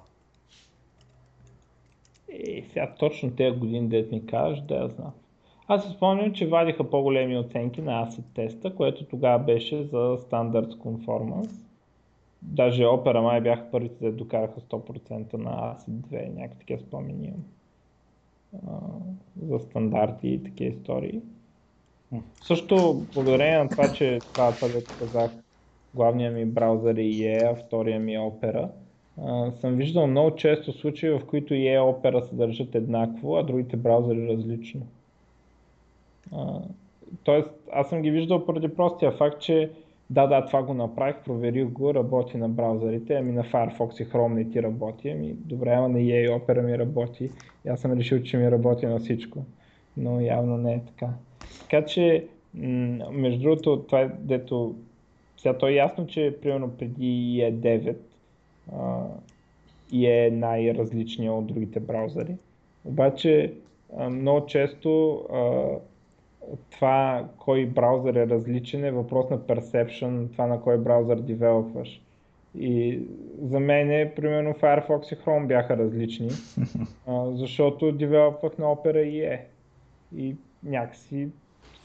Е, 2.30 2.64
сега 2.74 2.94
точно 3.00 3.36
тези 3.36 3.58
години, 3.58 3.90
дет 3.90 4.12
ми 4.12 4.26
кажеш, 4.26 4.64
да 4.64 4.76
я 4.76 4.88
знам. 4.88 5.12
Аз 5.68 5.84
си 5.84 5.94
спомням, 5.96 6.34
че 6.34 6.48
вадиха 6.48 6.90
по-големи 6.90 7.38
оценки 7.38 7.82
на 7.82 7.92
ACID 8.06 8.24
теста, 8.36 8.76
което 8.76 9.06
тогава 9.06 9.44
беше 9.44 9.84
за 9.84 9.98
Standards 9.98 10.78
Conformance. 10.78 11.69
Даже 12.42 12.84
Opera 12.84 13.22
май 13.22 13.42
бяха 13.42 13.72
първите 13.72 14.06
да 14.06 14.12
докараха 14.12 14.62
100% 14.62 15.34
на 15.34 15.50
ACID 15.50 15.90
2, 15.90 16.34
някакви 16.34 16.60
такива 16.60 16.80
спомени 16.80 17.26
имам. 17.28 17.44
за 19.42 19.60
стандарти 19.60 20.28
и 20.28 20.44
такива 20.44 20.70
истории. 20.70 21.22
Също, 22.44 23.06
благодарение 23.14 23.58
на 23.58 23.70
това, 23.70 23.92
че 23.92 24.20
това, 24.34 24.52
това 24.52 24.68
казах, 25.00 25.32
главният 25.96 26.36
ми 26.36 26.46
браузър 26.46 26.96
е 26.96 27.00
EA, 27.00 27.52
а 27.52 27.56
втория 27.56 28.00
ми 28.00 28.16
е 28.16 28.20
Opera, 28.20 28.70
съм 29.60 29.76
виждал 29.76 30.08
много 30.08 30.36
често 30.36 30.74
случаи, 30.74 31.10
в 31.10 31.22
които 31.28 31.54
и 31.54 31.66
Opera 31.68 32.20
се 32.20 32.36
държат 32.36 32.76
еднакво, 32.76 33.38
а 33.38 33.44
другите 33.44 33.78
браузъри 33.78 34.28
различно. 34.28 34.82
тоест, 37.24 37.50
аз 37.72 37.90
съм 37.90 38.02
ги 38.02 38.12
виждал 38.12 38.46
поради 38.46 38.68
простия 38.68 39.12
факт, 39.12 39.42
че 39.42 39.72
да, 40.10 40.28
да, 40.28 40.46
това 40.46 40.64
го 40.64 40.74
направих, 40.74 41.16
проверих 41.26 41.66
го, 41.66 41.94
работи 41.94 42.38
на 42.38 42.50
браузърите, 42.50 43.14
ами 43.14 43.32
на 43.32 43.44
Firefox 43.44 44.02
и 44.04 44.08
Chrome 44.08 44.34
не 44.34 44.50
ти 44.50 44.64
работи, 44.64 45.10
ами 45.10 45.34
добре, 45.34 45.70
ама 45.70 45.90
на 45.90 46.00
EA 46.00 46.30
Opera 46.30 46.62
ми 46.62 46.78
работи. 46.78 47.30
Аз 47.68 47.80
съм 47.80 47.94
решил, 47.94 48.24
че 48.24 48.38
ми 48.38 48.52
работи 48.52 48.86
на 48.86 49.00
всичко, 49.00 49.46
но 49.98 50.22
явно 50.22 50.58
не 50.58 50.74
е 50.74 50.82
така. 50.86 51.10
Така 51.62 51.86
че, 51.86 52.28
между 53.12 53.42
другото, 53.42 53.80
това 53.80 54.02
е 54.02 54.10
дето, 54.20 54.76
сега 55.38 55.58
то 55.58 55.68
е 55.68 55.74
ясно, 55.74 56.08
че 56.08 56.38
примерно 56.42 56.78
преди 56.78 57.42
е 57.42 57.54
9 57.54 57.96
а, 58.74 59.06
и 59.92 60.08
е 60.08 60.32
най-различния 60.32 61.34
от 61.34 61.48
другите 61.48 61.80
браузъри. 61.80 62.36
Обаче 62.86 63.54
много 64.10 64.46
често 64.46 65.16
а, 65.34 65.68
това 66.72 67.28
кой 67.38 67.66
браузър 67.66 68.14
е 68.14 68.28
различен 68.28 68.86
е 68.86 68.92
въпрос 68.92 69.30
на 69.30 69.40
perception, 69.40 70.32
това 70.32 70.48
на 70.48 70.62
кой 70.62 70.78
браузър 70.78 71.20
девелопваш. 71.20 72.02
И 72.56 73.00
за 73.42 73.60
мен, 73.60 74.12
примерно, 74.16 74.54
Firefox 74.54 75.14
и 75.14 75.18
Chrome 75.18 75.48
бяха 75.48 75.78
различни, 75.78 76.30
защото 77.32 77.92
девелопвах 77.92 78.58
на 78.58 78.66
Opera 78.66 78.96
IE. 78.96 79.40
И 80.16 80.36
някакси 80.64 81.28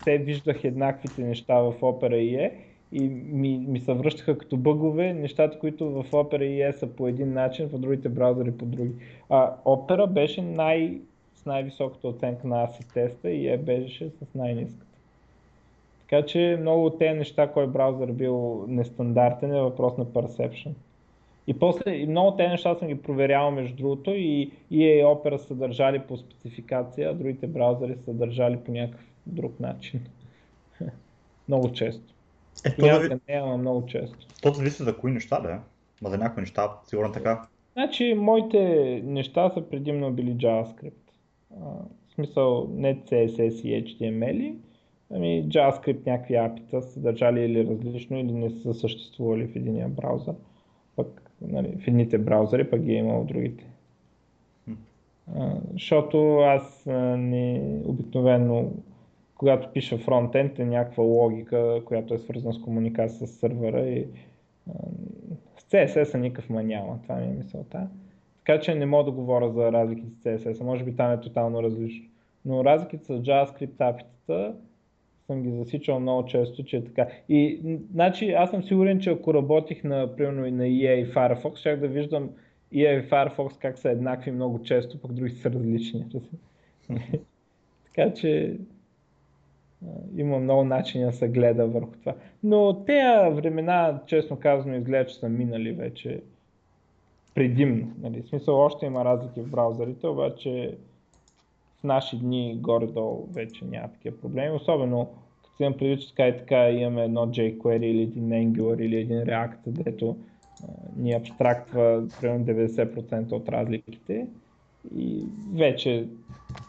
се 0.04 0.18
виждах 0.18 0.64
еднаквите 0.64 1.22
неща 1.22 1.58
в 1.58 1.74
Opera 1.80 2.14
IE 2.14 2.50
и 2.92 3.08
ми, 3.08 3.64
ми 3.68 3.80
се 3.80 3.94
връщаха 3.94 4.38
като 4.38 4.56
бъгове 4.56 5.12
нещата, 5.12 5.58
които 5.58 5.90
в 5.90 6.10
Opera 6.10 6.40
IE 6.40 6.70
са 6.70 6.86
по 6.86 7.08
един 7.08 7.32
начин, 7.32 7.68
в 7.68 7.78
другите 7.78 8.08
браузъри 8.08 8.52
по 8.52 8.64
други. 8.64 8.92
А 9.28 9.56
Opera 9.64 10.06
беше 10.06 10.42
най- 10.42 11.00
с 11.44 11.46
най-високата 11.46 12.08
оценка 12.08 12.46
на 12.46 12.66
ACID 12.66 12.92
теста 12.94 13.30
и 13.30 13.56
беше 13.56 14.10
с 14.10 14.34
най-низката. 14.34 14.86
Така 16.00 16.26
че 16.26 16.58
много 16.60 16.86
от 16.86 16.98
тези 16.98 17.18
неща, 17.18 17.52
кой 17.52 17.66
браузър 17.66 18.12
бил 18.12 18.64
нестандартен 18.68 19.54
е 19.54 19.60
въпрос 19.60 19.96
на 19.98 20.06
perception. 20.06 20.72
И 21.46 21.58
после, 21.58 21.94
и 21.94 22.06
много 22.06 22.28
от 22.28 22.36
тези 22.36 22.48
неща 22.48 22.74
съм 22.74 22.88
ги 22.88 23.02
проверявал 23.02 23.50
между 23.50 23.76
другото 23.76 24.10
и 24.10 24.52
EA 24.72 25.04
Opera 25.04 25.36
са 25.36 25.54
държали 25.54 25.98
по 25.98 26.16
спецификация, 26.16 27.10
а 27.10 27.14
другите 27.14 27.46
браузъри 27.46 27.96
са 28.04 28.12
държали 28.12 28.56
по 28.56 28.72
някакъв 28.72 29.06
друг 29.26 29.60
начин. 29.60 30.06
много 31.48 31.72
често. 31.72 32.14
Е, 32.64 32.76
то 32.76 32.86
да 32.86 33.08
не, 33.08 33.34
ама 33.34 33.56
много 33.56 33.86
често. 33.86 34.26
То 34.42 34.52
зависи 34.52 34.82
за 34.82 34.96
кои 34.96 35.12
неща, 35.12 35.40
да. 35.40 35.60
Ма 36.02 36.10
за 36.10 36.18
някои 36.18 36.40
неща, 36.40 36.72
сигурно 36.86 37.12
така. 37.12 37.46
Значи, 37.72 38.14
моите 38.14 38.58
неща 39.04 39.50
са 39.50 39.68
предимно 39.68 40.12
били 40.12 40.30
JavaScript 40.30 41.03
в 42.08 42.14
смисъл 42.14 42.68
не 42.70 42.96
CSS 42.96 43.64
и 43.64 43.84
HTML, 43.84 44.54
ами 45.10 45.48
JavaScript 45.48 46.06
някакви 46.06 46.34
апита 46.34 46.82
са 46.82 47.00
държали 47.00 47.40
или 47.40 47.66
различно 47.66 48.18
или 48.18 48.32
не 48.32 48.50
са 48.50 48.74
съществували 48.74 49.46
в 49.46 49.56
единия 49.56 49.88
браузър. 49.88 50.34
Пък 50.96 51.30
нали, 51.40 51.76
в 51.78 51.88
едните 51.88 52.18
браузъри, 52.18 52.70
пък 52.70 52.82
ги 52.82 52.92
е 52.92 52.98
имал 52.98 53.22
в 53.22 53.26
другите. 53.26 53.64
А, 55.34 55.56
защото 55.72 56.36
аз 56.36 56.86
не 57.18 57.80
обикновено, 57.84 58.70
когато 59.34 59.72
пиша 59.72 59.98
фронтенд 59.98 60.58
е 60.58 60.64
някаква 60.64 61.04
логика, 61.04 61.82
която 61.84 62.14
е 62.14 62.18
свързана 62.18 62.54
с 62.54 62.60
комуникация 62.60 63.26
с 63.26 63.30
сървъра 63.30 63.80
и 63.80 64.06
а, 64.70 64.72
с 65.56 65.64
CSS 65.64 66.18
никакъв 66.18 66.50
ма 66.50 66.62
няма, 66.62 66.98
това 67.02 67.16
ми 67.16 67.26
е 67.26 67.36
мисълта. 67.36 67.88
Така 68.46 68.60
че 68.60 68.74
не 68.74 68.86
мога 68.86 69.04
да 69.04 69.10
говоря 69.10 69.50
за 69.50 69.72
разликите 69.72 70.38
с 70.38 70.44
CSS, 70.44 70.62
може 70.62 70.84
би 70.84 70.96
там 70.96 71.12
е 71.12 71.20
тотално 71.20 71.62
различно. 71.62 72.08
Но 72.44 72.64
разликите 72.64 73.04
с 73.04 73.08
JavaScript 73.10 73.80
апитата 73.80 74.54
съм 75.26 75.42
ги 75.42 75.50
засичал 75.50 76.00
много 76.00 76.24
често, 76.26 76.64
че 76.64 76.76
е 76.76 76.84
така. 76.84 77.06
И 77.28 77.60
значи 77.92 78.30
аз 78.30 78.50
съм 78.50 78.62
сигурен, 78.62 79.00
че 79.00 79.10
ако 79.10 79.34
работих 79.34 79.84
на, 79.84 80.16
примерно, 80.16 80.40
на 80.40 80.64
EA 80.64 80.94
и 80.94 81.12
Firefox, 81.12 81.56
щях 81.56 81.80
да 81.80 81.88
виждам 81.88 82.30
EA 82.72 83.00
и 83.00 83.10
Firefox 83.10 83.58
как 83.58 83.78
са 83.78 83.90
еднакви 83.90 84.30
много 84.30 84.62
често, 84.62 85.00
пък 85.00 85.12
други 85.12 85.30
са 85.30 85.50
различни. 85.50 86.04
така 87.86 88.14
че 88.14 88.56
има 90.16 90.38
много 90.38 90.64
начини 90.64 91.04
да 91.04 91.12
се 91.12 91.28
гледа 91.28 91.66
върху 91.66 91.92
това. 91.92 92.14
Но 92.42 92.84
тези 92.84 93.34
времена, 93.34 94.00
честно 94.06 94.36
казано, 94.36 94.76
изглежда, 94.76 95.12
че 95.12 95.18
са 95.18 95.28
минали 95.28 95.72
вече 95.72 96.20
предимно. 97.34 97.92
Нали? 97.98 98.22
В 98.22 98.28
смисъл 98.28 98.60
още 98.60 98.86
има 98.86 99.04
разлики 99.04 99.40
в 99.40 99.50
браузърите, 99.50 100.06
обаче 100.06 100.76
в 101.80 101.84
наши 101.84 102.18
дни 102.18 102.58
горе-долу 102.60 103.28
вече 103.32 103.64
няма 103.64 103.88
такива 103.88 104.20
проблеми. 104.20 104.56
Особено 104.56 105.08
като 105.42 105.62
имам 105.62 105.78
предвид, 105.78 106.00
че 106.00 106.08
така 106.08 106.28
и 106.28 106.38
така 106.38 106.70
имаме 106.70 107.04
едно 107.04 107.26
jQuery 107.26 107.84
или 107.84 108.02
един 108.02 108.28
Angular 108.28 108.82
или 108.82 108.96
един 108.96 109.16
React, 109.16 109.58
дето 109.66 110.16
а, 110.62 110.66
ни 110.96 111.12
абстрактва 111.12 112.08
примерно 112.20 112.44
90% 112.44 113.32
от 113.32 113.48
разликите. 113.48 114.26
И 114.96 115.24
вече, 115.54 116.08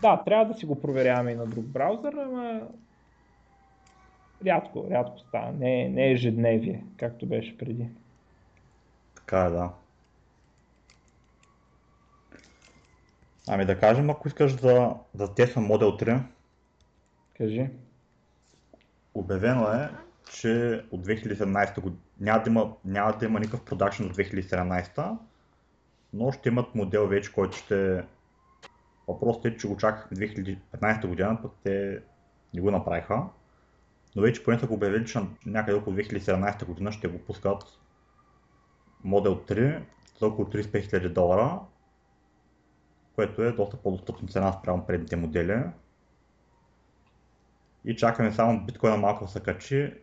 да, 0.01 0.23
трябва 0.25 0.53
да 0.53 0.59
си 0.59 0.65
го 0.65 0.81
проверяваме 0.81 1.31
и 1.31 1.35
на 1.35 1.45
друг 1.45 1.65
браузър, 1.65 2.13
ама 2.13 2.61
рядко, 4.45 4.85
рядко 4.91 5.19
става. 5.19 5.51
Не, 5.51 5.89
не 5.89 6.11
ежедневие, 6.11 6.83
както 6.97 7.25
беше 7.25 7.57
преди. 7.57 7.87
Така 9.15 9.45
е, 9.45 9.49
да. 9.49 9.69
Ами 13.47 13.65
да 13.65 13.79
кажем, 13.79 14.09
ако 14.09 14.27
искаш 14.27 14.53
да, 14.53 14.95
да 15.13 15.33
тествам 15.33 15.67
Model 15.67 16.03
3. 16.03 16.21
Кажи. 17.37 17.69
Обявено 19.13 19.67
е, 19.67 19.89
че 20.31 20.83
от 20.91 21.07
2017 21.07 21.81
година 21.81 22.01
няма 22.19 22.43
да 22.43 22.49
има, 22.49 22.73
няма 22.85 23.17
да 23.17 23.25
има 23.25 23.39
никакъв 23.39 23.65
продакшн 23.65 24.03
от 24.03 24.15
2017, 24.15 25.17
но 26.13 26.31
ще 26.31 26.49
имат 26.49 26.75
модел 26.75 27.07
вече, 27.07 27.33
който 27.33 27.57
ще... 27.57 28.03
Въпросът 29.07 29.45
е, 29.45 29.57
че 29.57 29.67
го 29.67 29.77
чакахме 29.77 30.17
2015 30.17 31.07
година, 31.07 31.39
пък 31.41 31.51
те 31.63 32.01
не 32.53 32.61
го 32.61 32.71
направиха. 32.71 33.23
Но 34.15 34.21
вече 34.21 34.43
поне 34.43 34.59
са 34.59 34.67
го 34.67 34.73
обявили, 34.73 35.05
че 35.05 35.19
някъде 35.45 35.77
около 35.77 35.95
2017 35.95 36.65
година 36.65 36.91
ще 36.91 37.07
го 37.07 37.19
пускат 37.19 37.63
Model 39.05 39.51
3 39.51 39.81
за 40.19 40.27
около 40.27 40.47
35 40.47 40.71
000 40.71 41.09
долара 41.09 41.59
което 43.15 43.43
е 43.43 43.51
доста 43.51 43.77
по-достъпна 43.77 44.27
цена 44.27 44.53
спрямо 44.53 44.85
предните 44.85 45.15
модели. 45.15 45.63
И 47.85 47.95
чакаме 47.95 48.31
само 48.31 48.65
биткоина 48.65 48.97
малко 48.97 49.25
да 49.25 49.31
се 49.31 49.39
качи 49.39 49.93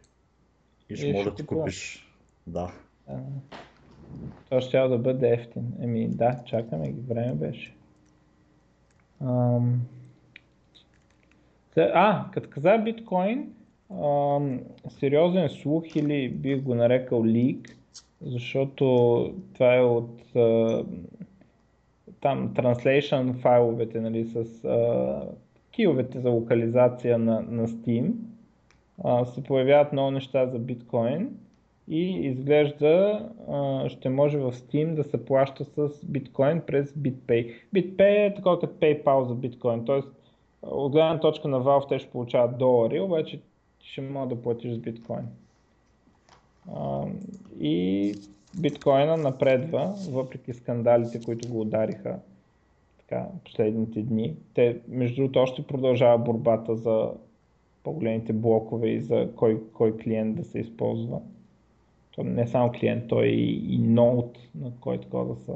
и 0.89 0.97
ще 0.97 1.13
може 1.13 1.31
да 1.31 1.35
ти 1.35 1.47
купиш. 1.47 2.09
Да. 2.47 2.73
А, 3.09 3.17
това 4.45 4.61
ще 4.61 4.79
да 4.79 4.99
бъде 4.99 5.31
ефтин. 5.31 5.73
Еми 5.81 6.09
да, 6.09 6.43
чакаме 6.45 6.93
ги, 6.93 7.01
време 7.01 7.35
беше. 7.35 7.75
Ам... 9.21 9.81
А, 11.77 12.31
като 12.33 12.51
каза 12.51 12.79
биткоин, 12.79 13.53
ам, 13.91 14.61
сериозен 14.89 15.49
слух 15.49 15.97
или 15.97 16.29
бих 16.29 16.63
го 16.63 16.75
нарекал 16.75 17.25
лик, 17.25 17.77
защото 18.21 18.85
това 19.55 19.77
е 19.77 19.81
от 19.81 20.37
а, 20.37 20.85
там 22.23 22.55
translation 22.55 23.35
файловете 23.35 24.01
нали, 24.01 24.25
с 24.25 24.65
а, 24.65 25.23
киловете 25.73 26.21
за 26.21 26.31
локализация 26.31 27.19
на, 27.19 27.41
на 27.41 27.69
Steam 27.69 28.13
а, 29.05 29.25
се 29.25 29.45
появяват 29.45 29.93
много 29.93 30.11
неща 30.11 30.47
за 30.47 30.59
биткоин 30.59 31.37
и 31.89 32.27
изглежда 32.27 33.29
а, 33.49 33.89
ще 33.89 34.09
може 34.09 34.39
в 34.39 34.53
Steam 34.53 34.95
да 34.95 35.05
се 35.05 35.25
плаща 35.25 35.65
с 35.65 36.07
биткоин 36.07 36.63
през 36.67 36.93
BitPay. 36.93 37.55
BitPay 37.75 38.27
е 38.27 38.35
такова 38.35 38.61
като 38.61 38.75
PayPal 38.75 39.23
за 39.23 39.35
биткоин, 39.35 39.85
т.е. 39.85 40.01
от 40.63 40.93
гледна 40.93 41.21
точка 41.21 41.49
на 41.49 41.61
Valve 41.61 41.89
те 41.89 41.99
ще 41.99 42.11
получават 42.11 42.59
долари, 42.59 43.01
обаче 43.01 43.41
ще 43.81 44.01
може 44.01 44.29
да 44.29 44.43
платиш 44.43 44.73
с 44.73 44.79
биткоин. 44.79 45.25
А, 46.75 47.05
и 47.61 48.15
биткоина 48.61 49.17
напредва, 49.17 49.95
въпреки 50.11 50.53
скандалите, 50.53 51.25
които 51.25 51.49
го 51.49 51.61
удариха 51.61 52.19
така, 52.99 53.27
последните 53.45 54.03
дни. 54.03 54.37
Те, 54.55 54.81
между 54.89 55.17
другото, 55.17 55.39
още 55.39 55.63
продължава 55.63 56.19
борбата 56.19 56.77
за 56.77 57.11
по-големите 57.85 58.33
блокове 58.33 58.89
и 58.89 59.01
за 59.01 59.29
кой, 59.37 59.63
кой 59.73 59.97
клиент 59.97 60.37
да 60.37 60.45
се 60.45 60.59
използва. 60.59 61.21
То 62.11 62.25
не 62.25 62.47
само 62.47 62.73
клиент, 62.73 63.09
той 63.09 63.27
е 63.27 63.31
и, 63.31 63.75
и 63.75 63.79
ноут, 63.79 64.39
на 64.55 64.73
който 64.81 65.25
да 65.25 65.37
се, 65.37 65.53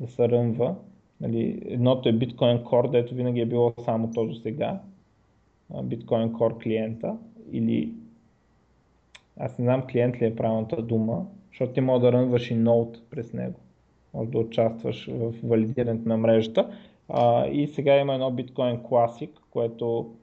да 0.00 0.08
се 0.08 0.28
ръмва. 0.28 0.74
Нали, 1.20 1.62
едното 1.66 2.08
е 2.08 2.12
Bitcoin 2.12 2.62
Core, 2.62 2.90
дето 2.90 3.14
винаги 3.14 3.40
е 3.40 3.46
било 3.46 3.74
само 3.84 4.10
то 4.10 4.26
до 4.26 4.34
сега. 4.34 4.80
Bitcoin 5.72 6.30
Core 6.30 6.62
клиента 6.62 7.16
или 7.52 7.92
аз 9.36 9.58
не 9.58 9.64
знам 9.64 9.82
клиент 9.90 10.20
ли 10.20 10.26
е 10.26 10.36
правилната 10.36 10.82
дума, 10.82 11.26
защото 11.50 11.72
ти 11.72 11.80
може 11.80 12.02
да 12.02 12.12
рънваш 12.12 12.50
и 12.50 12.54
ноут 12.54 13.02
през 13.10 13.32
него. 13.32 13.60
Може 14.14 14.30
да 14.30 14.38
участваш 14.38 15.06
в 15.12 15.34
валидирането 15.42 16.08
на 16.08 16.16
мрежата. 16.16 16.70
А, 17.08 17.46
и 17.46 17.66
сега 17.66 17.96
има 17.96 18.14
едно 18.14 18.30
Bitcoin 18.30 18.82
Classic, 18.82 19.30
което 19.50 20.14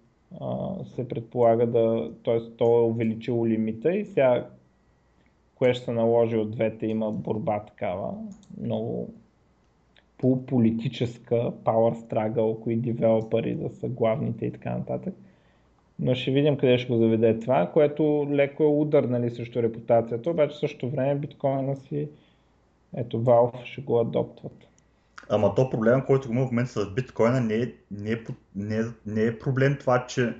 а, 0.41 0.67
се 0.85 1.07
предполага 1.07 1.67
да, 1.67 2.11
т.е. 2.23 2.39
то 2.57 2.79
е 2.79 2.83
увеличило 2.83 3.47
лимита 3.47 3.95
и 3.95 4.05
сега 4.05 4.47
кое 5.55 5.73
ще 5.73 5.85
се 5.85 5.91
наложи 5.91 6.37
от 6.37 6.51
двете, 6.51 6.87
има 6.87 7.11
борба 7.11 7.59
такава, 7.59 8.13
много 8.61 9.09
полуполитическа, 10.17 11.35
power 11.35 11.95
struggle, 11.95 12.59
кои 12.59 12.75
девелопери 12.75 13.55
да 13.55 13.69
са 13.69 13.87
главните 13.87 14.45
и 14.45 14.51
така 14.51 14.77
нататък. 14.77 15.13
Но 15.99 16.15
ще 16.15 16.31
видим 16.31 16.57
къде 16.57 16.77
ще 16.77 16.93
го 16.93 16.99
заведе 16.99 17.39
това, 17.39 17.69
което 17.73 18.27
леко 18.29 18.63
е 18.63 18.67
удар 18.67 19.03
нали, 19.03 19.29
срещу 19.29 19.63
репутацията, 19.63 20.29
обаче 20.29 20.55
в 20.55 20.59
същото 20.59 20.89
време 20.89 21.15
биткоина 21.15 21.75
си, 21.75 22.09
ето 22.95 23.23
Valve 23.23 23.65
ще 23.65 23.81
го 23.81 23.99
адоптват. 23.99 24.67
Ама 25.29 25.55
то 25.55 25.69
проблема, 25.69 26.05
който 26.05 26.27
го 26.27 26.33
има 26.33 26.47
в 26.47 26.51
момента 26.51 26.71
с 26.71 26.93
биткоина 26.93 27.41
не 27.41 27.55
е, 27.55 27.71
не 27.91 28.11
е, 28.11 28.17
не 28.55 28.75
е, 28.75 28.83
не 29.05 29.23
е 29.23 29.39
проблем 29.39 29.77
това, 29.79 30.05
че 30.07 30.33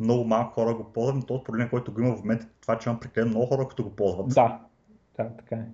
много 0.00 0.24
малко 0.24 0.54
хора 0.54 0.74
го 0.74 0.84
ползват, 0.84 1.16
но 1.16 1.22
този 1.22 1.44
проблем, 1.44 1.68
който 1.70 1.92
го 1.92 2.00
има 2.00 2.16
в 2.16 2.20
момента, 2.20 2.46
това, 2.62 2.78
че 2.78 2.88
има 2.88 3.00
прекалено 3.00 3.30
много 3.30 3.46
хора, 3.46 3.64
които 3.64 3.84
го 3.84 3.90
ползват. 3.90 4.28
Да, 4.28 4.60
да, 5.16 5.28
така 5.38 5.56
е. 5.56 5.66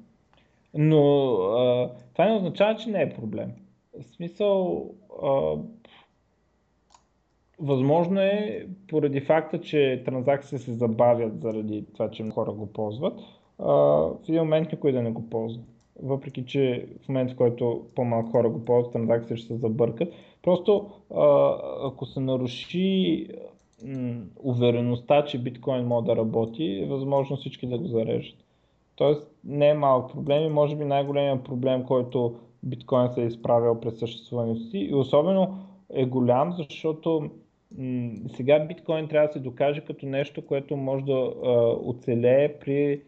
Но 0.75 1.33
а, 1.35 1.91
това 2.13 2.25
не 2.25 2.37
означава, 2.37 2.77
че 2.77 2.91
не 2.91 3.03
е 3.03 3.15
проблем. 3.15 3.53
В 4.01 4.05
смисъл, 4.17 4.87
а, 5.23 5.57
възможно 7.63 8.21
е, 8.21 8.67
поради 8.89 9.21
факта, 9.21 9.61
че 9.61 10.03
транзакции 10.05 10.59
се 10.59 10.73
забавят 10.73 11.41
заради 11.41 11.85
това, 11.93 12.11
че 12.11 12.31
хора 12.31 12.53
го 12.53 12.67
ползват, 12.67 13.21
а, 13.59 13.73
в 13.73 14.19
един 14.29 14.41
момент 14.41 14.73
никой 14.73 14.93
да 14.93 15.03
не 15.03 15.11
го 15.11 15.31
ползва. 15.31 15.63
Въпреки, 16.03 16.47
че 16.47 16.87
в 17.05 17.09
момента, 17.09 17.35
в 17.35 17.37
който 17.37 17.87
по-малко 17.95 18.31
хора 18.31 18.51
го 18.51 18.65
ползват, 18.65 18.93
транзакции 18.93 19.37
ще 19.37 19.47
се 19.47 19.57
забъркат. 19.57 20.13
Просто 20.43 20.91
а, 21.15 21.57
ако 21.85 22.07
се 22.07 22.21
наруши 22.21 23.27
увереността, 24.43 25.25
че 25.25 25.43
биткоин 25.43 25.87
може 25.87 26.07
да 26.07 26.17
работи, 26.17 26.81
е 26.83 26.87
възможно 26.87 27.37
всички 27.37 27.67
да 27.67 27.79
го 27.79 27.87
зарежат. 27.87 28.37
Тоест 28.97 29.31
не 29.45 29.69
е 29.69 29.75
малък 29.75 30.13
проблем 30.13 30.43
и 30.43 30.49
може 30.49 30.77
би 30.77 30.85
най-големият 30.85 31.45
проблем, 31.45 31.85
който 31.85 32.35
биткоин 32.63 33.09
се 33.09 33.23
е 33.23 33.27
изправил 33.27 33.81
през 33.81 33.99
съществуването 33.99 34.61
си 34.61 34.79
и 34.79 34.95
особено 34.95 35.59
е 35.91 36.05
голям, 36.05 36.53
защото 36.53 37.21
м- 37.21 37.29
сега 38.37 38.59
биткоин 38.59 39.09
трябва 39.09 39.27
да 39.27 39.33
се 39.33 39.39
докаже 39.39 39.81
като 39.81 40.07
нещо, 40.07 40.47
което 40.47 40.77
може 40.77 41.05
да 41.05 41.13
а, 41.13 41.77
оцелее 41.85 42.55
при 42.59 43.01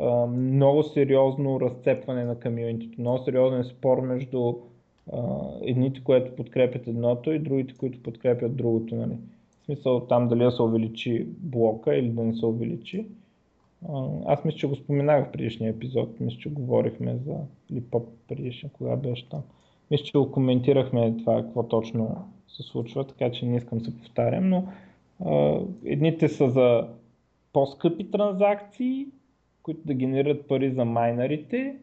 а, 0.00 0.26
много 0.26 0.82
сериозно 0.82 1.60
разцепване 1.60 2.24
на 2.24 2.40
комьюнитито, 2.40 3.00
много 3.00 3.18
сериозен 3.18 3.64
спор 3.64 4.00
между 4.00 4.54
а, 5.12 5.18
едните, 5.62 6.04
които 6.04 6.36
подкрепят 6.36 6.86
едното 6.86 7.32
и 7.32 7.38
другите, 7.38 7.74
които 7.74 8.02
подкрепят 8.02 8.56
другото. 8.56 8.94
Нали 8.94 9.16
смисъл 9.68 10.00
там 10.00 10.28
дали 10.28 10.44
да 10.44 10.50
се 10.50 10.62
увеличи 10.62 11.26
блока 11.38 11.96
или 11.96 12.08
да 12.08 12.24
не 12.24 12.34
се 12.34 12.46
увеличи. 12.46 13.06
Аз 14.26 14.44
мисля, 14.44 14.58
че 14.58 14.66
го 14.66 14.76
споменах 14.76 15.28
в 15.28 15.32
предишния 15.32 15.70
епизод, 15.70 16.20
мисля, 16.20 16.38
че 16.38 16.50
говорихме 16.50 17.16
за, 17.16 17.36
или 17.70 17.80
по-предишния, 17.80 18.72
кога 18.72 18.96
беше 18.96 19.28
там. 19.28 19.42
Мисля, 19.90 20.04
че 20.04 20.18
го 20.18 20.32
коментирахме 20.32 21.16
това, 21.18 21.42
какво 21.42 21.62
точно 21.62 22.28
се 22.48 22.62
случва, 22.62 23.06
така 23.06 23.30
че 23.30 23.46
не 23.46 23.56
искам 23.56 23.80
се 23.80 23.96
повтарям, 23.96 24.48
но 24.48 24.64
а, 25.24 25.60
едните 25.84 26.28
са 26.28 26.50
за 26.50 26.88
по-скъпи 27.52 28.10
транзакции, 28.10 29.06
които 29.62 29.80
да 29.86 29.94
генерират 29.94 30.48
пари 30.48 30.70
за 30.70 30.84
майнерите 30.84 31.76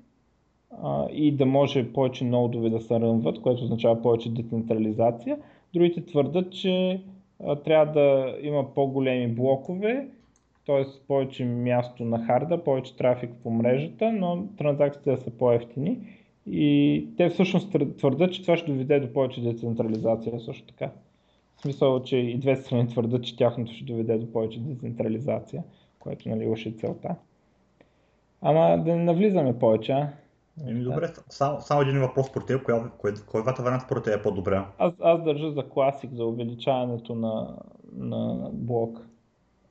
а, 0.84 1.07
и 1.11 1.32
да 1.32 1.45
може 1.45 1.93
повече 1.93 2.26
ноудове 2.26 2.70
да 2.70 2.82
се 2.82 2.99
рънват, 2.99 3.41
което 3.41 3.63
означава 3.63 4.01
повече 4.01 4.34
децентрализация. 4.34 5.38
Другите 5.74 6.05
твърдат, 6.05 6.51
че 6.51 7.01
трябва 7.63 7.93
да 7.93 8.36
има 8.41 8.74
по-големи 8.74 9.28
блокове, 9.28 10.07
т.е. 10.66 10.84
повече 11.07 11.45
място 11.45 12.05
на 12.05 12.26
харда, 12.26 12.63
повече 12.63 12.97
трафик 12.97 13.30
по 13.43 13.49
мрежата, 13.51 14.11
но 14.11 14.43
транзакциите 14.57 15.11
да 15.11 15.18
са 15.18 15.32
по-ефтини. 15.32 15.97
И 16.52 17.08
те 17.18 17.30
всъщност 17.30 17.76
твърдят, 17.98 18.34
че 18.34 18.41
това 18.41 18.58
ще 18.58 18.72
доведе 18.72 19.00
до 19.00 19.14
повече 19.14 19.41
децентрализация 19.41 20.39
също 20.39 20.68
така. 20.68 20.91
В 21.58 21.62
смисъл, 21.62 22.04
че 22.04 22.18
и 22.18 22.38
две 22.38 22.56
страни 22.56 22.88
твърдят, 22.88 23.24
че 23.24 23.38
тяхното 23.38 23.74
ще 23.74 23.86
доведе 23.86 24.18
до 24.18 24.32
повече 24.32 24.60
децентрализация, 24.60 25.64
което 26.00 26.30
нали 26.30 26.54
е 26.66 26.72
целта. 26.72 27.16
Ама 28.41 28.84
да 28.84 28.96
не 28.96 29.04
навлизаме 29.04 29.60
повече, 29.60 29.91
а? 29.91 30.10
Еми, 30.68 30.84
добре, 30.84 31.08
само, 31.30 31.62
само 31.62 31.82
един 31.82 32.00
въпрос 32.00 32.32
про 32.32 32.46
теб, 32.46 32.64
кой, 32.64 32.82
кой, 32.98 33.14
кой 33.28 33.41
варианта 33.41 33.86
според 33.86 34.04
теб 34.04 34.20
е 34.20 34.22
по-добре? 34.22 34.62
Аз, 34.78 34.93
аз 35.02 35.24
държа 35.24 35.52
за 35.52 35.70
класик, 35.70 36.14
за 36.14 36.26
увеличаването 36.26 37.16
на, 37.16 37.58
на 37.98 38.50
блок. 38.54 39.08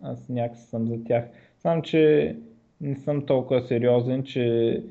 Аз 0.02 0.28
някакси 0.28 0.64
съм 0.64 0.86
за 0.86 1.04
тях. 1.04 1.24
Знам, 1.60 1.82
че 1.82 2.36
не 2.80 2.96
съм 2.96 3.26
толкова 3.26 3.62
сериозен, 3.62 4.22
че 4.22 4.82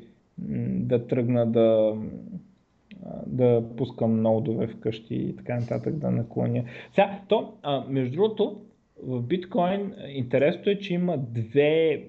да 0.80 1.08
тръгна 1.08 1.52
да, 1.52 1.96
да 3.28 3.64
пускам 3.78 4.22
ноудове 4.22 4.68
вкъщи 4.68 5.16
и 5.16 5.36
така 5.36 5.60
нататък 5.60 5.96
да 5.96 6.12
наклоня. 6.12 6.64
Сега, 6.92 7.20
то, 7.28 7.54
между 7.90 8.16
другото, 8.16 8.62
в 9.04 9.22
биткоин 9.22 9.94
интересното 10.08 10.70
е, 10.70 10.80
че 10.80 10.94
има 10.94 11.18
две 11.18 12.04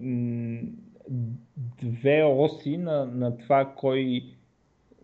две 1.83 2.25
оси 2.25 2.77
на, 2.77 3.07
на 3.07 3.39
това 3.39 3.73
кой 3.77 4.23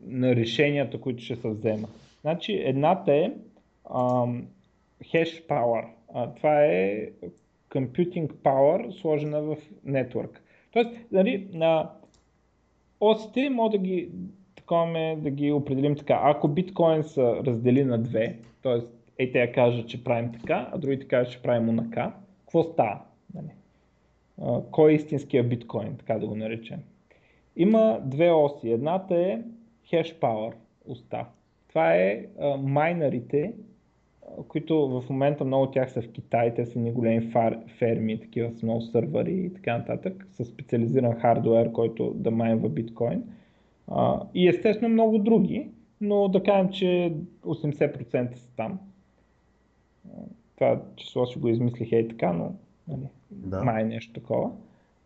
на 0.06 0.36
решенията, 0.36 1.00
които 1.00 1.22
ще 1.22 1.36
се 1.36 1.48
вземат. 1.48 1.90
Значи 2.20 2.52
едната 2.64 3.14
е 3.14 3.32
um, 3.84 4.44
hash 5.04 5.46
power. 5.46 5.84
А, 6.14 6.34
това 6.34 6.64
е 6.64 7.08
computing 7.70 8.32
power 8.32 9.00
сложена 9.00 9.42
в 9.42 9.56
network. 9.86 10.30
Тоест, 10.72 10.90
нали, 11.12 11.48
на 11.52 11.90
осите 13.00 13.50
може 13.50 13.70
да 13.70 13.78
ги 13.78 14.08
таковаме, 14.56 15.16
да 15.16 15.30
ги 15.30 15.52
определим 15.52 15.96
така. 15.96 16.20
Ако 16.22 16.48
биткоин 16.48 17.02
се 17.02 17.22
раздели 17.22 17.84
на 17.84 17.98
две, 17.98 18.38
т.е. 18.62 19.24
е 19.24 19.32
те 19.32 19.52
кажат, 19.52 19.88
че 19.88 20.04
правим 20.04 20.32
така, 20.32 20.70
а 20.72 20.78
другите 20.78 21.08
кажат, 21.08 21.32
че 21.32 21.42
правим 21.42 21.68
унака, 21.68 22.12
какво 22.40 22.62
става? 22.62 23.00
Нали? 23.34 23.50
кой 24.70 24.92
е 24.92 24.94
истинския 24.94 25.44
биткоин, 25.44 25.96
така 25.96 26.18
да 26.18 26.26
го 26.26 26.36
наречем. 26.36 26.78
Има 27.56 28.00
две 28.04 28.30
оси. 28.30 28.70
Едната 28.70 29.16
е 29.16 29.40
hash 29.92 30.18
power, 30.20 30.52
уста. 30.86 31.26
Това 31.68 31.94
е 31.94 32.26
а, 32.40 32.56
майнерите, 32.56 33.52
които 34.48 34.88
в 34.88 35.10
момента 35.10 35.44
много 35.44 35.64
от 35.64 35.72
тях 35.72 35.92
са 35.92 36.02
в 36.02 36.08
Китай, 36.08 36.54
те 36.54 36.66
са 36.66 36.78
ни 36.78 36.92
големи 36.92 37.20
фар, 37.20 37.58
ферми, 37.78 38.20
такива 38.20 38.50
с 38.50 38.62
много 38.62 38.80
сървъри 38.80 39.32
и 39.32 39.54
така 39.54 39.78
нататък, 39.78 40.26
с 40.30 40.44
специализиран 40.44 41.14
хардуер, 41.14 41.72
който 41.72 42.12
да 42.14 42.30
майнва 42.30 42.68
биткоин. 42.68 43.24
А, 43.88 44.22
и 44.34 44.48
естествено 44.48 44.92
много 44.92 45.18
други, 45.18 45.68
но 46.00 46.28
да 46.28 46.42
кажем, 46.42 46.68
че 46.72 47.12
80% 47.42 48.34
са 48.34 48.56
там. 48.56 48.78
Това 50.54 50.82
число 50.96 51.26
си 51.26 51.38
го 51.38 51.48
измислих 51.48 51.92
и 51.92 52.08
така, 52.08 52.32
но 52.32 52.54
нали, 52.88 53.06
да. 53.30 53.64
май 53.64 53.84
нещо 53.84 54.12
такова. 54.12 54.50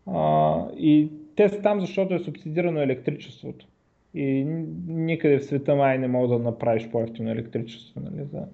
А, 0.07 0.67
и 0.77 1.09
те 1.35 1.49
са 1.49 1.61
там, 1.61 1.79
защото 1.79 2.13
е 2.13 2.19
субсидирано 2.19 2.81
електричеството. 2.81 3.67
И 4.13 4.43
никъде 4.87 5.39
в 5.39 5.45
света 5.45 5.75
май 5.75 5.97
не 5.97 6.07
мога 6.07 6.27
да 6.27 6.43
направиш 6.43 6.89
по-ефтино 6.89 7.31
електричество 7.31 8.01
нали, 8.01 8.25
за 8.25 8.45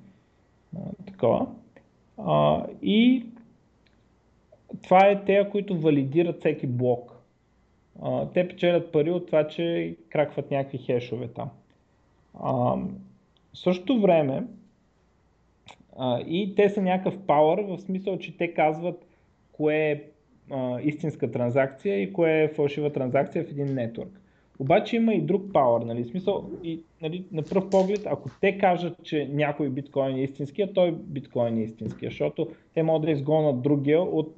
такова. 1.05 1.47
А, 2.17 2.65
и 2.82 3.26
това 4.84 5.07
е 5.07 5.24
те, 5.26 5.49
които 5.51 5.80
валидират 5.80 6.39
всеки 6.39 6.67
блок. 6.67 7.22
А, 8.01 8.30
те 8.30 8.47
печелят 8.47 8.91
пари 8.91 9.11
от 9.11 9.26
това, 9.26 9.47
че 9.47 9.95
кракват 10.09 10.51
някакви 10.51 10.78
хешове 10.78 11.28
там. 11.28 11.49
А, 12.39 12.51
в 13.53 13.57
същото 13.57 14.01
време 14.01 14.43
а, 15.97 16.19
и 16.19 16.55
те 16.55 16.69
са 16.69 16.82
някакъв 16.82 17.19
пауър, 17.28 17.61
в 17.61 17.78
смисъл, 17.78 18.19
че 18.19 18.38
те 18.38 18.53
казват 18.53 19.05
кое 19.51 19.91
е 19.91 20.03
а, 20.51 20.82
истинска 20.82 21.32
транзакция 21.32 22.01
и 22.01 22.13
кое 22.13 22.43
е 22.43 22.53
фалшива 22.53 22.93
транзакция 22.93 23.43
в 23.43 23.49
един 23.49 23.74
нетворк. 23.74 24.20
Обаче 24.60 24.95
има 24.95 25.14
и 25.14 25.22
друг 25.22 25.43
пауър, 25.54 25.82
нали? 25.82 26.06
Смисъл, 26.06 26.49
и, 26.64 26.80
нали, 27.02 27.24
на 27.32 27.41
пръв 27.41 27.70
поглед, 27.70 28.02
ако 28.06 28.30
те 28.41 28.58
кажат, 28.58 29.04
че 29.04 29.30
някой 29.32 29.70
биткоин 29.70 30.16
е 30.16 30.24
истински, 30.24 30.62
а 30.62 30.74
той 30.74 30.91
биткоин 30.91 31.58
е 31.58 31.64
истински, 31.64 32.06
защото 32.06 32.47
те 32.74 32.84
могат 32.84 33.02
да 33.02 33.12
изгонят 33.12 33.62
другия 33.62 34.02
от 34.02 34.36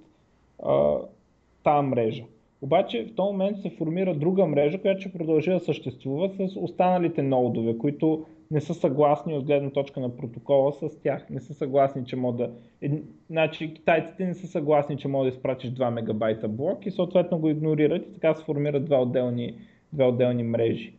тази 1.63 1.87
мрежа. 1.87 2.23
Обаче 2.61 3.05
в 3.05 3.15
този 3.15 3.31
момент 3.31 3.57
се 3.57 3.69
формира 3.69 4.15
друга 4.15 4.45
мрежа, 4.45 4.81
която 4.81 5.01
ще 5.01 5.13
продължи 5.13 5.51
да 5.51 5.59
съществува 5.59 6.29
с 6.29 6.55
останалите 6.55 7.21
ноудове, 7.21 7.77
които 7.77 8.25
не 8.51 8.61
са 8.61 8.73
съгласни 8.73 9.33
от 9.33 9.45
гледна 9.45 9.69
точка 9.69 9.99
на 9.99 10.17
протокола 10.17 10.73
с 10.73 10.99
тях. 11.01 11.29
Не 11.29 11.39
са 11.39 11.53
съгласни, 11.53 12.05
че 12.05 12.15
мога 12.15 12.37
да... 12.37 12.51
Е, 12.81 12.91
значи 13.29 13.73
китайците 13.73 14.25
не 14.25 14.33
са 14.33 14.47
съгласни, 14.47 14.97
че 14.97 15.07
може 15.07 15.29
да 15.29 15.35
изпратиш 15.35 15.71
2 15.71 15.89
мегабайта 15.89 16.47
блок 16.47 16.85
и 16.85 16.91
съответно 16.91 17.39
го 17.39 17.49
игнорират 17.49 18.05
и 18.07 18.13
така 18.13 18.35
се 18.35 18.43
формират 18.43 18.85
два 18.85 19.01
отделни, 19.01 19.53
две 19.93 20.05
отделни 20.05 20.43
мрежи. 20.43 20.93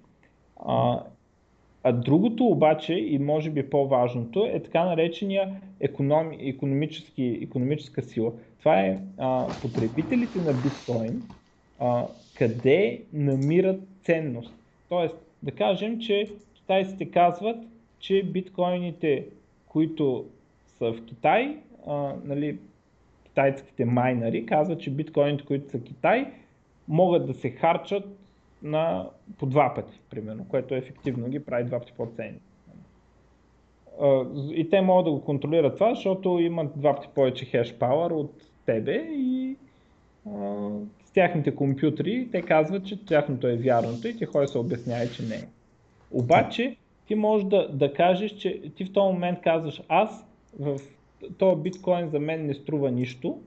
А, 0.66 1.03
а 1.82 1.92
другото 1.92 2.45
обаче 2.47 2.95
и 2.95 3.18
може 3.18 3.51
би 3.51 3.70
по-важното 3.70 4.47
е 4.53 4.62
така 4.62 4.84
наречения 4.84 5.61
економи, 5.80 6.36
економически, 6.40 7.38
економическа 7.42 8.03
сила. 8.03 8.32
Това 8.59 8.80
е 8.80 8.99
а, 9.18 9.47
потребителите 9.62 10.38
на 10.38 10.53
биткоин 10.53 11.22
а, 11.80 12.07
къде 12.38 13.03
намират 13.12 13.80
ценност. 14.03 14.55
Тоест, 14.88 15.16
да 15.42 15.51
кажем, 15.51 16.01
че 16.01 16.30
китайците 16.55 17.11
казват, 17.11 17.57
че 17.99 18.22
биткоините, 18.22 19.26
които 19.68 20.24
са 20.78 20.92
в 20.92 21.05
Китай, 21.05 21.57
а, 21.86 22.12
нали, 22.24 22.59
китайските 23.24 23.84
майнари 23.84 24.47
казват, 24.47 24.80
че 24.80 24.90
биткоините, 24.90 25.45
които 25.45 25.70
са 25.70 25.80
Китай, 25.80 26.26
могат 26.88 27.26
да 27.26 27.34
се 27.34 27.51
харчат 27.51 28.05
на 28.65 29.09
по 29.39 29.47
два 29.47 29.75
пъти, 29.75 30.01
примерно, 30.11 30.47
което 30.49 30.75
ефективно 30.75 31.29
ги 31.29 31.45
прави 31.45 31.65
два 31.65 31.79
пъти 31.79 31.93
по-ценни. 31.97 32.39
И 34.51 34.69
те 34.71 34.81
могат 34.81 35.05
да 35.05 35.11
го 35.11 35.25
контролират 35.25 35.75
това, 35.75 35.95
защото 35.95 36.39
имат 36.39 36.73
два 36.77 36.95
пъти 36.95 37.09
повече 37.15 37.45
хеш 37.45 37.75
пауър 37.75 38.11
от 38.11 38.33
тебе 38.67 39.07
и 39.11 39.57
с 41.05 41.11
тяхните 41.15 41.55
компютри 41.55 42.29
те 42.33 42.43
казват, 42.43 42.87
че 42.87 43.05
тяхното 43.05 43.47
е 43.47 43.57
вярното 43.57 44.09
и 44.09 44.17
ти 44.17 44.25
хора 44.25 44.49
се 44.49 44.59
обяснява, 44.59 45.11
че 45.11 45.23
не 45.23 45.35
е. 45.35 45.49
Обаче 46.11 46.77
ти 47.07 47.15
можеш 47.15 47.47
да, 47.47 47.69
да 47.69 47.93
кажеш, 47.93 48.33
че 48.33 48.62
ти 48.77 48.85
в 48.85 48.93
този 48.93 49.12
момент 49.12 49.41
казваш 49.41 49.83
аз 49.89 50.27
в 50.59 50.79
този 51.39 51.62
биткоин 51.62 52.09
за 52.09 52.21
мен 52.21 52.47
не 52.47 52.55
струва 52.55 52.91
нищо, 52.91 53.39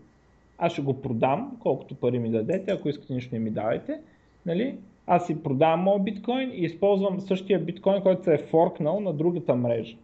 аз 0.57 0.73
ще 0.73 0.81
го 0.81 1.01
продам, 1.01 1.57
колкото 1.59 1.95
пари 1.95 2.19
ми 2.19 2.31
дадете, 2.31 2.71
ако 2.71 2.89
искате 2.89 3.13
нищо 3.13 3.35
не 3.35 3.39
ми 3.39 3.49
давайте, 3.49 4.01
нали? 4.45 4.77
Аз 5.07 5.27
си 5.27 5.43
продавам 5.43 5.79
моят 5.79 6.03
биткоин 6.03 6.51
и 6.53 6.65
използвам 6.65 7.19
същия 7.19 7.59
биткоин, 7.59 8.01
който 8.01 8.23
се 8.23 8.33
е 8.33 8.37
форкнал 8.37 8.99
на 8.99 9.13
другата 9.13 9.55
мрежа. 9.55 9.95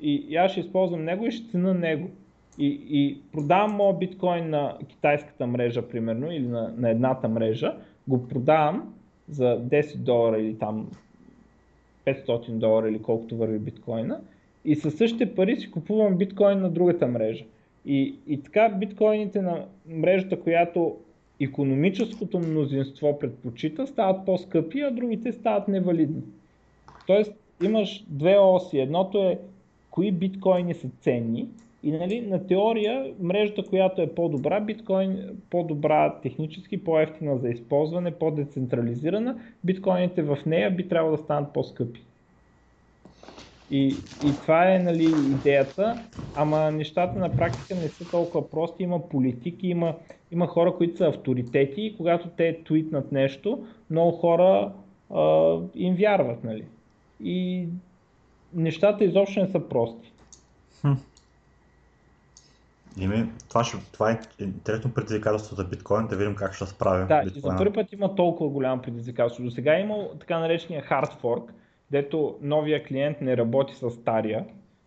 И, 0.00 0.26
и 0.28 0.36
аз 0.36 0.50
ще 0.50 0.60
използвам 0.60 1.04
него 1.04 1.26
и 1.26 1.30
ще 1.30 1.50
цена 1.50 1.74
него. 1.74 2.10
И, 2.58 2.80
и 2.90 3.18
продавам 3.32 3.76
моят 3.76 3.98
биткоин 3.98 4.50
на 4.50 4.78
китайската 4.88 5.46
мрежа, 5.46 5.88
примерно, 5.88 6.32
или 6.32 6.46
на, 6.48 6.74
на 6.76 6.90
едната 6.90 7.28
мрежа, 7.28 7.76
го 8.08 8.28
продавам 8.28 8.94
за 9.28 9.44
10 9.44 9.96
долара 9.96 10.38
или 10.38 10.58
там 10.58 10.90
500 12.06 12.50
долара 12.50 12.88
или 12.88 13.02
колкото 13.02 13.36
върви 13.36 13.58
биткоина 13.58 14.20
и 14.64 14.76
със 14.76 14.94
същите 14.94 15.34
пари 15.34 15.56
си 15.56 15.70
купувам 15.70 16.16
биткоин 16.16 16.60
на 16.60 16.70
другата 16.70 17.06
мрежа. 17.06 17.44
И, 17.86 18.14
и 18.26 18.42
така 18.42 18.68
биткоините 18.68 19.42
на 19.42 19.64
мрежата, 19.88 20.40
която 20.40 20.96
економическото 21.40 22.38
мнозинство 22.38 23.18
предпочита, 23.18 23.86
стават 23.86 24.26
по-скъпи, 24.26 24.80
а 24.80 24.90
другите 24.90 25.32
стават 25.32 25.68
невалидни. 25.68 26.22
Тоест 27.06 27.32
имаш 27.64 28.04
две 28.08 28.38
оси. 28.38 28.78
Едното 28.78 29.18
е 29.18 29.38
кои 29.90 30.12
биткоини 30.12 30.74
са 30.74 30.88
ценни 31.00 31.48
и 31.82 31.92
нали, 31.92 32.20
на 32.20 32.46
теория 32.46 33.12
мрежата, 33.20 33.62
която 33.62 34.02
е 34.02 34.14
по-добра, 34.14 34.60
биткоин 34.60 35.18
по-добра 35.50 36.20
технически, 36.22 36.84
по-ефтина 36.84 37.38
за 37.38 37.48
използване, 37.48 38.10
по-децентрализирана, 38.10 39.38
биткоините 39.64 40.22
в 40.22 40.38
нея 40.46 40.70
би 40.70 40.88
трябвало 40.88 41.16
да 41.16 41.22
станат 41.22 41.52
по-скъпи. 41.52 42.00
И, 43.74 43.96
и 44.26 44.32
това 44.42 44.74
е 44.74 44.78
нали, 44.78 45.04
идеята, 45.04 46.04
ама 46.36 46.70
нещата 46.70 47.18
на 47.18 47.36
практика 47.36 47.74
не 47.74 47.88
са 47.88 48.10
толкова 48.10 48.50
прости, 48.50 48.82
има 48.82 49.08
политики, 49.08 49.68
има, 49.68 49.94
има 50.30 50.46
хора, 50.46 50.74
които 50.76 50.96
са 50.96 51.06
авторитети 51.06 51.82
и 51.82 51.96
когато 51.96 52.28
те 52.28 52.64
твитнат 52.64 53.12
нещо, 53.12 53.66
много 53.90 54.12
хора 54.12 54.72
а, 55.14 55.56
им 55.74 55.94
вярват. 55.94 56.44
Нали. 56.44 56.64
И 57.20 57.68
нещата 58.54 59.04
изобщо 59.04 59.40
не 59.40 59.48
са 59.48 59.68
прости. 59.68 60.12
Хм. 60.80 60.92
Име, 63.00 63.28
това, 63.48 63.64
ще, 63.64 63.76
това 63.92 64.10
е 64.10 64.20
интересно 64.40 64.94
предизвикателство 64.94 65.56
за 65.56 65.64
биткоин, 65.64 66.06
да 66.06 66.16
видим 66.16 66.34
как 66.34 66.54
ще 66.54 66.64
се 66.64 66.70
справи. 66.70 67.06
Да, 67.08 67.22
и 67.26 67.40
за 67.40 67.56
първи 67.56 67.72
път 67.72 67.92
има 67.92 68.14
толкова 68.14 68.50
голямо 68.50 68.82
предизвикателство. 68.82 69.44
До 69.44 69.50
сега 69.50 69.76
е 69.76 69.80
имал 69.80 70.10
така 70.20 70.38
наречения 70.38 70.84
hard 70.90 71.20
fork, 71.22 71.50
дето 71.90 72.38
новия 72.40 72.84
клиент 72.84 73.20
не 73.20 73.36
работи 73.36 73.74
с 73.74 73.90
стария, 73.90 74.44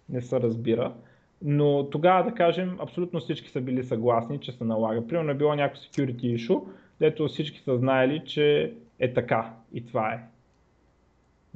не 0.10 0.22
се 0.22 0.40
разбира. 0.40 0.94
Но 1.42 1.90
тогава, 1.90 2.24
да 2.24 2.36
кажем, 2.36 2.78
абсолютно 2.80 3.20
всички 3.20 3.50
са 3.50 3.62
били 3.62 3.84
съгласни, 3.84 4.40
че 4.40 4.52
се 4.52 4.64
налага. 4.64 5.08
Примерно 5.08 5.32
е 5.32 5.36
било 5.36 5.56
някакво 5.56 5.82
security 5.82 6.36
issue, 6.36 6.64
дето 7.00 7.28
всички 7.28 7.60
са 7.60 7.78
знаели, 7.78 8.22
че 8.26 8.74
е 9.00 9.14
така 9.14 9.54
и 9.74 9.86
това 9.86 10.14
е. 10.14 10.24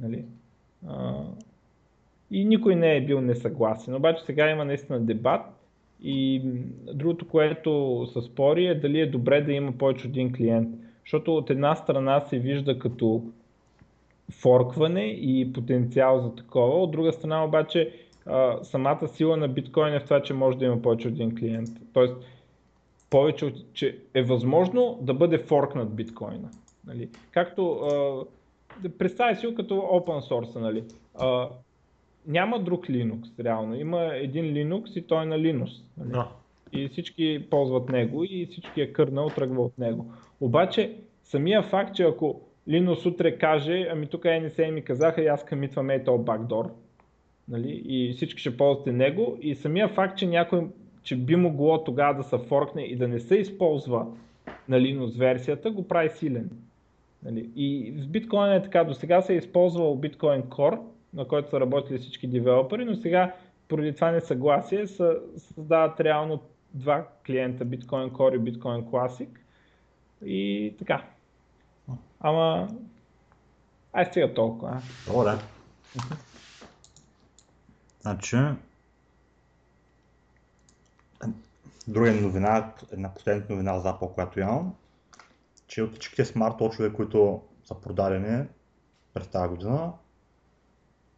Нали? 0.00 0.24
А, 0.88 1.24
и 2.30 2.44
никой 2.44 2.76
не 2.76 2.96
е 2.96 3.04
бил 3.04 3.20
несъгласен. 3.20 3.94
Обаче 3.94 4.24
сега 4.24 4.50
има 4.50 4.64
наистина 4.64 5.00
дебат 5.00 5.40
и 6.02 6.42
другото, 6.94 7.28
което 7.28 8.02
се 8.12 8.20
спори 8.20 8.66
е 8.66 8.74
дали 8.74 9.00
е 9.00 9.06
добре 9.06 9.40
да 9.40 9.52
има 9.52 9.72
повече 9.72 10.08
един 10.08 10.32
клиент. 10.32 10.68
Защото 11.04 11.36
от 11.36 11.50
една 11.50 11.74
страна 11.74 12.20
се 12.20 12.38
вижда 12.38 12.78
като 12.78 13.24
форкване 14.30 15.04
и 15.04 15.52
потенциал 15.52 16.20
за 16.20 16.34
такова, 16.34 16.82
от 16.82 16.90
друга 16.90 17.12
страна 17.12 17.44
обаче 17.44 17.92
самата 18.62 19.08
сила 19.08 19.36
на 19.36 19.48
биткоин 19.48 19.94
е 19.94 20.00
в 20.00 20.04
това, 20.04 20.22
че 20.22 20.34
може 20.34 20.58
да 20.58 20.64
има 20.64 20.82
повече 20.82 21.08
от 21.08 21.14
един 21.14 21.34
клиент. 21.34 21.68
Тоест, 21.92 22.16
повече, 23.10 23.54
че 23.72 23.98
е 24.14 24.22
възможно 24.22 24.98
да 25.02 25.14
бъде 25.14 25.38
форкнат 25.38 25.94
биткоина. 25.94 26.50
Нали? 26.86 27.08
Както 27.30 27.80
представи 28.98 29.36
си 29.36 29.54
като 29.54 29.74
open 29.74 30.30
source, 30.30 30.60
нали? 30.60 30.84
А, 31.14 31.48
няма 32.26 32.58
друг 32.58 32.86
Linux, 32.86 33.44
реално. 33.44 33.74
Има 33.74 34.04
един 34.14 34.44
Linux 34.44 34.98
и 34.98 35.02
той 35.02 35.22
е 35.22 35.26
на 35.26 35.38
Linux. 35.38 35.82
Нали? 35.96 36.10
Да. 36.10 36.28
И 36.72 36.88
всички 36.88 37.46
ползват 37.50 37.88
него 37.88 38.24
и 38.24 38.46
всички 38.50 38.80
е 38.80 38.92
кърнал 38.92 39.28
тръгва 39.28 39.62
от 39.62 39.78
него. 39.78 40.12
Обаче, 40.40 40.96
самия 41.22 41.62
факт, 41.62 41.94
че 41.94 42.02
ако 42.02 42.40
Linux 42.68 43.06
утре 43.06 43.38
каже, 43.38 43.88
ами 43.90 44.06
тук 44.06 44.22
NSA 44.22 44.70
ми 44.70 44.82
казаха 44.82 45.22
и 45.22 45.26
аз 45.26 45.44
къмитвам 45.44 45.90
ей 45.90 46.04
то 46.04 46.18
бакдор, 46.18 46.70
нали? 47.48 47.82
и 47.86 48.12
всички 48.12 48.40
ще 48.40 48.56
ползвате 48.56 48.92
него 48.92 49.38
и 49.40 49.54
самия 49.54 49.88
факт, 49.88 50.18
че 50.18 50.26
някой 50.26 50.60
че 51.02 51.16
би 51.16 51.36
могло 51.36 51.84
тогава 51.84 52.14
да 52.14 52.22
се 52.22 52.38
форкне 52.38 52.82
и 52.82 52.96
да 52.96 53.08
не 53.08 53.20
се 53.20 53.36
използва 53.36 54.06
на 54.68 54.80
Linux 54.80 55.18
версията, 55.18 55.70
го 55.70 55.88
прави 55.88 56.10
силен. 56.10 56.50
Нали? 57.24 57.50
И 57.56 57.94
с 57.96 58.06
биткоин 58.06 58.52
е 58.52 58.62
така, 58.62 58.84
до 58.84 58.94
сега 58.94 59.22
се 59.22 59.32
е 59.32 59.36
използвал 59.36 59.96
биткоин 59.96 60.42
Core, 60.42 60.80
на 61.14 61.24
който 61.24 61.50
са 61.50 61.60
работили 61.60 61.98
всички 61.98 62.26
девелопери, 62.26 62.84
но 62.84 62.94
сега 62.94 63.34
поради 63.68 63.92
това 63.92 64.10
несъгласие 64.10 64.86
са, 64.86 65.16
създават 65.36 66.00
реално 66.00 66.40
два 66.74 67.08
клиента, 67.26 67.66
Bitcoin 67.66 68.10
Core 68.10 68.36
и 68.36 68.52
Bitcoin 68.52 68.84
Classic. 68.84 69.28
И 70.24 70.74
така. 70.78 71.04
Ама... 72.22 72.68
Ай 73.92 74.06
стига 74.06 74.34
толкова. 74.34 74.82
А? 75.08 75.12
Добре. 75.12 75.38
Значи... 78.00 78.36
Друга 81.88 82.12
новина, 82.12 82.72
една 82.92 83.14
последната 83.14 83.52
новина 83.52 83.78
за 83.78 83.88
Apple, 83.88 84.14
която 84.14 84.40
имам, 84.40 84.74
че 85.66 85.82
от 85.82 85.92
всичките 85.92 86.24
смарт 86.24 86.54
които 86.96 87.42
са 87.64 87.80
продадени 87.80 88.46
през 89.14 89.28
тази 89.28 89.48
година, 89.48 89.92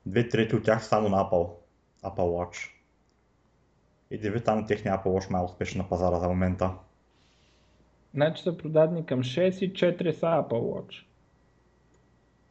две 0.06 0.28
трети 0.28 0.56
от 0.56 0.64
тях 0.64 0.86
само 0.86 1.08
на 1.08 1.16
Apple, 1.16 1.50
Apple 2.04 2.16
Watch. 2.16 2.70
И 4.10 4.18
да 4.18 4.30
ви 4.30 4.44
там 4.44 4.66
техния 4.66 4.98
Apple 4.98 5.06
Watch 5.06 5.30
май 5.30 5.44
успешен 5.44 5.78
на 5.78 5.88
пазара 5.88 6.18
за 6.18 6.28
момента. 6.28 6.70
Значи 8.14 8.42
са 8.42 8.56
продадени 8.56 9.06
към 9.06 9.20
6 9.20 9.64
и 9.64 9.72
4 9.72 10.10
са 10.10 10.26
Apple 10.26 10.48
Watch. 10.50 11.04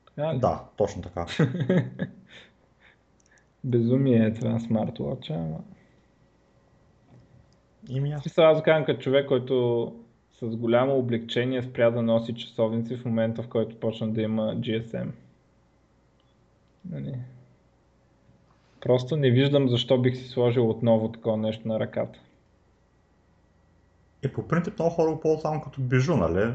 Така 0.05 0.37
Да, 0.39 0.63
точно 0.77 1.01
така. 1.01 1.25
Безумие 3.63 4.25
е 4.25 4.33
това 4.33 4.59
смарт-watch, 4.59 5.31
ама... 5.31 5.59
Ими 7.89 8.11
аз. 8.11 8.23
Сега 8.23 8.47
аз 8.47 8.63
казвам 8.63 8.85
като 8.85 9.01
човек, 9.01 9.27
който 9.27 9.95
с 10.39 10.55
голямо 10.55 10.97
облегчение 10.97 11.63
спря 11.63 11.91
да 11.91 12.01
носи 12.01 12.35
часовници 12.35 12.97
в 12.97 13.05
момента, 13.05 13.43
в 13.43 13.47
който 13.47 13.79
почна 13.79 14.13
да 14.13 14.21
има 14.21 14.55
GSM. 14.55 15.09
Нали? 16.89 17.15
Просто 18.81 19.17
не 19.17 19.31
виждам 19.31 19.69
защо 19.69 20.01
бих 20.01 20.17
си 20.17 20.23
сложил 20.23 20.69
отново 20.69 21.11
такова 21.11 21.37
нещо 21.37 21.67
на 21.67 21.79
ръката. 21.79 22.19
И 24.25 24.33
по 24.33 24.47
принцип 24.47 24.79
много 24.79 24.91
хора 24.91 25.11
го 25.11 25.19
ползват 25.19 25.41
само 25.41 25.61
като 25.61 25.81
бижу, 25.81 26.17
нали? 26.17 26.53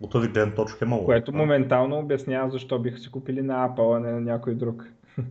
От 0.00 0.10
тази 0.10 0.28
гледна 0.28 0.54
точка 0.54 0.84
е 0.84 0.86
много. 0.86 1.04
Което 1.04 1.32
моментално 1.32 1.98
обяснява 1.98 2.50
защо 2.50 2.78
биха 2.78 2.98
си 2.98 3.10
купили 3.10 3.42
на 3.42 3.68
Apple, 3.68 3.96
а 3.96 4.00
не 4.00 4.12
на 4.12 4.20
някой 4.20 4.54
друг. 4.54 4.92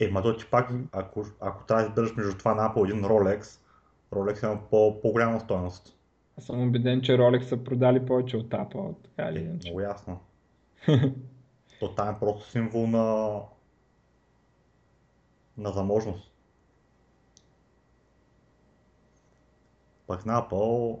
Е, 0.00 0.10
ма 0.10 0.22
то 0.22 0.36
ти 0.36 0.46
пак, 0.50 0.70
ако, 0.92 1.24
ако 1.40 1.64
трябва 1.64 1.82
да 1.82 1.88
избереш 1.88 2.16
между 2.16 2.38
това 2.38 2.54
на 2.54 2.62
Apple 2.68 2.90
един 2.90 3.04
Rolex, 3.04 3.60
Rolex 4.12 4.44
има 4.44 4.60
по, 4.70 5.00
по-голяма 5.00 5.40
стоеност. 5.40 5.96
Аз 6.38 6.44
съм 6.44 6.68
убеден, 6.68 7.02
че 7.02 7.12
Rolex 7.12 7.40
са 7.40 7.64
продали 7.64 8.06
повече 8.06 8.36
от 8.36 8.48
Apple, 8.48 8.94
така 9.04 9.32
ли? 9.32 9.38
Е, 9.38 9.58
много 9.64 9.80
ясно. 9.80 10.20
то 11.80 11.94
там 11.94 12.08
е 12.08 12.18
просто 12.20 12.50
символ 12.50 12.86
на 12.86 13.38
на 15.58 15.70
заможност. 15.70 16.33
Пък 20.06 20.26
на 20.26 20.42
Apple, 20.42 20.98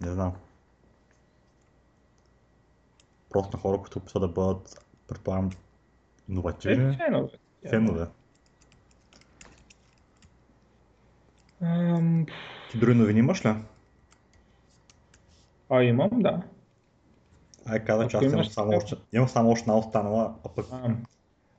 не 0.00 0.12
знам. 0.12 0.32
въпрос 3.34 3.52
на 3.52 3.58
хора, 3.58 3.78
които 3.78 3.98
опитват 3.98 4.20
да 4.20 4.28
бъдат, 4.28 4.86
предполагам, 5.08 5.50
иновативни. 6.28 6.94
Е, 6.94 6.96
фенове. 6.96 7.30
Фенове. 7.70 8.06
Ам, 11.62 12.26
Ти 12.70 12.78
други 12.78 12.98
новини 12.98 13.18
имаш 13.18 13.46
ли? 13.46 13.54
а, 15.70 15.82
имам, 15.82 16.10
да. 16.12 16.42
Ай, 17.66 17.84
каза, 17.84 18.08
че 18.08 18.16
аз 18.16 18.24
имам 18.24 18.44
само 18.44 18.76
още, 18.76 18.94
имам 19.12 19.28
само 19.28 19.50
още 19.50 19.62
една 19.62 19.78
останала, 19.78 20.34
а 20.44 20.48
пък 20.48 20.66
А, 20.72 20.96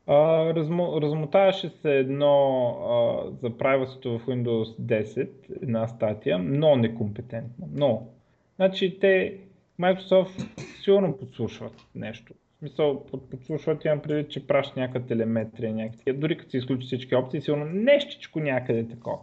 размотаваше 0.09 1.69
се 1.69 1.97
едно 1.97 2.67
а, 2.67 3.31
за 3.41 3.49
privacy 3.49 4.17
в 4.17 4.25
Windows 4.25 4.79
10, 4.81 5.29
една 5.61 5.87
статия, 5.87 6.37
много 6.37 6.75
некомпетентна, 6.75 7.67
много. 7.73 8.13
Значи 8.55 8.99
те, 8.99 9.37
Microsoft 9.79 10.59
сигурно 10.83 11.17
подслушват 11.17 11.73
нещо. 11.95 12.33
В 12.33 12.59
смисъл, 12.59 13.05
под, 13.05 13.29
подслушват 13.29 13.85
имам 13.85 13.99
предвид, 13.99 14.31
че 14.31 14.47
пращат 14.47 14.77
някаква 14.77 15.07
телеметрия, 15.07 15.73
някакви. 15.73 16.13
Дори 16.13 16.37
като 16.37 16.51
се 16.51 16.57
изключи 16.57 16.87
всички 16.87 17.15
опции, 17.15 17.41
сигурно 17.41 17.65
нещичко 17.65 18.39
някъде 18.39 18.87
такова. 18.87 19.17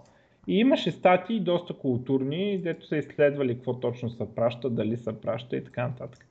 И 0.46 0.58
имаше 0.58 0.90
статии 0.90 1.40
доста 1.40 1.74
културни, 1.74 2.58
дето 2.58 2.86
са 2.86 2.96
изследвали 2.96 3.54
какво 3.54 3.80
точно 3.80 4.10
се 4.10 4.34
праща, 4.34 4.70
дали 4.70 4.96
се 4.96 5.20
праща 5.20 5.56
и 5.56 5.64
така 5.64 5.88
нататък. 5.88 6.26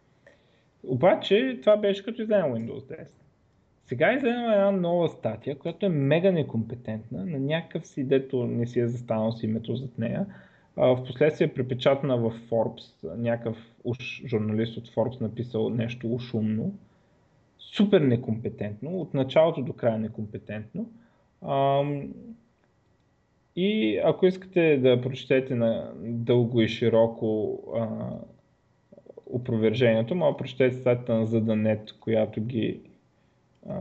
Обаче 0.84 1.58
това 1.62 1.78
беше 1.78 2.06
като 2.06 2.22
излезе 2.22 2.44
Windows 2.44 3.04
10. 3.04 3.21
Сега 3.92 4.14
изгледаме 4.14 4.54
една 4.54 4.72
нова 4.72 5.10
статия, 5.10 5.58
която 5.58 5.86
е 5.86 5.90
мега 5.90 6.32
некомпетентна, 6.32 7.26
на 7.26 7.40
някакъв 7.40 7.88
си, 7.88 8.04
дето 8.04 8.46
не 8.46 8.68
си 8.68 8.80
е 8.80 8.88
застанал 8.88 9.32
с 9.32 9.44
името 9.44 9.76
зад 9.76 9.98
нея. 9.98 10.26
Впоследствие 10.74 11.48
е 11.48 11.54
препечатана 11.54 12.18
в 12.18 12.34
Forbes, 12.50 13.16
някакъв 13.18 13.58
уж 13.84 14.24
журналист 14.26 14.78
от 14.78 14.90
Forbes 14.90 15.22
написал 15.22 15.70
нещо 15.70 16.14
уж 16.14 16.34
умно. 16.34 16.74
Супер 17.60 18.02
некомпетентно, 18.02 19.02
от 19.02 19.14
началото 19.14 19.62
до 19.62 19.74
края 19.74 20.00
некомпетентно. 20.00 20.90
И 23.56 24.00
ако 24.04 24.26
искате 24.26 24.78
да 24.78 25.02
прочетете 25.02 25.56
на 25.56 25.92
дълго 26.00 26.62
и 26.62 26.68
широко 26.68 27.60
а, 27.76 27.88
опровержението, 29.26 30.16
може 30.16 30.38
прочетете 30.38 30.78
статията 30.78 31.14
на 31.14 31.28
ZDNet, 31.28 32.00
която 32.00 32.42
ги, 32.42 32.82
а, 33.70 33.74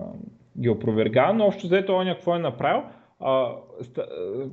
ги 0.60 0.68
опроверга, 0.68 1.32
но 1.32 1.46
общо 1.46 1.66
взето 1.66 1.94
он 1.94 2.06
какво 2.06 2.36
е 2.36 2.38
направил. 2.38 2.82
А, 3.20 3.56
ста, 3.82 4.00
а, 4.00 4.46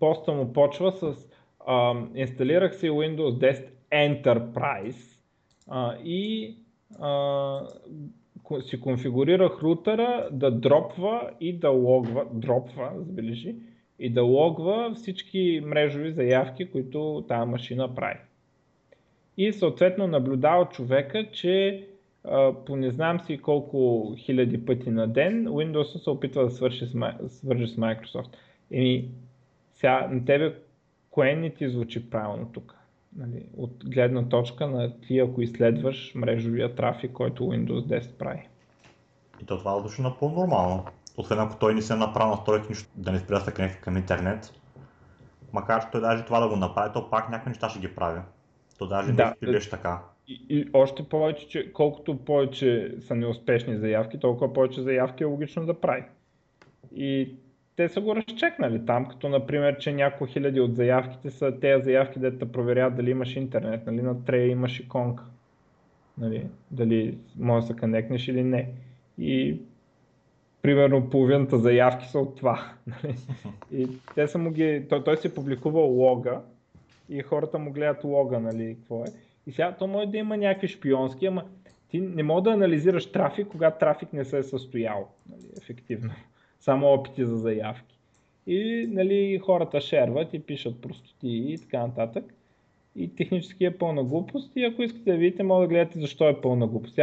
поста 0.00 0.32
му 0.32 0.52
почва 0.52 0.92
с 0.92 1.28
а, 1.66 1.94
инсталирах 2.14 2.74
си 2.74 2.90
Windows 2.90 3.30
10 3.30 3.68
Enterprise 3.92 5.20
а, 5.68 5.94
и 6.04 6.54
а, 7.00 7.60
си 8.60 8.80
конфигурирах 8.80 9.62
рутера 9.62 10.28
да 10.32 10.50
дропва 10.50 11.30
и 11.40 11.58
да 11.58 11.70
логва, 11.70 12.26
дропва, 12.32 12.92
забележи, 12.96 13.56
и 13.98 14.10
да 14.10 14.22
логва 14.22 14.92
всички 14.94 15.62
мрежови 15.64 16.10
заявки, 16.10 16.70
които 16.70 17.24
тази 17.28 17.50
машина 17.50 17.94
прави. 17.94 18.18
И 19.36 19.52
съответно 19.52 20.06
наблюдава 20.06 20.68
човека, 20.68 21.30
че 21.30 21.86
по 22.66 22.76
не 22.76 22.90
знам 22.90 23.20
си 23.20 23.38
колко 23.38 24.12
хиляди 24.16 24.66
пъти 24.66 24.90
на 24.90 25.08
ден 25.08 25.46
Windows 25.46 26.02
се 26.02 26.10
опитва 26.10 26.44
да 26.44 26.50
свърши 26.50 26.86
с, 26.86 27.14
свържи 27.28 27.66
с 27.66 27.76
Microsoft. 27.76 28.36
Еми, 28.70 29.08
сега 29.74 30.08
на 30.10 30.24
тебе 30.24 30.54
кое 31.10 31.34
не 31.34 31.50
ти 31.50 31.68
звучи 31.68 32.10
правилно 32.10 32.50
тук? 32.52 32.74
Нали, 33.16 33.46
от 33.56 33.84
гледна 33.84 34.28
точка 34.28 34.66
на 34.66 35.00
ти, 35.00 35.18
ако 35.18 35.42
изследваш 35.42 36.12
мрежовия 36.14 36.74
трафик, 36.74 37.12
който 37.12 37.42
Windows 37.42 38.00
10 38.00 38.12
прави. 38.12 38.48
и 39.42 39.46
то 39.46 39.58
това 39.58 39.80
звучи 39.80 40.02
напълно 40.02 40.34
нормално. 40.34 40.84
Освен 41.16 41.38
ако 41.38 41.56
той 41.56 41.74
не 41.74 41.82
се 41.82 41.96
направи 41.96 42.30
настройки 42.30 42.66
нищо 42.68 42.90
да 42.96 43.12
не 43.12 43.18
спира 43.18 43.44
да 43.44 43.70
към 43.80 43.96
интернет. 43.96 44.52
Макар 45.52 45.82
че 45.82 45.90
той 45.92 46.00
даже 46.00 46.24
това 46.24 46.40
да 46.40 46.48
го 46.48 46.56
направи, 46.56 46.92
то 46.92 47.10
пак 47.10 47.30
някакви 47.30 47.48
неща 47.48 47.68
ще 47.68 47.80
ги 47.80 47.94
прави. 47.94 48.20
То 48.78 48.86
даже 48.86 49.12
Да, 49.12 49.34
не 49.42 49.52
беше 49.52 49.70
така. 49.70 50.02
И, 50.28 50.68
още 50.72 51.02
повече, 51.02 51.48
че 51.48 51.72
колкото 51.72 52.16
повече 52.16 52.94
са 53.00 53.14
неуспешни 53.14 53.76
заявки, 53.76 54.20
толкова 54.20 54.52
повече 54.52 54.82
заявки 54.82 55.22
е 55.22 55.26
логично 55.26 55.66
да 55.66 55.80
прави. 55.80 56.02
И 56.94 57.34
те 57.76 57.88
са 57.88 58.00
го 58.00 58.16
разчекнали 58.16 58.86
там, 58.86 59.06
като 59.06 59.28
например, 59.28 59.78
че 59.78 59.92
няколко 59.92 60.32
хиляди 60.32 60.60
от 60.60 60.76
заявките 60.76 61.30
са 61.30 61.60
тези 61.60 61.84
заявки, 61.84 62.18
да 62.18 62.38
те 62.38 62.52
проверяват 62.52 62.96
дали 62.96 63.10
имаш 63.10 63.36
интернет, 63.36 63.86
нали, 63.86 64.02
на 64.02 64.24
трея 64.24 64.46
имаш 64.46 64.80
иконка. 64.80 65.24
Нали, 66.18 66.46
дали 66.70 67.18
може 67.38 67.66
да 67.66 67.72
се 67.72 67.80
конектнеш 67.80 68.28
или 68.28 68.42
не. 68.42 68.68
И 69.18 69.60
примерно 70.62 71.10
половината 71.10 71.58
заявки 71.58 72.06
са 72.06 72.18
от 72.18 72.36
това. 72.36 72.72
Нали? 72.86 73.16
И 73.72 73.88
те 74.14 74.28
са 74.28 74.38
му 74.38 74.50
ги, 74.50 74.86
той, 74.88 75.04
той 75.04 75.16
си 75.16 75.34
публикувал 75.34 75.86
лога 75.86 76.40
и 77.08 77.22
хората 77.22 77.58
му 77.58 77.72
гледат 77.72 78.04
лога, 78.04 78.40
нали, 78.40 78.76
какво 78.78 79.04
е. 79.04 79.08
И 79.48 79.52
сега 79.52 79.76
то 79.78 79.86
може 79.86 80.06
да 80.06 80.18
има 80.18 80.36
някакви 80.36 80.68
шпионски, 80.68 81.26
ама 81.26 81.44
ти 81.90 82.00
не 82.00 82.22
мога 82.22 82.42
да 82.42 82.50
анализираш 82.50 83.12
трафик, 83.12 83.48
когато 83.48 83.78
трафик 83.78 84.12
не 84.12 84.24
се 84.24 84.38
е 84.38 84.42
състоял, 84.42 85.08
нали, 85.30 85.46
ефективно. 85.62 86.10
Само 86.60 86.86
опити 86.86 87.24
за 87.24 87.36
заявки. 87.36 87.98
И 88.46 88.86
нали, 88.90 89.38
хората 89.38 89.80
шерват 89.80 90.34
и 90.34 90.38
пишат 90.38 90.80
простоти 90.80 91.28
и 91.28 91.58
така 91.58 91.86
нататък. 91.86 92.34
И 92.96 93.16
технически 93.16 93.64
е 93.64 93.78
пълна 93.78 94.04
глупост 94.04 94.52
и 94.56 94.64
ако 94.64 94.82
искате 94.82 95.12
да 95.12 95.16
видите, 95.16 95.42
може 95.42 95.68
да 95.68 95.74
гледате 95.74 96.00
защо 96.00 96.28
е 96.28 96.40
пълна 96.40 96.66
глупост. 96.66 96.98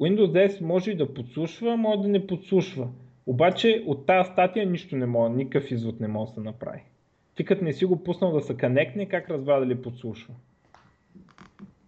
Windows 0.00 0.48
10 0.48 0.60
може 0.60 0.90
и 0.90 0.96
да 0.96 1.14
подслушва, 1.14 1.76
може 1.76 2.02
да 2.02 2.08
не 2.08 2.26
подслушва. 2.26 2.88
Обаче 3.26 3.84
от 3.86 4.06
тази 4.06 4.30
статия 4.30 4.66
нищо 4.66 4.96
не 4.96 5.06
може, 5.06 5.34
никакъв 5.34 5.70
извод 5.70 6.00
не 6.00 6.08
може 6.08 6.28
да 6.28 6.34
се 6.34 6.40
направи. 6.40 6.82
Ти 7.34 7.44
като 7.44 7.64
не 7.64 7.72
си 7.72 7.84
го 7.84 8.04
пуснал 8.04 8.32
да 8.32 8.40
се 8.40 8.56
конектне, 8.56 9.06
как 9.06 9.30
разбра 9.30 9.60
дали 9.60 9.82
подслушва? 9.82 10.34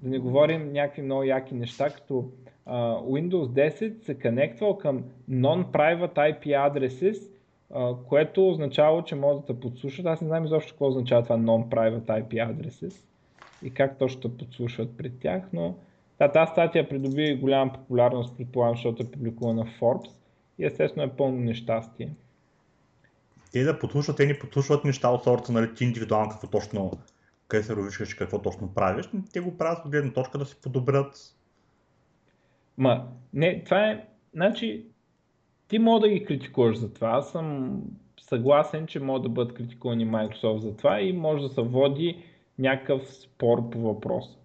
Да 0.02 0.08
не 0.08 0.18
говорим 0.18 0.72
някакви 0.72 1.02
много 1.02 1.22
яки 1.22 1.54
неща, 1.54 1.90
като 1.90 2.30
а, 2.66 2.94
Windows 2.94 3.70
10 3.70 4.04
се 4.04 4.18
конектвал 4.18 4.78
към 4.78 5.04
non-private 5.30 6.14
IP 6.14 6.46
addresses, 6.46 7.30
а, 7.74 7.94
което 8.08 8.48
означава, 8.48 9.04
че 9.04 9.14
може 9.14 9.40
да 9.46 9.60
подслушат. 9.60 10.06
Аз 10.06 10.20
не 10.20 10.26
знам 10.26 10.44
изобщо 10.44 10.72
какво 10.72 10.86
означава 10.86 11.22
това 11.22 11.36
non-private 11.36 12.06
IP 12.06 12.28
addresses 12.28 13.02
и 13.62 13.70
как 13.70 13.98
точно 13.98 14.20
те 14.20 14.36
подслушват 14.36 14.96
пред 14.96 15.18
тях, 15.18 15.42
но 15.52 15.74
да, 16.18 16.32
тази 16.32 16.50
статия 16.52 16.88
придоби 16.88 17.38
голяма 17.40 17.72
популярност, 17.72 18.36
предполагам, 18.36 18.74
защото 18.74 19.02
е 19.02 19.10
публикувана 19.10 19.64
в 19.64 19.80
Forbes 19.80 20.10
и 20.58 20.64
естествено 20.64 21.06
е 21.06 21.16
пълно 21.16 21.36
нещастие. 21.36 22.10
Те 23.52 23.64
да 23.64 23.78
подслушват, 23.78 24.16
те 24.16 24.26
ни 24.26 24.38
подслушват 24.38 24.84
неща 24.84 25.08
от 25.08 25.24
сорта, 25.24 25.52
нали, 25.52 25.74
ти 25.74 25.84
индивидуално 25.84 26.30
какво 26.30 26.46
точно, 26.46 26.90
къде 27.48 27.62
се 27.62 27.76
ровишкаш 27.76 28.14
какво 28.14 28.42
точно 28.42 28.74
правиш, 28.74 29.10
те 29.32 29.40
го 29.40 29.58
правят 29.58 29.84
от 29.84 29.90
гледна 29.90 30.12
точка 30.12 30.38
да 30.38 30.44
си 30.44 30.56
подобрят. 30.62 31.36
Ма, 32.78 33.08
не, 33.32 33.64
това 33.64 33.90
е, 33.90 34.06
значи, 34.34 34.86
ти 35.68 35.78
мога 35.78 36.00
да 36.00 36.08
ги 36.08 36.24
критикуваш 36.24 36.76
за 36.76 36.94
това. 36.94 37.08
Аз 37.08 37.32
съм 37.32 37.80
съгласен, 38.20 38.86
че 38.86 39.00
могат 39.00 39.22
да 39.22 39.28
бъдат 39.28 39.54
критикувани 39.54 40.06
Microsoft 40.06 40.58
за 40.58 40.76
това 40.76 41.00
и 41.00 41.12
може 41.12 41.42
да 41.42 41.48
се 41.48 41.62
води 41.62 42.24
някакъв 42.58 43.14
спор 43.14 43.70
по 43.70 43.80
въпрос. 43.80 44.38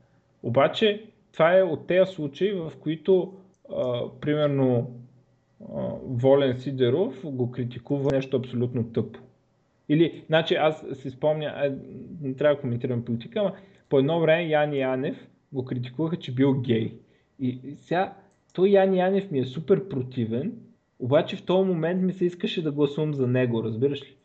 Обаче, 0.44 1.06
това 1.34 1.58
е 1.58 1.64
от 1.64 1.88
тези 1.88 2.12
случаи, 2.12 2.54
в 2.54 2.72
които, 2.80 3.34
а, 3.76 4.02
примерно, 4.22 4.92
а, 5.76 5.90
Волен 6.04 6.60
Сидеров 6.60 7.16
го 7.24 7.52
критикува 7.52 8.12
нещо 8.12 8.38
абсолютно 8.38 8.84
тъпо. 8.84 9.20
Или, 9.92 10.24
значи 10.28 10.56
аз 10.56 10.86
си 10.94 11.10
спомня, 11.10 11.76
не 12.22 12.34
трябва 12.34 12.56
да 12.56 12.62
коментирам 12.62 13.06
политика, 13.06 13.40
ама 13.40 13.52
по 13.90 14.00
едно 14.00 14.20
време 14.20 14.48
Яни 14.48 14.80
Янев 14.80 15.28
го 15.54 15.66
критикуваха, 15.66 16.18
че 16.18 16.36
бил 16.36 16.54
гей. 16.62 16.94
И, 17.40 17.60
сега, 17.80 18.14
той 18.54 18.70
Яни 18.70 18.98
Янев 18.98 19.32
ми 19.32 19.40
е 19.40 19.46
супер 19.46 19.90
противен, 19.90 20.54
обаче 21.00 21.36
в 21.36 21.46
този 21.46 21.68
момент 21.68 22.02
ми 22.02 22.14
се 22.14 22.26
искаше 22.26 22.64
да 22.64 22.72
гласувам 22.72 23.14
за 23.14 23.28
него, 23.28 23.64
разбираш 23.64 24.02
ли? 24.02 24.16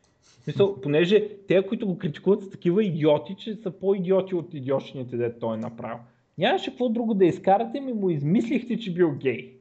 Мисъл, 0.47 0.81
понеже 0.81 1.29
те, 1.49 1.67
които 1.67 1.87
го 1.87 1.99
критикуват, 1.99 2.43
са 2.43 2.51
такива 2.51 2.85
идиоти, 2.85 3.35
че 3.39 3.55
са 3.55 3.71
по-идиоти 3.71 4.35
от 4.35 4.55
идиотчините, 4.55 5.17
де 5.17 5.39
той 5.39 5.55
е 5.55 5.61
направил. 5.61 5.99
Нямаше 6.39 6.71
какво 6.71 6.89
друго 6.89 7.14
да 7.14 7.27
изкарате, 7.27 7.81
ми 7.81 7.93
му 7.93 8.11
измислихте, 8.11 8.79
че 8.79 8.95
бил 8.95 9.14
гей. 9.21 9.55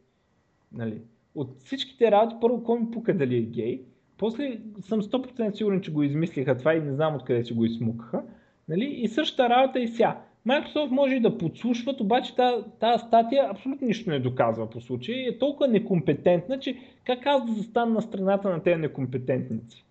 Нали? 0.72 1.02
От 1.36 1.50
всичките 1.60 2.12
работи, 2.12 2.36
първо, 2.42 2.64
кой 2.64 2.80
ми 2.80 2.92
пука 2.92 3.18
дали 3.18 3.38
е 3.38 3.42
гей, 3.42 3.82
после 4.18 4.60
съм 4.82 5.02
100% 5.02 5.52
сигурен, 5.52 5.82
че 5.82 5.92
го 5.92 6.04
измислиха 6.04 6.58
това 6.58 6.74
и 6.74 6.82
не 6.82 6.94
знам 6.94 7.16
откъде 7.16 7.44
си 7.44 7.54
го 7.54 7.66
измукаха. 7.66 8.24
Нали? 8.70 8.86
И 8.86 9.08
същата 9.08 9.50
работа 9.50 9.80
и 9.80 9.88
сега. 9.88 10.22
Microsoft 10.48 10.90
може 10.90 11.16
и 11.16 11.20
да 11.20 11.38
подслушват, 11.38 12.02
обаче 12.02 12.36
тази, 12.36 13.04
статия 13.08 13.50
абсолютно 13.50 13.88
нищо 13.88 14.10
не 14.10 14.20
доказва 14.20 14.70
по 14.70 14.82
случай. 14.82 15.16
Е 15.16 15.38
толкова 15.38 15.68
некомпетентна, 15.68 16.60
че 16.60 16.78
как 17.06 17.26
аз 17.26 17.46
да 17.46 17.54
застана 17.54 17.94
на 17.94 18.02
страната 18.02 18.50
на 18.50 18.64
тези 18.64 18.82
некомпетентници? 18.82 19.86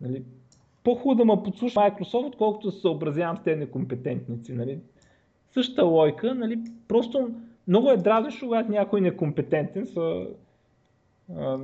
Нали? 0.00 0.22
По-хубаво 0.84 1.14
да 1.18 1.24
ме 1.24 1.42
подслуша 1.44 1.80
Microsoft, 1.80 2.26
отколкото 2.26 2.70
се 2.70 2.80
съобразявам 2.80 3.36
с 3.36 3.42
тези 3.42 3.60
некомпетентници. 3.60 4.52
Нали? 4.52 4.78
Същата 5.54 5.84
лойка, 5.84 6.34
нали? 6.34 6.58
просто 6.88 7.30
много 7.68 7.90
е 7.90 7.96
дразнещо, 7.96 8.46
когато 8.46 8.70
някой 8.70 9.00
некомпетентен 9.00 9.86
са, 9.86 10.26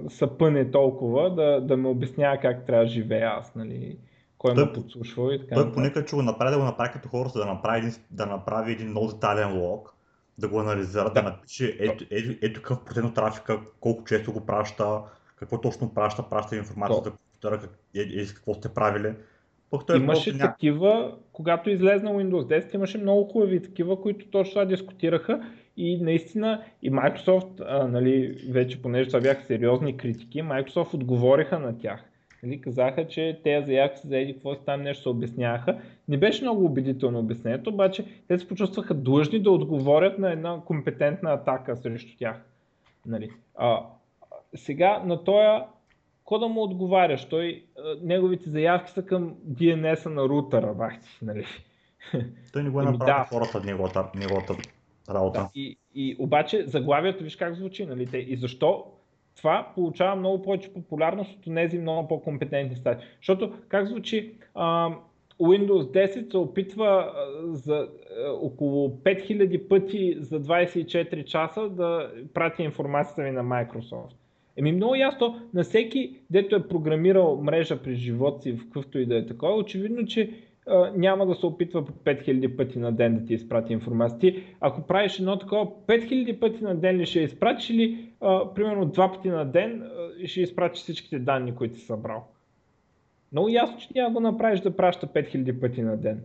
са 0.08 0.26
пъне 0.38 0.70
толкова 0.70 1.34
да, 1.34 1.60
да 1.60 1.76
ме 1.76 1.88
обяснява 1.88 2.38
как 2.38 2.66
трябва 2.66 2.84
да 2.84 2.90
живея 2.90 3.30
аз, 3.38 3.54
нали, 3.54 3.98
кой 4.38 4.54
той, 4.54 4.64
ме 4.64 4.72
подслушва 4.72 5.34
и 5.34 5.40
така. 5.40 5.54
Той 5.54 5.72
поне 5.72 5.92
че 6.06 6.16
го 6.16 6.22
направи, 6.22 6.50
да 6.50 6.58
го 6.58 6.64
направи 6.64 6.92
като 6.92 7.08
хората, 7.08 7.38
да 7.38 7.46
направи 7.46 7.78
един, 7.78 7.92
да 8.10 8.26
направи 8.26 8.72
един 8.72 8.88
много 8.88 9.06
детален 9.06 9.58
лог, 9.58 9.94
да 10.38 10.48
го 10.48 10.60
анализира, 10.60 11.04
да, 11.04 11.10
да. 11.10 11.22
напише 11.22 11.76
ето, 11.80 12.04
ето, 12.10 12.38
ето 12.42 12.60
какъв 12.62 12.84
процент 12.84 13.06
от 13.06 13.14
трафика, 13.14 13.60
колко 13.80 14.04
често 14.04 14.32
го 14.32 14.46
праща, 14.46 15.00
какво 15.36 15.60
точно 15.60 15.94
праща, 15.94 16.28
праща 16.28 16.56
информация 16.56 17.02
за 17.04 17.10
компютъра, 17.10 17.60
как, 17.60 17.78
е, 17.96 18.00
е, 18.00 18.26
какво 18.26 18.54
сте 18.54 18.68
правили. 18.68 19.14
Пък 19.70 19.86
той 19.86 19.96
имаше 19.96 20.32
ня... 20.32 20.38
такива, 20.38 21.16
когато 21.32 21.70
излезна 21.70 22.10
Windows 22.10 22.60
10, 22.60 22.74
имаше 22.74 22.98
много 22.98 23.24
хубави 23.24 23.62
такива, 23.62 24.00
които 24.00 24.26
точно 24.26 24.50
това 24.50 24.64
дискутираха 24.64 25.40
и 25.76 25.96
наистина 25.96 26.62
и 26.82 26.90
Microsoft, 26.90 27.64
а, 27.68 27.88
нали, 27.88 28.44
вече 28.50 28.82
понеже 28.82 29.08
това 29.08 29.20
бяха 29.20 29.44
сериозни 29.44 29.96
критики, 29.96 30.42
Microsoft 30.42 30.94
отговориха 30.94 31.58
на 31.58 31.78
тях. 31.78 32.04
Нали, 32.42 32.60
казаха, 32.60 33.06
че 33.08 33.40
те 33.44 33.62
заявки 33.62 33.98
се 33.98 34.08
заеди 34.08 34.32
какво 34.32 34.54
там 34.54 34.82
нещо 34.82 35.02
се 35.02 35.08
обясняваха. 35.08 35.78
Не 36.08 36.16
беше 36.16 36.42
много 36.42 36.64
убедително 36.64 37.18
обяснението, 37.18 37.70
обаче 37.70 38.04
те 38.28 38.38
се 38.38 38.48
почувстваха 38.48 38.94
длъжни 38.94 39.38
да 39.38 39.50
отговорят 39.50 40.18
на 40.18 40.32
една 40.32 40.60
компетентна 40.66 41.32
атака 41.32 41.76
срещу 41.76 42.18
тях. 42.18 42.36
Нали. 43.06 43.30
А, 43.54 43.80
сега 44.54 45.02
на 45.04 45.24
този 45.24 45.64
какво 46.18 46.38
да 46.38 46.48
му 46.48 46.62
отговаряш? 46.62 47.24
Той, 47.24 47.64
неговите 48.02 48.50
заявки 48.50 48.92
са 48.92 49.02
към 49.02 49.34
DNS-а 49.48 50.10
на 50.10 50.22
рутера, 50.22 50.74
бахти, 50.74 51.08
нали? 51.22 51.46
Той 52.52 52.62
не 52.62 52.70
го 52.70 52.80
е 52.80 52.84
направил 52.84 53.06
да. 53.06 53.26
хората 53.28 53.60
неговата, 53.64 54.04
неговата 54.14 54.54
работа. 55.10 55.40
Да, 55.40 55.50
и, 55.54 55.78
и 55.94 56.16
обаче 56.18 56.66
заглавието 56.66 57.24
виж 57.24 57.36
как 57.36 57.54
звучи, 57.54 57.86
нали? 57.86 58.26
И 58.28 58.36
защо 58.36 58.84
това 59.36 59.72
получава 59.74 60.16
много 60.16 60.42
повече 60.42 60.72
популярност 60.72 61.32
от 61.32 61.54
тези 61.54 61.78
много 61.78 62.08
по-компетентни 62.08 62.76
стати. 62.76 63.04
Защото 63.16 63.52
как 63.68 63.86
звучи 63.86 64.34
а, 64.54 64.90
Windows 65.40 66.06
10 66.06 66.30
се 66.30 66.36
опитва 66.36 67.12
за 67.42 67.88
около 68.40 68.88
5000 68.88 69.68
пъти 69.68 70.16
за 70.18 70.40
24 70.40 71.24
часа 71.24 71.68
да 71.68 72.12
прати 72.34 72.62
информацията 72.62 73.22
ви 73.22 73.30
на 73.30 73.44
Microsoft. 73.44 74.14
Еми 74.56 74.72
много 74.72 74.94
ясно, 74.94 75.40
на 75.54 75.62
всеки, 75.62 76.16
дето 76.30 76.56
е 76.56 76.68
програмирал 76.68 77.40
мрежа 77.42 77.82
през 77.82 77.98
живота 77.98 78.42
си, 78.42 78.52
в 78.52 78.64
какъвто 78.64 78.98
и 78.98 79.06
да 79.06 79.16
е 79.16 79.26
такова, 79.26 79.54
очевидно, 79.54 80.06
че 80.06 80.30
няма 80.94 81.26
да 81.26 81.34
се 81.34 81.46
опитва 81.46 81.84
по 81.84 81.92
5000 81.92 82.56
пъти 82.56 82.78
на 82.78 82.92
ден 82.92 83.18
да 83.18 83.24
ти 83.24 83.34
изпрати 83.34 83.72
информация. 83.72 84.18
Ти, 84.18 84.44
ако 84.60 84.82
правиш 84.82 85.18
едно 85.18 85.38
такова, 85.38 85.66
5000 85.86 86.40
пъти 86.40 86.64
на 86.64 86.74
ден 86.74 86.96
ли 86.96 87.06
ще 87.06 87.20
изпратиш 87.20 87.70
или 87.70 88.08
примерно 88.54 88.86
два 88.86 89.12
пъти 89.12 89.28
на 89.28 89.44
ден 89.44 89.90
ще 90.24 90.40
изпратиш 90.40 90.82
всичките 90.82 91.18
данни, 91.18 91.54
които 91.54 91.78
си 91.78 91.86
събрал. 91.86 92.26
Много 93.32 93.48
ясно, 93.48 93.78
че 93.78 93.88
няма 93.94 94.14
го 94.14 94.20
направиш 94.20 94.60
да 94.60 94.76
праща 94.76 95.06
5000 95.06 95.60
пъти 95.60 95.82
на 95.82 95.96
ден. 95.96 96.22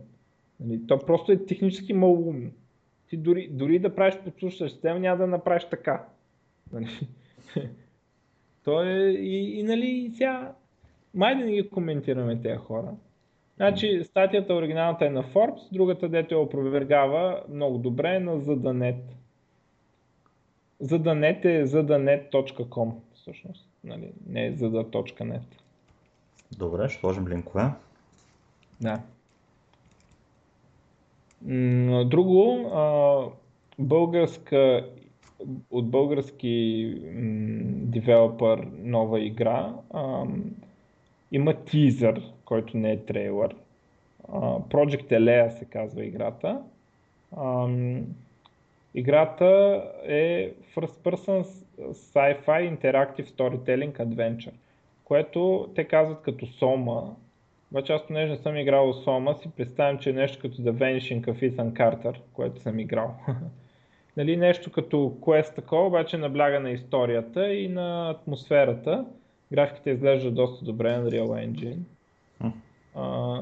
Нали, 0.60 0.86
то 0.86 0.98
просто 0.98 1.32
е 1.32 1.46
технически 1.46 1.92
малумно. 1.92 2.50
Ти 3.08 3.16
дори, 3.16 3.48
дори 3.52 3.78
да 3.78 3.94
правиш 3.94 4.18
подслушваща 4.24 4.68
система, 4.68 5.00
няма 5.00 5.18
да 5.18 5.26
направиш 5.26 5.64
така. 5.64 6.04
Нали? 6.72 6.88
То 8.64 8.82
е 8.82 9.10
и, 9.10 9.60
и 9.60 9.62
нали 9.62 10.10
сега, 10.14 10.54
май 11.14 11.38
да 11.38 11.44
не 11.44 11.52
ги 11.52 11.70
коментираме 11.70 12.40
тези 12.40 12.56
хора. 12.56 12.94
Значи 13.60 14.04
статията 14.04 14.54
оригиналната 14.54 15.06
е 15.06 15.10
на 15.10 15.24
Forbes, 15.24 15.72
другата 15.72 16.08
дето 16.08 16.34
я 16.34 16.40
опровергава 16.40 17.42
много 17.48 17.78
добре 17.78 18.14
е 18.14 18.20
на 18.20 18.40
ZDNet. 18.40 19.02
ZDNet 20.82 21.44
е 21.44 21.66
zdanet.com 21.66 22.92
всъщност, 23.14 23.68
нали, 23.84 24.12
не 24.26 24.46
е 24.46 24.52
zda.net. 24.52 25.42
Добре, 26.58 26.88
ще 26.88 27.00
сложим 27.00 27.28
линкове. 27.28 27.64
Да. 28.80 29.02
Друго, 32.04 32.70
българска 33.78 34.88
от 35.70 35.90
български 35.90 36.94
девелопър 37.64 38.68
нова 38.78 39.20
игра. 39.20 39.74
Има 41.32 41.54
тизър, 41.64 42.22
който 42.50 42.76
не 42.76 42.92
е 42.92 43.04
трейлър. 43.04 43.54
Project 44.70 45.10
Elea 45.10 45.48
се 45.48 45.64
казва 45.64 46.04
играта. 46.04 46.62
Играта 48.94 49.82
е 50.04 50.52
First 50.74 50.96
Person 51.04 51.42
Sci-Fi 51.80 52.76
Interactive 52.76 53.26
Storytelling 53.26 53.92
Adventure, 53.92 54.52
което 55.04 55.68
те 55.74 55.84
казват 55.84 56.22
като 56.22 56.46
Сома. 56.46 57.16
Обаче 57.70 57.92
аз 57.92 58.06
понеже 58.06 58.32
не 58.32 58.38
съм 58.38 58.56
играл 58.56 58.92
Сома, 58.92 59.34
си 59.34 59.50
представям, 59.56 59.98
че 59.98 60.10
е 60.10 60.12
нещо 60.12 60.38
като 60.42 60.56
The 60.56 60.72
Vanishing 60.72 61.24
of 61.24 61.50
Ethan 61.50 61.72
Carter, 61.72 62.16
което 62.32 62.60
съм 62.60 62.78
играл. 62.78 63.14
нали, 64.16 64.36
нещо 64.36 64.72
като 64.72 64.96
Quest 65.20 65.54
такова, 65.54 65.86
обаче 65.86 66.18
набляга 66.18 66.60
на 66.60 66.70
историята 66.70 67.54
и 67.54 67.68
на 67.68 68.10
атмосферата. 68.10 69.06
Графиката 69.52 69.90
изглежда 69.90 70.30
доста 70.30 70.64
добре 70.64 70.96
на 70.96 71.10
Real 71.10 71.48
Engine. 71.48 71.78
А, 72.94 73.38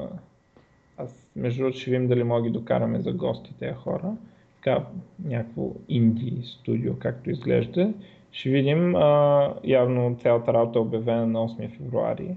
аз 0.97 1.27
между 1.35 1.61
другото 1.61 1.79
ще 1.79 1.91
видим 1.91 2.07
дали 2.07 2.23
мога 2.23 2.41
ги 2.41 2.49
докараме 2.49 3.01
за 3.01 3.11
гости 3.11 3.53
тези 3.59 3.73
хора. 3.73 4.13
Така, 4.55 4.85
някакво 5.25 5.71
инди 5.89 6.41
студио, 6.43 6.99
както 6.99 7.29
изглежда. 7.29 7.93
Ще 8.31 8.49
видим, 8.49 8.95
а, 8.95 9.53
явно 9.63 10.17
цялата 10.21 10.53
работа 10.53 10.79
е 10.79 10.81
обявена 10.81 11.27
на 11.27 11.39
8 11.39 11.77
февруари, 11.77 12.35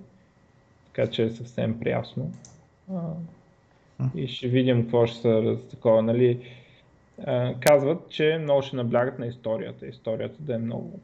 така 0.86 1.10
че 1.10 1.24
е 1.24 1.30
съвсем 1.30 1.80
прясно. 1.80 2.30
А, 2.94 3.00
и 4.14 4.28
ще 4.28 4.48
видим 4.48 4.82
какво 4.82 5.06
ще 5.06 5.20
са 5.20 5.56
такова, 5.70 6.02
нали, 6.02 6.40
казват, 7.60 8.08
че 8.08 8.38
много 8.42 8.62
ще 8.62 8.76
наблягат 8.76 9.18
на 9.18 9.26
историята. 9.26 9.86
Историята 9.86 10.42
да 10.42 10.54
е 10.54 10.58
много. 10.58 11.00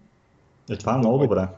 Е, 0.71 0.77
това 0.77 0.95
е 0.95 0.99
много 0.99 1.19
добре. 1.19 1.49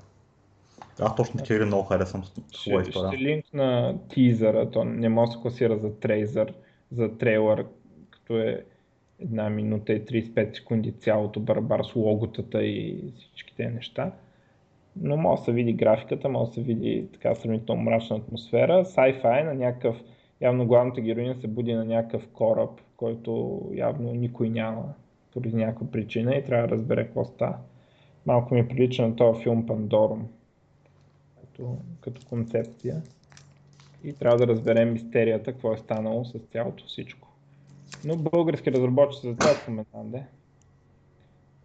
Аз 1.00 1.16
точно 1.16 1.40
игри 1.44 1.64
много 1.64 1.82
харесвам 1.82 2.22
история. 2.22 2.84
Ще 2.84 3.18
линк 3.18 3.44
на 3.54 3.98
тизъра, 4.08 4.70
то 4.70 4.84
не 4.84 5.08
може 5.08 5.28
да 5.28 5.32
се 5.32 5.42
класира 5.42 5.78
за 5.78 6.00
трейзър, 6.00 6.54
за 6.92 7.18
трейлър, 7.18 7.66
като 8.10 8.38
е 8.38 8.64
една 9.20 9.50
минута 9.50 9.92
и 9.92 10.04
35 10.04 10.56
секунди 10.56 10.92
цялото 10.92 11.40
барбар 11.40 11.80
с 11.84 11.96
логотата 11.96 12.62
и 12.62 13.12
всичките 13.16 13.70
неща. 13.70 14.12
Но 14.96 15.16
може 15.16 15.40
да 15.40 15.44
се 15.44 15.52
види 15.52 15.72
графиката, 15.72 16.28
може 16.28 16.48
да 16.48 16.54
се 16.54 16.62
види 16.62 17.08
така 17.12 17.34
сравнително 17.34 17.82
мрачна 17.82 18.16
атмосфера. 18.16 18.84
Sci-fi 18.84 19.44
на 19.44 19.54
някакъв, 19.54 19.96
явно 20.40 20.66
главната 20.66 21.00
героиня 21.00 21.34
се 21.34 21.46
буди 21.46 21.74
на 21.74 21.84
някакъв 21.84 22.28
кораб, 22.28 22.70
който 22.96 23.62
явно 23.74 24.14
никой 24.14 24.50
няма 24.50 24.84
поради 25.32 25.56
някаква 25.56 25.90
причина 25.90 26.34
и 26.34 26.44
трябва 26.44 26.68
да 26.68 26.74
разбере 26.74 27.04
какво 27.04 27.24
става. 27.24 27.56
Малко 28.26 28.54
ми 28.54 28.68
прилича 28.68 29.08
на 29.08 29.16
този 29.16 29.42
филм 29.42 29.66
Пандорум 29.66 30.28
като, 31.60 31.76
като 32.00 32.26
концепция 32.26 33.02
и 34.04 34.12
трябва 34.12 34.38
да 34.38 34.46
разберем 34.46 34.92
мистерията, 34.92 35.52
какво 35.52 35.72
е 35.72 35.78
станало 35.78 36.24
с 36.24 36.38
цялото 36.38 36.84
всичко. 36.84 37.28
Но 38.04 38.16
български 38.16 38.72
разработчици 38.72 39.28
за 39.28 39.36
това 39.36 39.54
споменам, 39.54 40.10
де. 40.10 40.26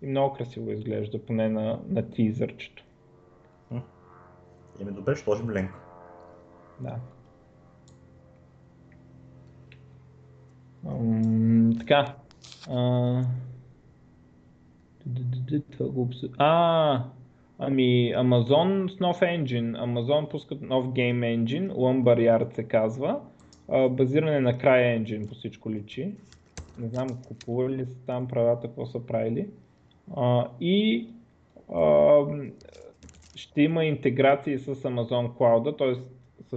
И 0.01 0.07
много 0.07 0.35
красиво 0.35 0.72
изглежда, 0.72 1.26
поне 1.26 1.49
на, 1.49 1.80
на 1.89 2.09
тизърчето. 2.09 2.84
Еми 4.81 4.91
добре, 4.91 5.15
ще 5.15 5.23
сложим 5.23 5.49
линк. 5.51 5.72
Да. 6.80 6.95
така. 11.80 12.15
А, 12.69 13.23
а, 16.38 17.03
ами 17.60 18.14
Amazon 18.15 18.88
с 18.88 18.99
нов 18.99 19.22
енджин. 19.22 19.76
Amazon 19.76 20.30
пускат 20.30 20.61
нов 20.61 20.94
гейм 20.94 21.23
енджин, 21.23 21.72
Lumberyard 21.72 22.53
се 22.53 22.64
казва. 22.64 23.19
А, 23.69 23.90
базиране 23.90 24.40
на 24.40 24.57
край 24.57 24.95
енджин 24.95 25.27
по 25.27 25.36
всичко 25.36 25.72
личи. 25.72 26.11
Не 26.80 26.88
знам 26.88 27.07
купували 27.27 27.77
ли 27.77 27.86
са 27.86 28.06
там 28.06 28.27
правата, 28.27 28.68
какво 28.68 28.86
са 28.86 29.06
правили. 29.06 29.48
А, 30.15 30.48
и 30.61 31.07
а, 31.73 32.22
ще 33.36 33.61
има 33.61 33.86
интеграции 33.86 34.57
с 34.57 34.76
Amazon 34.76 35.32
Cloud, 35.32 35.77
т.е. 35.77 35.95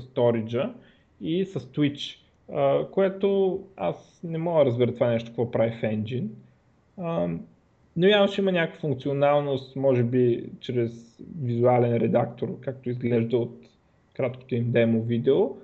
с 0.00 0.06
Storage 0.06 0.72
и 1.20 1.44
с 1.44 1.60
Twitch 1.60 2.18
което 2.90 3.60
аз 3.76 4.20
не 4.24 4.38
мога 4.38 4.58
да 4.58 4.66
разбера 4.66 4.94
това 4.94 5.08
нещо, 5.08 5.30
какво 5.30 5.50
прави 5.50 5.70
в 5.70 5.82
Engine. 5.82 6.28
Но 7.98 8.06
явно 8.06 8.32
ще 8.32 8.40
има 8.40 8.52
някаква 8.52 8.80
функционалност, 8.80 9.76
може 9.76 10.02
би 10.02 10.44
чрез 10.60 11.20
визуален 11.42 11.96
редактор, 11.96 12.60
както 12.60 12.90
изглежда 12.90 13.38
от 13.38 13.68
краткото 14.14 14.54
им 14.54 14.72
демо 14.72 15.02
видео, 15.02 15.56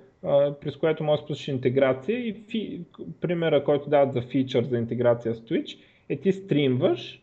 през 0.61 0.77
което 0.77 1.03
може 1.03 1.21
да 1.21 1.25
спустиш 1.25 1.47
интеграция 1.47 2.27
и 2.27 2.33
фи, 2.33 2.81
примера, 3.21 3.63
който 3.63 3.89
дават 3.89 4.13
за 4.13 4.21
фичър 4.21 4.63
за 4.63 4.77
интеграция 4.77 5.35
с 5.35 5.41
Twitch, 5.41 5.79
е 6.09 6.17
ти 6.17 6.31
стримваш 6.31 7.21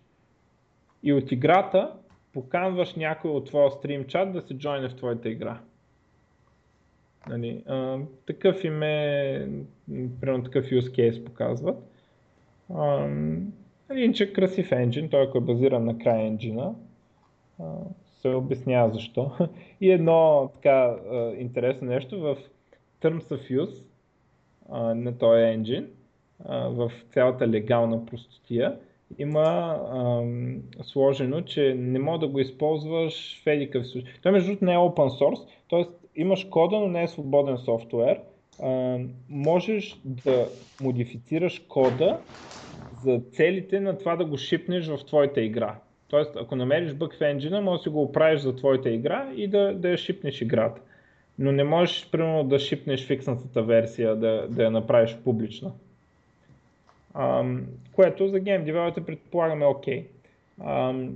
и 1.03 1.13
от 1.13 1.33
играта 1.33 1.93
поканваш 2.33 2.95
някой 2.95 3.31
от 3.31 3.47
твоя 3.47 3.71
стрим 3.71 4.05
чат 4.05 4.33
да 4.33 4.43
се 4.43 4.55
джойне 4.55 4.89
в 4.89 4.97
твоята 4.97 5.29
игра. 5.29 5.61
Нали, 7.29 7.63
а, 7.67 7.99
такъв 8.27 8.65
им 8.65 8.83
е, 8.83 9.49
примерно 10.21 10.45
такъв 10.45 10.65
use 10.65 10.81
case 10.81 11.25
показват. 11.25 11.77
А, 12.75 13.09
нали, 13.93 14.05
иначе 14.05 14.33
красив 14.33 14.73
енджин, 14.73 15.09
той 15.09 15.23
ако 15.23 15.39
е 15.39 15.41
базиран 15.41 15.85
на 15.85 15.99
край 15.99 16.27
енджина, 16.27 16.75
се 18.21 18.29
обяснява 18.29 18.91
защо. 18.91 19.31
И 19.81 19.91
едно 19.91 20.51
така 20.55 20.97
интересно 21.39 21.87
нещо 21.87 22.21
в 22.21 22.37
Terms 23.03 23.23
of 23.23 23.61
Use 23.61 23.83
на 24.95 25.19
този 25.19 25.43
енджин, 25.43 25.89
в 26.49 26.93
цялата 27.13 27.49
легална 27.49 28.07
простотия, 28.07 28.77
има 29.19 29.79
ам, 29.93 30.63
сложено, 30.83 31.41
че 31.41 31.75
не 31.79 31.99
мога 31.99 32.19
да 32.19 32.29
го 32.29 32.39
използваш 32.39 33.43
в 33.43 33.47
едикъв 33.47 33.87
случай. 33.87 34.13
Той 34.23 34.33
между 34.33 34.49
другото 34.49 34.65
не 34.65 34.75
е 34.75 34.77
open 34.77 35.21
source, 35.21 35.49
т.е. 35.71 35.85
имаш 36.21 36.45
кода, 36.45 36.81
но 36.81 36.89
не 36.89 37.03
е 37.03 37.09
свободен 37.09 37.59
софтуер. 37.59 38.21
А, 38.63 38.99
можеш 39.29 40.01
да 40.05 40.47
модифицираш 40.81 41.59
кода 41.69 42.19
за 43.03 43.21
целите 43.33 43.81
на 43.81 43.99
това 43.99 44.17
да 44.17 44.25
го 44.25 44.37
шипнеш 44.37 44.89
в 44.89 45.05
твоята 45.07 45.41
игра. 45.41 45.77
Тоест, 46.09 46.37
ако 46.37 46.57
намериш 46.57 46.95
бък 46.95 47.15
в 47.15 47.21
енджина, 47.21 47.61
можеш 47.61 47.81
да 47.81 47.83
си 47.83 47.89
го 47.89 48.03
оправиш 48.03 48.41
за 48.41 48.57
твоята 48.57 48.91
игра 48.91 49.33
и 49.37 49.49
да, 49.49 49.75
да 49.75 49.89
я 49.89 49.97
шипнеш 49.97 50.41
играта. 50.41 50.81
Но 51.39 51.53
не 51.53 51.65
можеш, 51.65 52.09
примерно, 52.11 52.45
да 52.45 52.59
шипнеш 52.59 53.07
фикснатата 53.07 53.63
версия, 53.63 54.17
да, 54.17 54.47
да 54.49 54.63
я 54.63 54.71
направиш 54.71 55.17
публична. 55.25 55.73
Um, 57.15 57.63
което 57.93 58.29
за 58.29 58.37
Game 58.37 58.73
Developer 58.73 59.05
предполагаме 59.05 59.67
окей. 59.67 60.07
Okay. 60.61 61.09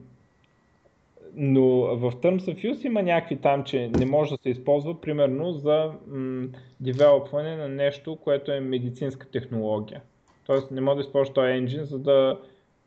но 1.34 1.62
в 1.96 2.12
Terms 2.12 2.38
of 2.38 2.72
Use 2.72 2.86
има 2.86 3.02
някакви 3.02 3.36
там, 3.36 3.64
че 3.64 3.88
не 3.88 4.06
може 4.06 4.30
да 4.30 4.36
се 4.42 4.50
използва, 4.50 5.00
примерно 5.00 5.52
за 5.52 5.92
м- 6.06 6.48
девелопване 6.80 7.56
на 7.56 7.68
нещо, 7.68 8.16
което 8.16 8.52
е 8.52 8.60
медицинска 8.60 9.30
технология. 9.30 10.02
Тоест 10.46 10.70
не 10.70 10.80
може 10.80 10.94
да 10.94 11.00
използваш 11.00 11.34
този 11.34 11.46
engine, 11.46 11.82
за 11.82 11.98
да 11.98 12.40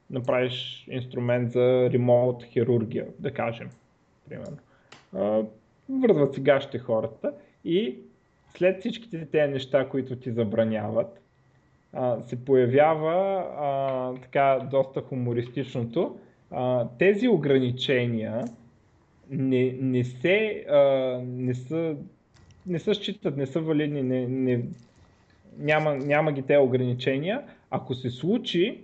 направиш 0.10 0.88
инструмент 0.92 1.52
за 1.52 1.90
ремонт 1.94 2.44
хирургия, 2.44 3.08
да 3.20 3.32
кажем, 3.32 3.70
примерно. 4.30 4.58
вързват 5.90 6.34
сегашните 6.34 6.80
хората 6.80 7.34
и 7.66 7.96
след 8.58 8.80
всичките 8.80 9.26
тези 9.26 9.54
неща, 9.54 9.90
които 9.90 10.16
ти 10.16 10.32
забраняват, 10.32 11.22
а, 11.94 12.22
се 12.22 12.46
появява 12.46 13.46
а, 13.60 14.14
така 14.22 14.68
доста 14.72 15.02
хумористичното. 15.02 16.18
А, 16.52 16.88
тези 17.00 17.28
ограничения 17.28 18.46
не, 19.30 19.78
не, 19.82 20.04
се, 20.04 20.66
а, 20.70 20.78
не, 21.26 21.56
са, 21.56 21.96
не 22.68 22.80
са 22.80 22.96
считат, 22.96 23.38
не 23.38 23.46
са 23.46 23.62
валидни, 23.62 24.04
не, 24.04 24.28
не, 24.28 24.64
няма, 25.60 25.96
няма 25.96 26.32
ги 26.32 26.42
те 26.42 26.58
ограничения. 26.58 27.42
Ако 27.72 27.94
се 27.94 28.10
случи 28.10 28.84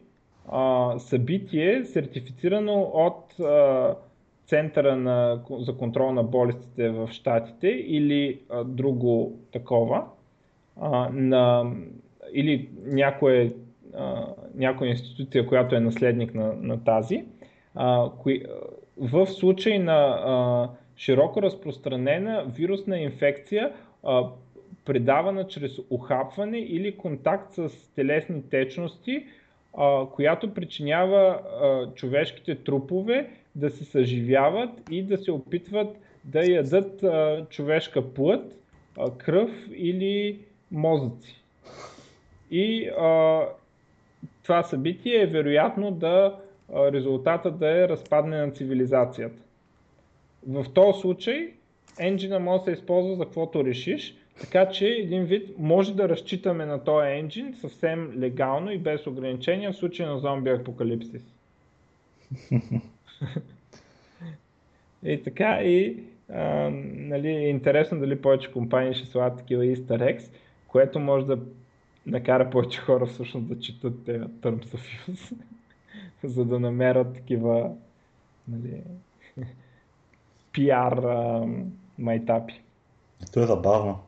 а, 0.52 0.94
събитие, 1.00 1.86
сертифицирано 1.86 2.82
от 2.94 3.40
а, 3.40 3.96
Центъра 4.46 4.96
на, 4.96 5.42
за 5.60 5.78
контрол 5.78 6.12
на 6.12 6.24
болестите 6.24 6.90
в 6.90 7.10
Штатите 7.12 7.68
или 7.68 8.40
а, 8.50 8.64
друго 8.64 9.40
такова, 9.52 10.06
а, 10.82 11.10
на 11.14 11.72
или 12.34 12.70
някоя, 12.86 13.52
а, 13.94 14.26
някоя 14.56 14.90
институция, 14.90 15.48
която 15.48 15.76
е 15.76 15.80
наследник 15.80 16.34
на, 16.34 16.54
на 16.54 16.84
тази, 16.84 17.26
а, 17.76 18.10
кои, 18.20 18.44
в 18.98 19.28
случай 19.28 19.80
на 19.80 19.94
а, 19.94 20.70
широко 20.98 21.42
разпространена 21.42 22.46
вирусна 22.56 23.00
инфекция, 23.00 23.74
а, 24.04 24.24
предавана 24.86 25.48
чрез 25.48 25.72
ухапване 25.90 26.60
или 26.60 26.98
контакт 26.98 27.54
с 27.54 27.70
телесни 27.96 28.50
течности, 28.50 29.26
а, 29.78 30.06
която 30.06 30.54
причинява 30.54 31.42
а, 31.62 31.94
човешките 31.94 32.56
трупове 32.56 33.30
да 33.56 33.70
се 33.70 33.86
съживяват 33.86 34.70
и 34.92 35.04
да 35.04 35.18
се 35.18 35.32
опитват 35.32 35.98
да 36.24 36.52
ядат 36.52 37.04
а, 37.04 37.46
човешка 37.50 38.14
плът, 38.14 38.56
а, 38.98 39.12
кръв 39.18 39.52
или 39.76 40.40
мозъци. 40.72 41.44
И 42.52 42.90
а, 43.00 43.42
това 44.44 44.64
събитие 44.64 45.22
е 45.22 45.28
вероятно 45.28 45.92
да 45.92 46.40
а, 46.74 46.92
резултата 46.92 47.52
да 47.52 47.84
е 47.84 47.90
разпадане 47.90 48.46
на 48.46 48.52
цивилизацията. 48.52 49.42
В 50.48 50.66
този 50.74 51.02
случай 51.02 51.54
енджина 52.00 52.40
може 52.40 52.60
да 52.60 52.66
се 52.66 52.72
използва 52.72 53.16
за 53.16 53.24
каквото 53.24 53.66
решиш, 53.66 54.16
така 54.40 54.70
че 54.70 54.88
един 54.88 55.24
вид 55.24 55.50
може 55.58 55.96
да 55.96 56.10
разчитаме 56.10 56.66
на 56.66 56.84
този 56.84 57.08
енджин 57.08 57.54
съвсем 57.62 58.14
легално 58.18 58.72
и 58.72 58.78
без 58.78 59.08
ограничения 59.08 59.72
в 59.72 59.76
случай 59.76 60.06
на 60.06 60.20
зомби 60.20 60.50
апокалипсис. 60.50 61.22
и 65.04 65.24
така, 65.24 65.62
и 65.62 66.04
а, 66.30 66.70
нали, 66.96 67.28
е 67.28 67.50
интересно 67.50 68.00
дали 68.00 68.22
повече 68.22 68.52
компании 68.52 68.94
ще 68.94 69.08
слагат 69.08 69.38
такива 69.38 69.64
Easter 69.64 70.18
eggs, 70.18 70.32
което 70.68 71.00
може 71.00 71.26
да 71.26 71.40
накара 72.06 72.50
повече 72.50 72.82
хора 72.82 73.06
всъщност 73.06 73.48
да 73.48 73.60
четат 73.60 74.06
тези 74.06 74.20
Terms 74.20 74.66
of 74.66 75.10
Use, 75.10 75.38
за 76.24 76.46
да 76.46 76.60
намерят 76.60 77.14
такива 77.14 77.72
нали, 78.48 78.82
пиар 80.52 81.02
майтапи. 81.98 82.62
То 83.34 83.44
е 83.44 83.48
забавно. 83.48 84.00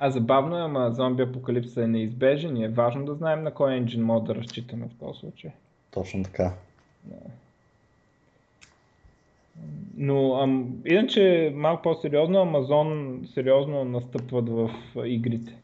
А 0.00 0.10
забавно 0.10 0.58
е, 0.58 0.60
ама 0.60 0.92
зомби 0.92 1.22
апокалипса 1.22 1.84
е 1.84 1.86
неизбежен 1.86 2.56
и 2.56 2.64
е 2.64 2.68
важно 2.68 3.04
да 3.04 3.14
знаем 3.14 3.42
на 3.42 3.54
кой 3.54 3.74
енджин 3.74 4.04
мode 4.04 4.26
да 4.26 4.34
разчитаме 4.34 4.88
в 4.88 4.98
този 4.98 5.20
случай. 5.20 5.50
Точно 5.90 6.24
така. 6.24 6.52
Да. 7.04 7.16
Но 9.96 10.34
ам, 10.34 10.82
иначе 10.86 11.52
малко 11.56 11.82
по-сериозно, 11.82 12.40
Амазон 12.40 13.20
сериозно 13.34 13.84
настъпват 13.84 14.48
в 14.48 14.70
игрите 15.04 15.60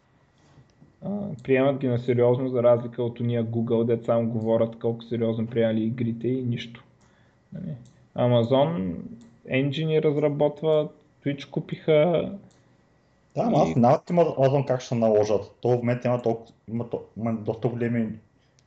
приемат 1.42 1.78
ги 1.78 1.88
на 1.88 1.98
сериозно, 1.98 2.48
за 2.48 2.62
разлика 2.62 3.02
от 3.02 3.20
уния 3.20 3.44
Google, 3.44 3.84
де 3.84 4.04
само 4.04 4.30
говорят 4.30 4.78
колко 4.78 5.04
сериозно 5.04 5.46
приемали 5.46 5.84
игрите 5.84 6.28
и 6.28 6.42
нищо. 6.42 6.84
Нали? 7.52 7.74
енджини 9.48 10.02
разработват, 10.02 10.90
Twitch 11.24 11.50
купиха. 11.50 12.32
Да, 13.36 13.50
но 13.50 13.56
аз 13.56 13.76
няма 13.76 14.00
има 14.10 14.22
Amazon 14.24 14.66
как 14.66 14.80
ще 14.80 14.88
се 14.88 14.94
наложат. 14.94 15.56
То 15.60 15.68
в 15.68 15.76
момента 15.76 16.08
има, 16.08 16.22
толкова, 16.22 16.54
има, 16.68 16.86
има 17.16 17.34
доста 17.34 17.68
големи 17.68 18.08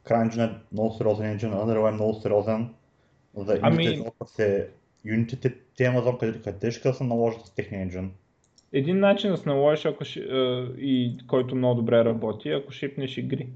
CryEngine 0.06 0.52
е 0.52 0.56
много 0.72 0.94
сериозен 0.94 1.26
енджин, 1.26 1.52
Unreal 1.52 1.90
е 1.90 1.92
много 1.92 2.14
сериозен. 2.14 2.70
За 3.36 3.60
ами... 3.62 4.04
се 4.26 4.70
Unity, 5.06 5.54
те 5.78 5.84
Amazon 5.84 6.18
къде, 6.18 6.42
къде 6.42 6.72
ще 6.72 6.94
се 6.94 7.04
наложат 7.04 7.46
с 7.46 7.52
техния 7.52 7.82
енджин? 7.82 8.12
Един 8.74 9.00
начин 9.00 9.32
да 9.32 9.38
се 9.38 9.50
наложиш, 9.50 9.86
ако 9.86 10.06
ши, 10.06 10.20
и 10.78 11.18
който 11.28 11.56
много 11.56 11.76
добре 11.76 12.06
работи, 12.06 12.50
ако 12.50 12.72
шипнеш 12.72 13.18
игри. 13.18 13.48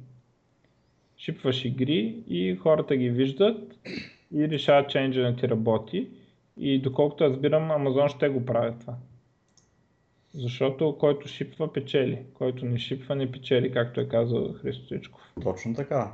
Шипваш 1.18 1.66
игри 1.66 2.24
и 2.28 2.56
хората 2.56 2.96
ги 2.96 3.10
виждат 3.10 3.76
и 4.36 4.50
решават, 4.50 4.90
че 4.90 5.00
енджинът 5.00 5.40
ти 5.40 5.50
работи. 5.50 6.08
И 6.58 6.82
доколкото 6.82 7.24
разбирам, 7.24 7.72
Амазон 7.72 8.10
ще 8.10 8.30
го 8.30 8.46
прави 8.46 8.74
това. 8.80 8.94
Защото 10.34 10.98
който 11.00 11.28
шипва, 11.28 11.74
печели. 11.74 12.26
Който 12.34 12.66
не 12.66 12.80
шипва, 12.80 13.16
не 13.16 13.32
печели, 13.32 13.72
както 13.72 14.02
е 14.02 14.08
казал 14.08 14.54
Христо 14.54 14.88
Сичков. 14.88 15.22
Точно 15.44 15.76
така. 15.76 16.12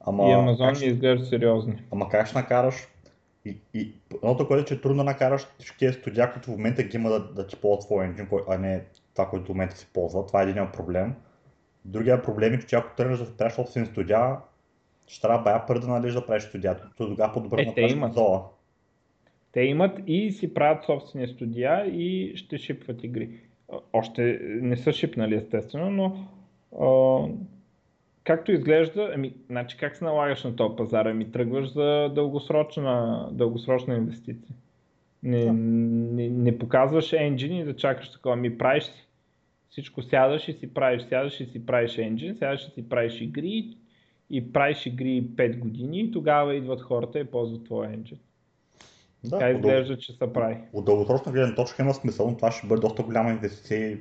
Ама, 0.00 0.28
и 0.28 0.32
Амазон 0.32 0.72
не 0.80 0.86
изглежда 0.86 1.26
сериозни. 1.26 1.82
Ама 1.92 2.08
как 2.08 2.26
ще 2.26 2.38
накараш 2.38 2.74
и, 3.44 3.56
и 3.74 3.92
едното, 4.14 4.46
което 4.46 4.62
е, 4.62 4.64
че 4.64 4.74
е 4.74 4.80
трудно 4.80 5.04
накараш 5.04 5.46
всички 5.58 5.92
студия, 5.92 6.32
които 6.32 6.46
в 6.46 6.52
момента 6.52 6.82
ги 6.82 6.96
има 6.96 7.10
да, 7.10 7.20
да 7.20 7.46
ти 7.46 7.56
ползват 7.56 7.86
твой 7.86 8.04
енджин, 8.04 8.28
а 8.48 8.58
не 8.58 8.84
това, 9.14 9.28
което 9.28 9.46
в 9.46 9.48
момента 9.48 9.76
се 9.76 9.86
ползва. 9.86 10.26
Това 10.26 10.42
е 10.42 10.50
един 10.50 10.68
проблем. 10.72 11.14
Другия 11.84 12.22
проблем 12.22 12.54
е, 12.54 12.62
че 12.62 12.76
ако 12.76 12.96
тръгнеш 12.96 13.18
да 13.18 13.36
правиш 13.36 13.54
собствен 13.54 13.86
студия, 13.86 14.36
ще 15.06 15.20
трябва 15.20 15.42
бая 15.42 15.66
пари 15.66 15.80
да 15.80 15.88
налиш 15.88 16.12
да 16.14 16.26
правиш 16.26 16.42
студия. 16.42 16.76
То 16.96 17.08
тогава 17.08 17.32
по-добре 17.32 17.62
е, 17.62 17.64
да 17.64 17.74
правиш 17.74 17.92
имат. 17.92 18.14
Зола. 18.14 18.44
Те 19.54 19.60
имат 19.60 20.00
и 20.06 20.32
си 20.32 20.54
правят 20.54 20.84
собствени 20.84 21.28
студия 21.28 21.86
и 21.86 22.36
ще 22.36 22.58
шипват 22.58 23.04
игри. 23.04 23.30
Още 23.92 24.38
не 24.42 24.76
са 24.76 24.92
шипнали 24.92 25.34
естествено, 25.34 25.90
но 25.90 26.26
както 28.24 28.52
изглежда, 28.52 29.12
ами, 29.14 29.34
значи 29.50 29.76
как 29.76 29.96
се 29.96 30.04
налагаш 30.04 30.44
на 30.44 30.56
този 30.56 30.76
пазар? 30.76 31.06
Ами 31.06 31.32
тръгваш 31.32 31.72
за 31.72 32.08
дългосрочна, 32.14 33.28
дългосрочна 33.32 33.94
инвестиция. 33.94 34.56
Не, 35.22 35.44
да. 35.44 35.52
не, 35.52 36.28
не 36.28 36.58
показваш 36.58 37.12
енджин 37.12 37.56
и 37.56 37.64
да 37.64 37.76
чакаш 37.76 38.12
такова. 38.12 38.34
Ами 38.34 38.58
правиш 38.58 38.84
си. 38.84 39.08
Всичко 39.70 40.02
сядаш 40.02 40.48
и 40.48 40.52
си 40.52 40.74
правиш, 40.74 41.02
сядаш 41.02 41.40
и 41.40 41.46
си 41.46 41.66
правиш 41.66 41.98
енджин, 41.98 42.34
сядаш 42.34 42.68
и 42.68 42.70
си 42.70 42.88
правиш 42.88 43.20
игри 43.20 43.76
и 44.30 44.52
правиш 44.52 44.86
игри 44.86 45.22
5 45.22 45.58
години 45.58 46.00
и 46.00 46.10
тогава 46.10 46.54
идват 46.54 46.80
хората 46.80 47.20
и 47.20 47.24
ползват 47.24 47.64
твоя 47.64 47.92
енджин. 47.92 48.18
Да, 49.24 49.38
така 49.38 49.50
изглежда, 49.50 49.98
че 49.98 50.12
се 50.12 50.32
прави. 50.32 50.56
От 50.72 50.84
дългосрочна 50.84 51.32
гледна 51.32 51.54
точка 51.54 51.82
има 51.82 51.94
смисъл, 51.94 52.30
но 52.30 52.36
това 52.36 52.50
ще 52.50 52.66
бъде 52.66 52.80
доста 52.80 53.02
голяма 53.02 53.30
инвестиция 53.30 53.90
и 53.90 53.98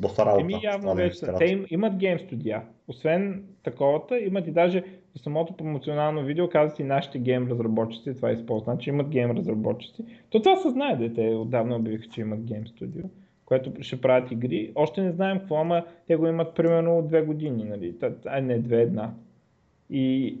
доста 0.00 0.26
работа. 0.26 0.40
Еми 0.40 0.54
явно 0.62 0.94
вече. 0.94 1.26
Те 1.38 1.44
им, 1.44 1.66
имат 1.70 1.96
гейм 1.96 2.18
студия. 2.18 2.62
Освен 2.88 3.44
таковата, 3.62 4.18
имат 4.18 4.46
и 4.46 4.50
даже 4.50 4.84
в 5.16 5.20
самото 5.20 5.56
промоционално 5.56 6.24
видео 6.24 6.48
казват 6.48 6.78
и 6.78 6.84
нашите 6.84 7.18
гейм 7.18 7.48
разработчици, 7.50 8.16
това 8.16 8.32
използват. 8.32 8.64
Значи 8.64 8.90
имат 8.90 9.08
гейм 9.08 9.30
разработчици. 9.30 10.04
То 10.30 10.42
това 10.42 10.56
се 10.56 10.70
знае, 10.70 10.96
де 10.96 11.14
те 11.14 11.34
отдавна 11.34 11.76
обявиха, 11.76 12.06
че 12.08 12.20
имат 12.20 12.40
гейм 12.40 12.66
студио, 12.66 13.02
което 13.44 13.72
ще 13.80 14.00
правят 14.00 14.30
игри. 14.30 14.72
Още 14.74 15.02
не 15.02 15.12
знаем 15.12 15.38
какво, 15.38 15.56
ама 15.56 15.84
те 16.06 16.16
го 16.16 16.26
имат 16.26 16.54
примерно 16.54 16.98
от 16.98 17.08
две 17.08 17.22
години, 17.22 17.64
нали? 17.64 17.94
А 18.26 18.40
не 18.40 18.58
две, 18.58 18.82
една. 18.82 19.10
И 19.90 20.38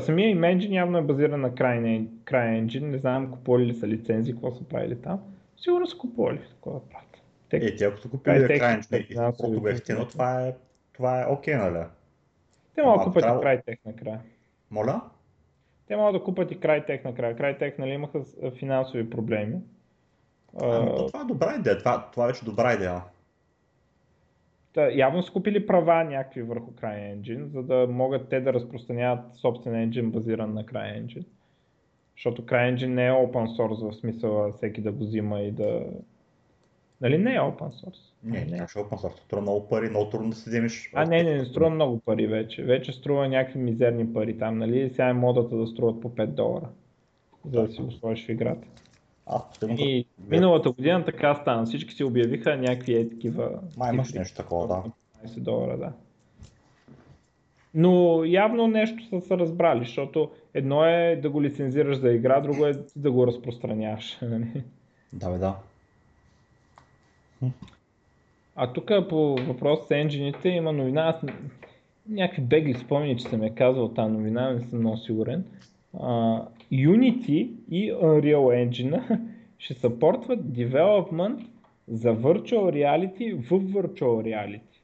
самия 0.00 0.28
им 0.28 0.40
engine 0.40 0.72
явно 0.72 0.98
е 0.98 1.02
базиран 1.02 1.40
на 1.40 1.50
CryEngine, 1.50 2.80
не 2.80 2.98
знам 2.98 3.30
купували 3.30 3.66
ли 3.66 3.74
са 3.74 3.88
лицензии, 3.88 4.34
какво 4.34 4.50
са 4.50 4.64
правили 4.64 5.00
там. 5.02 5.20
Сигурно 5.56 5.86
са 5.86 5.96
купували 5.96 6.38
такова 6.38 6.88
правят. 6.88 7.06
Е, 7.52 7.76
ти 7.76 7.84
ако 7.84 7.98
са 7.98 8.08
купили 8.08 8.34
CryEngine 8.34 9.10
и 9.10 9.14
просто 9.14 9.60
го 9.60 9.68
ефтино, 9.68 10.08
това 10.08 10.46
е, 10.46 10.54
това 10.92 11.22
е 11.22 11.26
окей, 11.26 11.54
okay, 11.54 11.70
нали? 11.70 11.84
Те 12.74 12.82
могат 12.82 13.00
да 13.00 13.04
купат 13.04 13.22
трябва... 13.22 13.54
и 13.54 13.56
Crytek 13.56 13.78
накрая. 13.86 14.20
Моля? 14.70 15.00
Те 15.86 15.96
могат 15.96 16.14
да 16.14 16.24
купат 16.24 16.50
и 16.50 16.60
Crytek 16.60 17.04
накрая. 17.04 17.36
Crytek 17.36 17.78
нали, 17.78 17.90
имаха 17.90 18.20
финансови 18.58 19.10
проблеми. 19.10 19.56
А, 20.62 20.66
но 20.66 21.06
това 21.06 21.20
е 21.20 21.24
добра 21.24 21.56
идея. 21.58 21.78
Това, 21.78 22.08
това 22.12 22.26
беше 22.26 22.44
добра 22.44 22.74
идея. 22.74 23.02
Та, 24.74 24.90
явно 24.92 25.22
са 25.22 25.32
купили 25.32 25.66
права 25.66 26.04
някакви 26.04 26.42
върху 26.42 26.70
CryEngine, 26.70 27.46
за 27.46 27.62
да 27.62 27.86
могат 27.90 28.28
те 28.28 28.40
да 28.40 28.52
разпространяват 28.52 29.34
собствен 29.34 29.90
engine 29.90 30.10
базиран 30.10 30.54
на 30.54 30.64
CryEngine. 30.64 31.24
Защото 32.16 32.42
CryEngine 32.42 32.86
не 32.86 33.06
е 33.06 33.10
open 33.10 33.46
source 33.56 33.90
в 33.90 33.96
смисъл 33.96 34.52
всеки 34.52 34.80
да 34.80 34.92
го 34.92 35.04
взима 35.04 35.40
и 35.40 35.50
да... 35.50 35.86
Нали 37.00 37.18
не 37.18 37.34
е 37.34 37.38
open 37.38 37.70
source? 37.70 38.12
Не, 38.24 38.44
не, 38.44 38.68
ще 38.68 38.78
е 38.78 38.82
open 38.82 38.96
source. 38.96 39.24
Струва 39.24 39.42
много 39.42 39.68
пари, 39.68 39.90
много 39.90 40.10
трудно 40.10 40.30
да 40.30 40.36
си 40.36 40.50
вземеш. 40.50 40.90
А, 40.94 41.04
не, 41.04 41.22
не, 41.22 41.36
не 41.36 41.44
струва 41.44 41.70
много 41.70 42.00
пари 42.00 42.26
вече. 42.26 42.62
Вече 42.62 42.92
струва 42.92 43.28
някакви 43.28 43.58
мизерни 43.58 44.12
пари 44.12 44.38
там, 44.38 44.58
нали? 44.58 44.90
Сега 44.90 45.08
е 45.08 45.12
модата 45.12 45.56
да 45.56 45.66
струват 45.66 46.00
по 46.00 46.10
5 46.10 46.26
долара, 46.26 46.68
за 47.44 47.62
да 47.62 47.72
си 47.72 47.82
го 47.82 47.90
сложиш 47.90 48.26
в 48.26 48.28
играта. 48.28 48.68
А, 49.32 49.42
и 49.68 50.06
миналата 50.28 50.70
година 50.70 51.04
така 51.04 51.34
стана. 51.34 51.66
Всички 51.66 51.94
си 51.94 52.04
обявиха 52.04 52.56
някакви 52.56 52.94
е 52.94 53.08
такива. 53.08 53.60
Май 53.76 53.92
имаш 53.92 54.12
нещо 54.12 54.36
такова, 54.36 54.66
да. 54.66 54.82
15 55.28 55.40
долара, 55.40 55.78
да. 55.78 55.92
Но 57.74 58.24
явно 58.24 58.66
нещо 58.68 59.04
са 59.08 59.20
се 59.20 59.38
разбрали, 59.38 59.78
защото 59.78 60.30
едно 60.54 60.84
е 60.84 61.20
да 61.22 61.30
го 61.30 61.42
лицензираш 61.42 61.98
за 61.98 62.10
игра, 62.12 62.40
друго 62.40 62.66
е 62.66 62.72
да 62.96 63.10
го 63.12 63.26
разпространяваш. 63.26 64.18
Да, 65.12 65.30
бе, 65.30 65.38
да. 65.38 65.56
А 68.56 68.72
тук 68.72 68.90
по 69.08 69.36
въпрос 69.36 69.86
с 69.86 69.90
енджините 69.90 70.48
има 70.48 70.72
новина, 70.72 71.02
аз 71.02 71.30
някакви 72.08 72.42
бегли 72.42 72.74
спомени, 72.74 73.18
че 73.18 73.24
съм 73.24 73.42
я 73.42 73.54
казал 73.54 73.88
тази 73.88 74.12
новина, 74.12 74.52
не 74.52 74.60
съм 74.60 74.78
много 74.78 74.96
сигурен. 74.96 75.44
Uh, 75.96 76.46
Unity 76.72 77.50
и 77.70 77.92
Unreal 77.92 78.68
Engine 78.68 79.20
ще 79.58 79.74
съпортват 79.74 80.40
development 80.40 81.46
за 81.88 82.16
Virtual 82.16 82.72
Reality 82.72 83.34
в 83.34 83.50
Virtual 83.50 84.24
Reality. 84.24 84.80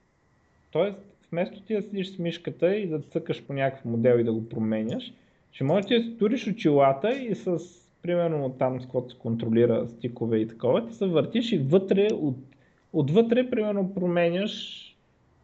Тоест, 0.70 0.98
вместо 1.32 1.60
ти 1.60 1.74
да 1.74 1.82
седиш 1.82 2.08
с 2.08 2.18
мишката 2.18 2.76
и 2.76 2.86
да 2.86 3.00
цъкаш 3.00 3.42
по 3.42 3.52
някакъв 3.52 3.84
модел 3.84 4.18
и 4.18 4.24
да 4.24 4.32
го 4.32 4.48
променяш, 4.48 5.12
ще 5.52 5.64
можеш 5.64 5.88
да 5.88 6.02
си 6.02 6.18
туриш 6.18 6.46
очилата 6.46 7.12
и 7.12 7.34
с 7.34 7.58
примерно 8.02 8.50
там, 8.58 8.80
с 8.80 8.86
който 8.86 9.10
се 9.10 9.18
контролира 9.18 9.88
стикове 9.88 10.38
и 10.38 10.48
такова, 10.48 10.88
ти 10.88 10.94
се 10.94 11.06
въртиш 11.06 11.52
и 11.52 11.58
вътре, 11.58 12.08
от, 12.12 12.36
отвътре, 12.92 13.50
примерно 13.50 13.94
променяш 13.94 14.82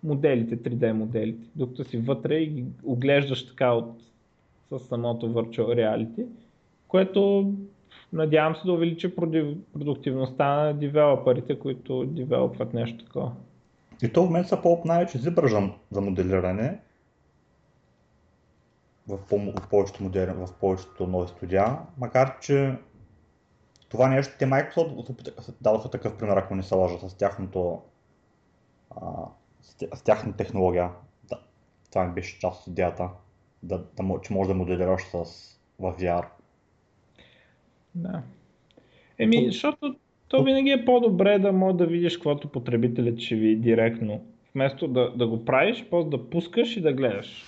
моделите, 0.04 0.56
3D 0.56 0.92
моделите, 0.92 1.46
докато 1.56 1.84
си 1.84 1.96
вътре 1.96 2.34
и 2.36 2.46
ги 2.46 2.64
оглеждаш 2.84 3.46
така 3.46 3.72
от 3.72 3.94
с 4.78 4.88
самото 4.88 5.26
Virtual 5.26 5.66
Reality, 5.66 6.26
което 6.88 7.52
надявам 8.12 8.56
се 8.56 8.66
да 8.66 8.72
увеличи 8.72 9.16
продуктивността 9.72 10.46
на 10.46 10.74
девелоперите, 10.74 11.58
които 11.58 12.04
девелопват 12.04 12.74
нещо 12.74 13.04
такова. 13.04 13.32
И 14.02 14.12
то 14.12 14.22
в 14.22 14.26
момента 14.26 14.48
са 14.48 14.62
по-най-вече 14.62 15.18
ZBrush 15.18 15.72
за 15.90 16.00
моделиране 16.00 16.80
в, 19.08 19.18
по- 19.28 19.38
в, 19.38 19.68
повечето 19.70 20.02
модели, 20.02 20.30
в 20.32 20.48
повечето 20.60 21.06
нови 21.06 21.28
студия, 21.28 21.78
макар 21.98 22.40
че 22.40 22.74
това 23.88 24.08
нещо, 24.08 24.34
те 24.38 24.46
Microsoft 24.46 25.54
дадоха 25.60 25.90
такъв 25.90 26.18
пример, 26.18 26.36
ако 26.36 26.54
не 26.54 26.62
се 26.62 26.74
лъжа, 26.74 27.08
с 27.08 27.14
тяхното 27.14 27.82
а, 28.90 29.06
с 29.94 30.02
тяхната 30.02 30.36
технология. 30.36 30.90
Да, 31.28 31.40
това 31.90 32.04
ми 32.04 32.14
беше 32.14 32.40
част 32.40 32.60
от 32.60 32.66
идеята 32.66 33.08
да, 33.62 33.84
да, 33.96 34.20
че 34.22 34.32
можеш 34.32 34.48
да 34.48 34.54
моделираш 34.54 35.02
с, 35.02 35.14
в 35.78 35.94
VR. 35.98 36.24
Да. 37.94 38.22
Еми, 39.18 39.36
то... 39.36 39.52
защото 39.52 39.96
то 40.28 40.44
винаги 40.44 40.70
е 40.70 40.84
по-добре 40.84 41.38
да 41.38 41.52
можеш 41.52 41.76
да 41.76 41.86
видиш 41.86 42.16
каквото 42.16 42.48
потребителят 42.48 43.18
ще 43.18 43.34
ви 43.34 43.56
директно. 43.56 44.24
Вместо 44.54 44.88
да, 44.88 45.12
да 45.16 45.26
го 45.26 45.44
правиш, 45.44 45.86
после 45.90 46.10
да 46.10 46.30
пускаш 46.30 46.76
и 46.76 46.80
да 46.80 46.92
гледаш. 46.92 47.44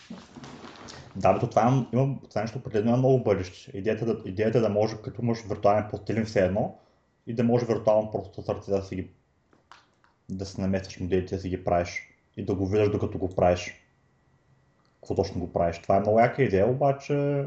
Да, 1.16 1.32
бе, 1.32 1.38
това, 1.38 1.62
има, 1.62 1.86
има, 1.92 2.16
това 2.28 2.40
нещо 2.40 2.58
определено 2.58 2.94
е 2.94 2.98
много 2.98 3.22
бъдеще. 3.22 3.78
Идеята, 3.78 4.06
да, 4.06 4.28
идеята 4.28 4.58
е 4.58 4.60
да 4.60 4.68
може, 4.68 4.96
като 5.04 5.22
имаш 5.22 5.38
виртуален 5.48 5.84
пластилин 5.90 6.24
все 6.24 6.46
едно, 6.46 6.78
и 7.26 7.34
да 7.34 7.44
може 7.44 7.66
виртуално 7.66 8.10
просто 8.10 8.42
с 8.42 8.48
ръце 8.48 8.70
да 8.70 8.82
си 8.82 8.96
ги 8.96 9.08
да 10.28 10.46
си 10.46 10.60
наместваш 10.60 11.00
моделите, 11.00 11.34
да 11.34 11.40
си 11.40 11.48
ги 11.48 11.64
правиш 11.64 12.08
и 12.36 12.44
да 12.44 12.54
го 12.54 12.66
виждаш 12.66 12.90
докато 12.90 13.18
го 13.18 13.34
правиш 13.34 13.83
какво 15.04 15.14
точно 15.14 15.40
го 15.40 15.52
правиш. 15.52 15.78
Това 15.78 15.96
е 15.96 16.00
много 16.00 16.20
яка 16.20 16.42
идея, 16.42 16.68
обаче 16.68 17.44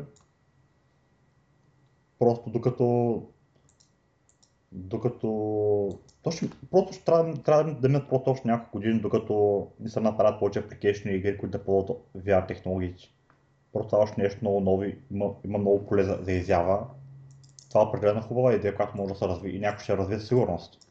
просто 2.19 2.49
докато 2.49 3.23
докато 4.71 5.99
точно, 6.23 6.49
просто 6.71 6.93
ще 6.93 7.03
трябва, 7.05 7.33
трябва 7.33 7.73
да 7.73 7.89
минат 7.89 8.09
просто 8.09 8.31
още 8.31 8.47
няколко 8.47 8.77
години, 8.77 8.99
докато 8.99 9.67
не 9.79 9.89
се 9.89 9.99
направят 9.99 10.39
повече 10.39 10.61
application 10.61 11.09
игри, 11.09 11.37
които 11.37 11.57
да 11.57 11.63
ползват 11.63 11.97
VR 12.17 12.47
технологии. 12.47 12.95
Просто 13.73 13.89
това 13.89 14.03
още 14.03 14.21
нещо 14.21 14.39
много 14.41 14.59
ново, 14.59 14.83
има, 15.11 15.33
има 15.45 15.57
много 15.57 15.85
поле 15.85 16.03
за, 16.03 16.19
за 16.21 16.31
изява. 16.31 16.87
Това 17.69 17.81
е 17.81 17.85
определена 17.85 18.21
хубава 18.21 18.53
идея, 18.53 18.75
която 18.75 18.97
може 18.97 19.13
да 19.13 19.19
се 19.19 19.27
развие 19.27 19.51
и 19.51 19.59
някой 19.59 19.83
ще 19.83 19.97
развие 19.97 20.19
сигурност. 20.19 20.87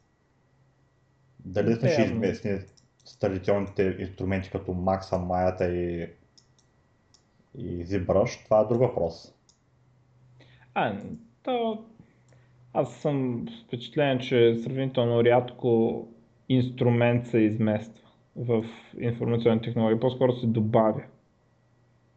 Дали 1.39 1.77
да 1.77 1.89
ще 1.89 2.01
известни 2.01 2.59
с 3.05 3.19
традиционните 3.19 3.95
инструменти 3.99 4.49
като 4.49 4.71
Maxa, 4.71 5.17
Майята 5.17 5.75
и 5.75 6.09
и 7.57 7.85
ZBrush, 7.85 8.45
това 8.45 8.59
е 8.59 8.65
друг 8.65 8.79
въпрос. 8.79 9.33
А, 10.73 10.95
то... 11.43 11.83
Аз 12.73 12.93
съм 12.93 13.45
впечатлен, 13.65 14.19
че 14.19 14.55
сравнително 14.55 15.23
рядко 15.23 16.03
инструмент 16.49 17.27
се 17.27 17.37
измества 17.37 18.07
в 18.35 18.65
информационни 18.99 19.61
технологии, 19.61 19.99
по-скоро 19.99 20.33
се 20.33 20.47
добавя. 20.47 21.03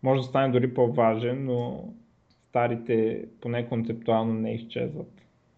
Може 0.02 0.20
да 0.20 0.26
стане 0.26 0.52
дори 0.52 0.74
по-важен, 0.74 1.44
но 1.44 1.88
старите 2.48 3.24
поне 3.40 3.68
концептуално 3.68 4.34
не 4.34 4.54
изчезват. 4.54 5.12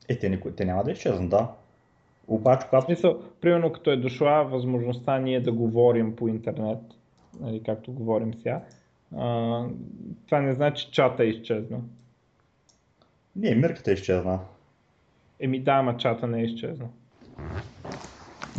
Е, 0.08 0.18
те, 0.18 0.40
те 0.56 0.64
няма 0.64 0.84
да 0.84 0.90
изчезнат, 0.90 1.30
да. 1.30 1.52
Обаче, 2.28 2.66
когато... 2.68 2.86
Смисъл, 2.86 3.22
примерно 3.40 3.72
като 3.72 3.90
е 3.90 3.96
дошла 3.96 4.44
възможността 4.44 5.18
ние 5.18 5.40
да 5.40 5.52
говорим 5.52 6.16
по 6.16 6.28
интернет, 6.28 6.78
нали, 7.40 7.62
както 7.62 7.92
говорим 7.92 8.34
сега, 8.34 8.64
а, 9.16 9.64
това 10.26 10.40
не 10.40 10.54
значи, 10.54 10.84
че 10.84 10.92
чата 10.92 11.24
е 11.24 11.26
изчезнал. 11.26 11.80
Не, 13.36 13.54
мирката 13.54 13.90
е 13.90 13.94
изчезна. 13.94 14.38
Еми 15.40 15.60
да, 15.60 15.72
ама 15.72 15.96
чата 15.96 16.26
не 16.26 16.40
е 16.40 16.44
изчезнал. 16.44 16.88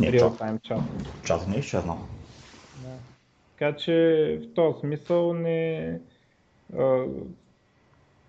Не, 0.00 0.12
Real 0.12 0.40
time 0.40 0.62
чат. 0.62 0.80
Чата 1.24 1.50
не 1.50 1.56
е 1.56 1.58
изчезнал. 1.58 1.98
Да. 2.82 2.88
Така 3.52 3.76
че 3.76 4.40
в 4.42 4.54
този 4.54 4.80
смисъл 4.80 5.34
не... 5.34 6.00
А, 6.78 7.04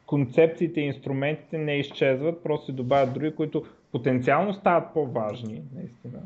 концепциите 0.05 0.81
и 0.81 0.85
инструментите 0.85 1.57
не 1.57 1.79
изчезват, 1.79 2.43
просто 2.43 2.65
се 2.65 2.71
добавят 2.71 3.13
други, 3.13 3.35
които 3.35 3.65
потенциално 3.91 4.53
стават 4.53 4.93
по-важни, 4.93 5.61
наистина. 5.75 6.19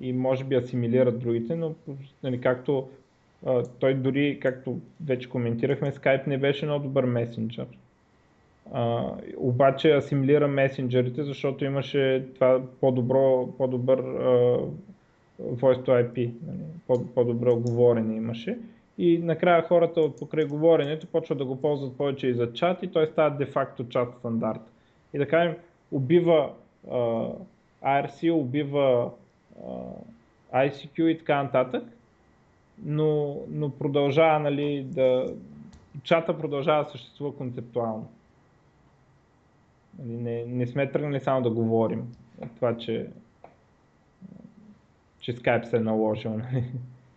И 0.00 0.12
може 0.12 0.44
би 0.44 0.54
асимилират 0.54 1.18
другите, 1.18 1.56
но 1.56 1.74
нали, 2.22 2.40
както 2.40 2.88
той 3.78 3.94
дори, 3.94 4.38
както 4.40 4.78
вече 5.06 5.28
коментирахме, 5.28 5.92
Skype 5.92 6.26
не 6.26 6.38
беше 6.38 6.66
много 6.66 6.82
добър 6.82 7.04
месенджер. 7.04 7.66
Обаче 9.36 9.94
асимилира 9.96 10.48
месенджерите, 10.48 11.22
защото 11.22 11.64
имаше 11.64 12.26
това 12.34 12.62
по-добро, 12.80 13.48
по-добър 13.58 14.02
voice 15.40 15.86
to 15.86 16.06
IP, 16.06 16.30
нали, 16.46 16.58
по- 16.86 17.06
по-добро 17.06 17.56
говорене 17.56 18.16
имаше. 18.16 18.58
И 18.98 19.18
накрая 19.18 19.62
хората 19.62 20.16
покрай 20.18 20.44
говоренето 20.44 21.06
почват 21.06 21.38
да 21.38 21.44
го 21.44 21.60
ползват 21.60 21.96
повече 21.96 22.26
и 22.26 22.34
за 22.34 22.52
чат 22.52 22.82
и 22.82 22.86
той 22.86 23.06
става 23.06 23.36
де-факто 23.36 23.88
чат 23.88 24.14
стандарт. 24.18 24.60
и 25.14 25.18
да 25.18 25.28
кажем 25.28 25.56
убива 25.92 26.50
IRC, 27.82 28.32
убива 28.32 29.10
ICQ 30.54 31.02
и 31.02 31.18
така 31.18 31.42
нататък, 31.42 31.84
но, 32.82 33.36
но 33.48 33.70
продължава 33.70 34.38
нали, 34.38 34.84
да... 34.84 35.34
Чата 36.02 36.38
продължава 36.38 36.84
да 36.84 36.90
съществува 36.90 37.36
концептуално. 37.36 38.10
Нали, 39.98 40.16
не, 40.16 40.44
не 40.46 40.66
сме 40.66 40.92
тръгнали 40.92 41.20
само 41.20 41.42
да 41.42 41.50
говорим. 41.50 42.14
Това, 42.56 42.76
че, 42.76 43.10
че 45.20 45.36
Skype 45.36 45.64
се 45.64 45.76
е 45.76 45.80
наложил. 45.80 46.30
Нали. 46.30 46.64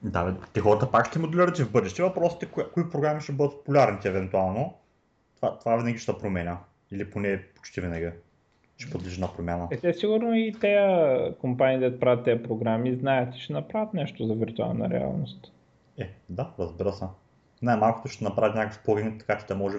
Да, 0.03 0.25
бе, 0.25 0.39
те 0.53 0.59
хората 0.59 0.91
пак 0.91 1.07
ще 1.07 1.19
моделират 1.19 1.57
в 1.57 1.71
бъдеще. 1.71 2.03
Въпросът 2.03 2.43
е 2.43 2.45
кои, 2.45 2.63
кои 2.73 2.89
програми 2.89 3.21
ще 3.21 3.31
бъдат 3.31 3.57
популярните 3.57 4.09
евентуално. 4.09 4.73
Това, 5.35 5.59
това 5.59 5.77
винаги 5.77 5.97
ще 5.97 6.17
променя. 6.17 6.57
Или 6.91 7.09
поне 7.09 7.43
почти 7.55 7.81
винаги 7.81 8.09
ще 8.81 8.91
подлежи 8.91 9.21
на 9.21 9.33
промяна. 9.33 9.67
Е, 9.71 9.77
те 9.77 9.93
сигурно 9.93 10.35
и 10.35 10.53
тези 10.61 11.35
компании, 11.35 11.89
да 11.89 11.99
правят 11.99 12.25
тези 12.25 12.43
програми, 12.43 12.95
знаят, 12.95 13.35
че 13.35 13.41
ще 13.41 13.53
направят 13.53 13.93
нещо 13.93 14.25
за 14.25 14.33
виртуална 14.33 14.89
реалност. 14.89 15.51
Е, 15.97 16.09
да, 16.29 16.51
разбира 16.59 16.93
се. 16.93 17.05
Най-малкото 17.61 18.07
ще 18.07 18.23
направят 18.23 18.55
някакъв 18.55 18.83
плагин, 18.83 19.19
така 19.19 19.37
че 19.37 19.45
да 19.45 19.55
може 19.55 19.77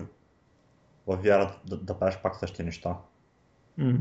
в 1.07 1.17
VR 1.17 1.51
да, 1.67 1.77
да 1.77 1.99
правиш 1.99 2.19
пак 2.23 2.37
същите 2.37 2.63
неща. 2.63 2.97
Mm. 3.79 3.97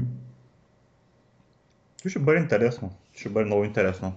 Ще 2.08 2.20
бъде 2.20 2.40
интересно. 2.40 2.92
Ще 3.14 3.30
бъде 3.30 3.46
много 3.46 3.64
интересно. 3.64 4.14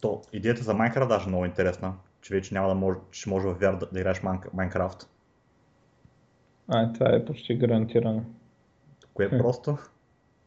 То, 0.00 0.22
идеята 0.32 0.62
за 0.62 0.74
Minecraft 0.74 1.08
даже 1.08 1.24
е 1.24 1.28
много 1.28 1.44
интересна, 1.44 1.94
че 2.20 2.34
вече 2.34 2.54
няма 2.54 2.68
да 2.68 2.74
може, 2.74 2.98
ще 3.10 3.30
може 3.30 3.46
в 3.46 3.54
VR 3.54 3.78
да, 3.78 3.86
да 3.92 4.00
играеш 4.00 4.20
Minecraft. 4.20 5.06
А, 6.68 6.92
това 6.92 7.14
е 7.14 7.24
почти 7.24 7.54
гарантирано. 7.54 8.22
Кое 9.14 9.26
е 9.26 9.38
просто? 9.38 9.78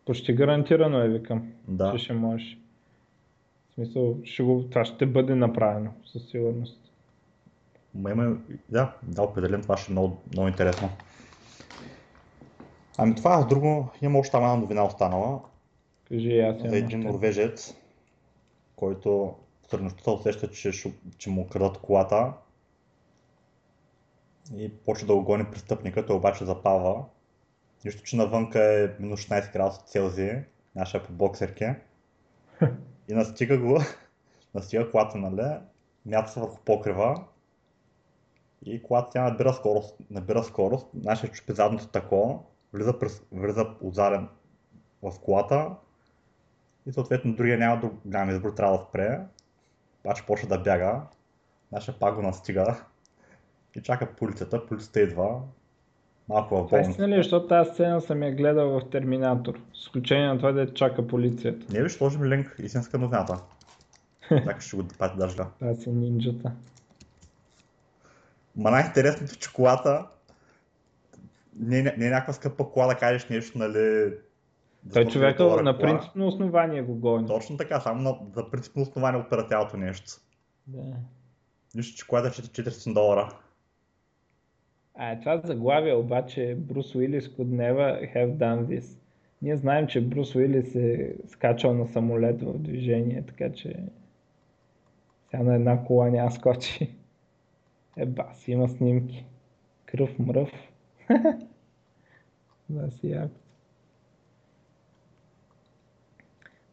Почти 0.05 0.33
гарантирано 0.33 0.99
е, 0.99 1.07
викам. 1.07 1.51
Да. 1.67 1.91
Че 1.91 1.97
ще 1.97 2.13
можеш. 2.13 2.57
В 3.69 3.73
смисъл, 3.73 4.17
ще 4.23 4.43
го, 4.43 4.63
това 4.69 4.85
ще 4.85 5.05
бъде 5.05 5.35
направено, 5.35 5.91
със 6.05 6.29
сигурност. 6.29 6.79
Ма 7.95 8.11
има, 8.11 8.37
да, 8.69 8.95
да, 9.03 9.21
определен, 9.21 9.61
това 9.61 9.77
ще 9.77 9.91
е 9.91 9.93
много, 9.93 10.17
много 10.33 10.47
интересно. 10.47 10.89
Ами 12.97 13.15
това, 13.15 13.43
друго, 13.43 13.89
има 14.01 14.19
още 14.19 14.37
една 14.37 14.55
новина 14.55 14.85
останала. 14.85 15.39
Кажи 16.07 16.39
аз 16.39 16.61
За 16.61 16.77
един 16.77 16.99
норвежец, 16.99 17.75
който 18.75 19.35
сутрин 19.63 19.91
усеща, 20.07 20.51
че, 20.51 20.71
че 21.17 21.29
му 21.29 21.47
крадат 21.47 21.77
колата 21.77 22.33
и 24.55 24.77
почва 24.77 25.07
да 25.07 25.15
го 25.15 25.23
гони 25.23 25.45
престъпника, 25.51 26.05
той 26.05 26.15
обаче 26.15 26.45
запава. 26.45 27.05
Нищо, 27.85 28.03
че 28.03 28.15
навънка 28.15 28.63
е 28.63 28.89
минус 28.99 29.21
16 29.21 29.53
градуса 29.53 29.81
Целзий, 29.85 30.43
наша 30.75 31.03
по 31.03 31.13
боксерки. 31.13 31.65
И 33.07 33.13
настига 33.13 33.57
го, 33.57 33.79
настига 34.53 34.91
колата, 34.91 35.17
нали, 35.17 35.57
мята 36.05 36.31
се 36.31 36.39
върху 36.39 36.59
покрива. 36.65 37.25
И 38.65 38.83
колата 38.83 39.09
тя 39.11 39.23
набира 39.23 39.53
скорост, 39.53 39.95
набира 40.09 40.43
скорост, 40.43 40.87
нашия 40.93 41.31
чупи 41.31 41.53
задното 41.53 41.87
тако, 41.87 42.43
влиза, 42.73 42.99
през, 42.99 43.23
влиза 43.31 43.65
отзаден 43.81 44.27
в 45.01 45.19
колата. 45.19 45.75
И 46.85 46.91
съответно 46.91 47.35
другия 47.35 47.57
няма 47.57 47.81
друг 47.81 47.93
голям 48.05 48.29
избор, 48.29 48.49
трябва 48.49 48.77
да 48.77 48.83
спре, 48.83 49.19
обаче 50.03 50.25
почва 50.25 50.47
да 50.47 50.59
бяга, 50.59 51.01
нашия 51.71 51.99
пак 51.99 52.15
го 52.15 52.21
настига 52.21 52.85
и 53.75 53.81
чака 53.81 54.15
полицията, 54.15 54.65
полицията 54.65 55.01
идва, 55.01 55.41
малко 56.29 56.55
в 56.55 56.69
болница. 56.69 56.93
Това 56.93 57.07
ли, 57.07 57.15
защото 57.15 57.47
тази 57.47 57.69
сцена 57.69 58.01
съм 58.01 58.23
я 58.23 58.31
гледал 58.31 58.79
в 58.79 58.89
Терминатор, 58.89 59.59
с 59.73 59.81
изключение 59.81 60.27
на 60.27 60.37
това 60.37 60.51
да 60.51 60.73
чака 60.73 61.07
полицията. 61.07 61.73
Не 61.73 61.83
виж, 61.83 61.91
сложим 61.91 62.23
линк, 62.23 62.55
истинска 62.59 62.97
новината. 62.97 63.39
Така 64.29 64.61
ще 64.61 64.77
го 64.77 64.83
пати 64.99 65.17
даже. 65.17 65.35
Това 65.35 65.75
са 65.75 65.89
нинджата. 65.89 66.51
Ма 68.55 68.71
най-интересното, 68.71 69.35
че 69.35 69.53
колата 69.53 70.07
не, 71.59 71.81
не, 71.81 71.95
не 71.97 72.07
е 72.07 72.09
някаква 72.09 72.33
скъпа 72.33 72.71
кола 72.71 72.87
да 72.87 72.95
кажеш 72.95 73.29
нещо, 73.29 73.57
нали... 73.57 74.13
Той 74.93 75.05
човека 75.05 75.43
на 75.43 75.77
принципно 75.77 76.27
основание 76.27 76.81
го 76.81 76.95
гони. 76.95 77.27
Точно 77.27 77.57
така, 77.57 77.79
само 77.79 78.01
на, 78.01 78.17
за 78.35 78.49
принципно 78.51 78.81
основание 78.81 79.25
цялото 79.49 79.77
нещо. 79.77 80.11
Да. 80.67 80.95
Нищо, 81.75 81.97
че 81.97 82.07
колата 82.07 82.27
е 82.27 82.31
400 82.31 82.93
долара. 82.93 83.29
А 85.01 85.19
това 85.19 85.37
заглавие 85.37 85.93
обаче 85.93 86.55
Брус 86.59 86.95
Уилис 86.95 87.27
could 87.27 87.49
never 87.49 88.15
have 88.15 88.37
done 88.37 88.65
this. 88.65 88.97
Ние 89.41 89.55
знаем, 89.55 89.87
че 89.87 90.07
Брус 90.07 90.35
Уилис 90.35 90.75
е 90.75 91.15
скачал 91.27 91.73
на 91.73 91.87
самолет 91.87 92.41
в 92.41 92.59
движение, 92.59 93.23
така 93.25 93.51
че 93.51 93.75
сега 95.25 95.43
на 95.43 95.55
една 95.55 95.83
кола 95.83 96.09
няма 96.09 96.31
скочи. 96.31 96.95
Е, 97.97 98.05
бас, 98.05 98.47
има 98.47 98.69
снимки. 98.69 99.25
Кръв 99.85 100.19
мръв. 100.19 100.51
да 102.69 102.91
си. 102.91 103.19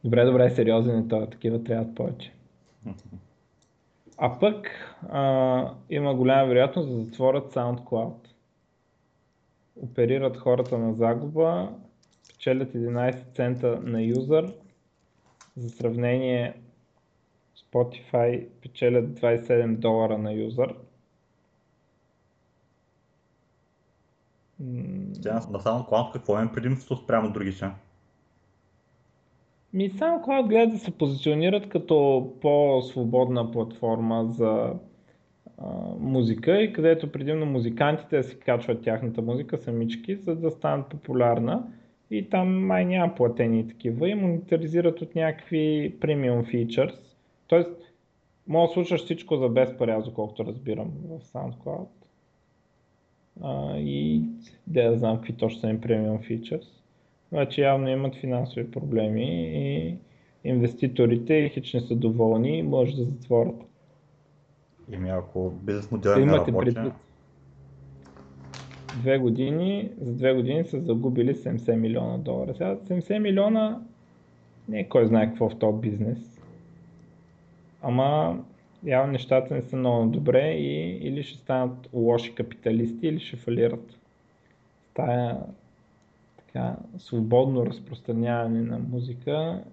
Добре, 0.05 0.25
добре, 0.25 0.51
сериозен 0.51 0.99
е 0.99 1.09
това. 1.09 1.31
Такива 1.31 1.65
трябват 1.65 1.95
повече. 1.95 2.33
А 4.19 4.39
пък 4.39 4.71
а, 5.09 5.75
има 5.91 6.15
голяма 6.15 6.47
вероятност 6.49 6.89
да 6.89 7.05
затворят 7.05 7.55
SoundCloud. 7.55 8.29
Оперират 9.83 10.37
хората 10.37 10.79
на 10.79 10.95
загуба, 10.95 11.73
печелят 12.29 12.73
11 12.73 13.35
цента 13.35 13.81
на 13.83 14.03
юзър. 14.03 14.55
За 15.57 15.71
сравнение 15.71 16.61
Spotify 17.57 18.49
печелят 18.63 19.21
27 19.21 19.77
долара 19.77 20.19
на 20.19 20.33
юзър. 20.33 20.75
Тя 25.23 25.35
на 25.35 25.61
SoundCloud 25.61 26.13
какво 26.13 26.39
е 26.39 26.53
предимството 26.53 27.03
спрямо 27.03 27.33
другите? 27.33 27.71
Ми 29.77 29.91
SoundCloud 29.91 30.49
гледа 30.49 30.73
да 30.73 30.79
се 30.79 30.91
позиционират 30.91 31.69
като 31.69 32.33
по-свободна 32.41 33.51
платформа 33.51 34.27
за 34.33 34.73
а, 35.59 35.69
музика 35.99 36.63
и 36.63 36.73
където 36.73 37.13
предимно 37.13 37.47
музикантите 37.47 38.23
си 38.23 38.39
качват 38.39 38.83
тяхната 38.83 39.23
музика 39.23 39.59
самички, 39.59 40.17
за 40.17 40.37
да 40.37 40.51
станат 40.51 40.89
популярна. 40.89 41.67
И 42.11 42.29
там 42.29 42.67
май 42.67 42.85
няма 42.85 43.15
платени 43.15 43.69
такива 43.69 44.09
и 44.09 44.15
монетаризират 44.15 45.01
от 45.01 45.15
някакви 45.15 45.95
премиум 46.01 46.45
фичърс. 46.45 47.17
Тоест, 47.47 47.93
може 48.47 48.69
да 48.69 48.73
слушаш 48.73 49.05
всичко 49.05 49.37
за 49.37 49.49
без 49.49 49.77
пари, 49.79 49.91
аз 49.91 50.05
доколкото 50.05 50.45
разбирам 50.45 50.91
в 51.09 51.21
SoundCloud. 51.21 51.89
А, 53.43 53.77
и 53.77 54.23
да 54.67 54.97
знам 54.99 55.17
какви 55.17 55.33
точно 55.33 55.61
са 55.61 55.69
им 55.69 55.81
премиум 55.81 56.19
фичърс. 56.23 56.76
Значи 57.29 57.61
явно 57.61 57.89
имат 57.89 58.17
финансови 58.17 58.71
проблеми 58.71 59.51
и 59.55 59.97
инвеститорите 60.45 61.49
хич 61.49 61.75
не 61.75 61.81
са 61.81 61.97
доволни 61.97 62.59
и 62.59 62.63
може 62.63 62.97
да 62.97 63.05
затворят. 63.05 63.63
Ими 64.93 65.11
ако 65.11 65.51
бизнес 65.51 65.91
моделът 65.91 66.27
не 66.27 66.33
работи... 66.33 66.75
Предвид. 66.75 66.93
Две 69.01 69.19
години, 69.19 69.91
за 70.01 70.13
две 70.13 70.35
години 70.35 70.65
са 70.65 70.81
загубили 70.81 71.35
70 71.35 71.75
милиона 71.75 72.19
долара. 72.19 72.55
Сега 72.55 72.77
70 72.77 73.19
милиона 73.19 73.81
не 74.69 74.81
е 74.81 74.89
кой 74.89 75.07
знае 75.07 75.27
какво 75.27 75.49
в 75.49 75.59
този 75.59 75.81
бизнес. 75.81 76.41
Ама 77.83 78.39
явно 78.85 79.13
нещата 79.13 79.55
не 79.55 79.63
са 79.63 79.77
много 79.77 80.11
добре 80.11 80.51
и 80.53 80.99
или 81.09 81.23
ще 81.23 81.39
станат 81.39 81.89
лоши 81.93 82.35
капиталисти, 82.35 83.07
или 83.07 83.21
ще 83.21 83.37
фалират. 83.37 83.99
Тая 84.95 85.39
така, 86.57 86.77
свободно 86.99 87.67
разпространяване 87.67 88.63
на 88.63 88.79
музика 88.79 89.65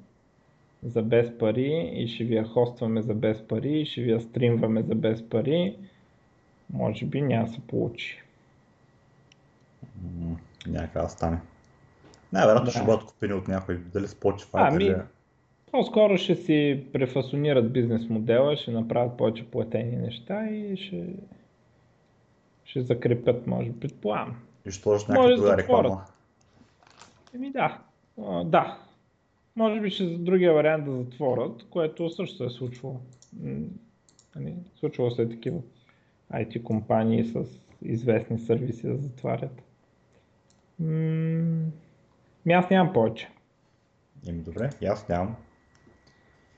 за 0.83 1.01
без 1.01 1.37
пари 1.37 1.91
и 1.93 2.07
ще 2.07 2.23
ви 2.23 2.35
я 2.35 2.43
хостваме 2.43 3.01
за 3.01 3.13
без 3.13 3.47
пари 3.47 3.79
и 3.79 3.85
ще 3.85 4.01
ви 4.01 4.11
я 4.11 4.21
стримваме 4.21 4.83
за 4.83 4.95
без 4.95 5.29
пари, 5.29 5.77
може 6.73 7.05
би 7.05 7.21
няма 7.21 7.47
се 7.47 7.59
получи. 7.67 8.23
Няма 10.67 10.87
да 10.95 11.09
стане. 11.09 11.37
Най-вероятно 12.33 12.65
да. 12.65 12.71
ще 12.71 12.83
бъдат 12.83 13.05
купени 13.05 13.33
от 13.33 13.47
някой, 13.47 13.77
дали 13.77 14.05
Spotify, 14.05 14.67
ами. 14.71 14.95
По-скоро 15.71 16.17
ще 16.17 16.35
си 16.35 16.83
префасонират 16.93 17.73
бизнес 17.73 18.09
модела, 18.09 18.57
ще 18.57 18.71
направят 18.71 19.17
повече 19.17 19.51
платени 19.51 19.95
неща 19.95 20.49
и 20.49 20.77
ще, 20.77 21.05
ще 22.65 22.81
закрепят, 22.81 23.47
може 23.47 23.69
би, 23.69 23.79
предполагам. 23.79 24.35
И 24.65 24.71
ще 24.71 24.81
сложат 24.81 25.09
някаква 25.09 25.57
реклама. 25.57 26.05
Еми 27.35 27.51
да, 27.51 27.81
а, 28.21 28.43
да. 28.43 28.79
Може 29.55 29.81
би 29.81 29.89
ще 29.89 30.07
за 30.07 30.17
другия 30.17 30.53
вариант 30.53 30.85
да 30.85 30.91
затворят, 30.91 31.65
което 31.69 32.09
също 32.09 32.37
се 32.37 32.45
е 32.45 32.49
случвало. 32.49 32.99
Нали, 34.35 34.55
случвало 34.75 35.11
се 35.11 35.21
е 35.21 35.29
такива 35.29 35.59
IT 36.33 36.63
компании 36.63 37.25
с 37.25 37.45
известни 37.81 38.39
сервиси 38.39 38.87
да 38.87 38.97
затварят. 38.97 39.63
М- 40.79 41.71
ми 42.45 42.53
аз 42.53 42.69
нямам 42.69 42.93
повече. 42.93 43.29
Еми 44.27 44.39
добре, 44.39 44.69
и 44.81 44.85
аз 44.85 45.09
нямам. 45.09 45.35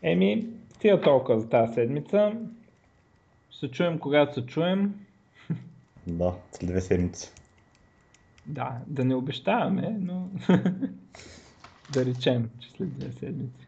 Еми, 0.02 0.47
тия 0.80 1.02
толкова 1.02 1.39
за 1.39 1.49
тази 1.49 1.73
седмица. 1.73 2.34
Ще 3.49 3.60
се 3.60 3.72
чуем 3.72 3.99
когато 3.99 4.34
се 4.34 4.45
чуем. 4.45 5.06
Да, 6.07 6.34
след 6.52 6.69
две 6.69 6.81
седмици. 6.81 7.31
Да, 8.48 8.78
да 8.88 9.06
не 9.06 9.16
обещаваме, 9.16 9.98
но 10.00 10.30
да 11.94 12.06
речем, 12.06 12.50
че 12.60 12.70
след 12.70 13.00
две 13.00 13.12
седмици. 13.12 13.68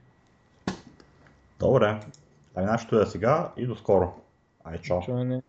Добре. 1.59 1.99
Ами 2.55 2.65
нашето 2.65 3.01
е 3.01 3.05
сега 3.05 3.53
и 3.57 3.65
до 3.65 3.75
скоро. 3.75 4.13
Ай, 4.63 4.81
чао. 4.81 5.01
Чуване. 5.01 5.41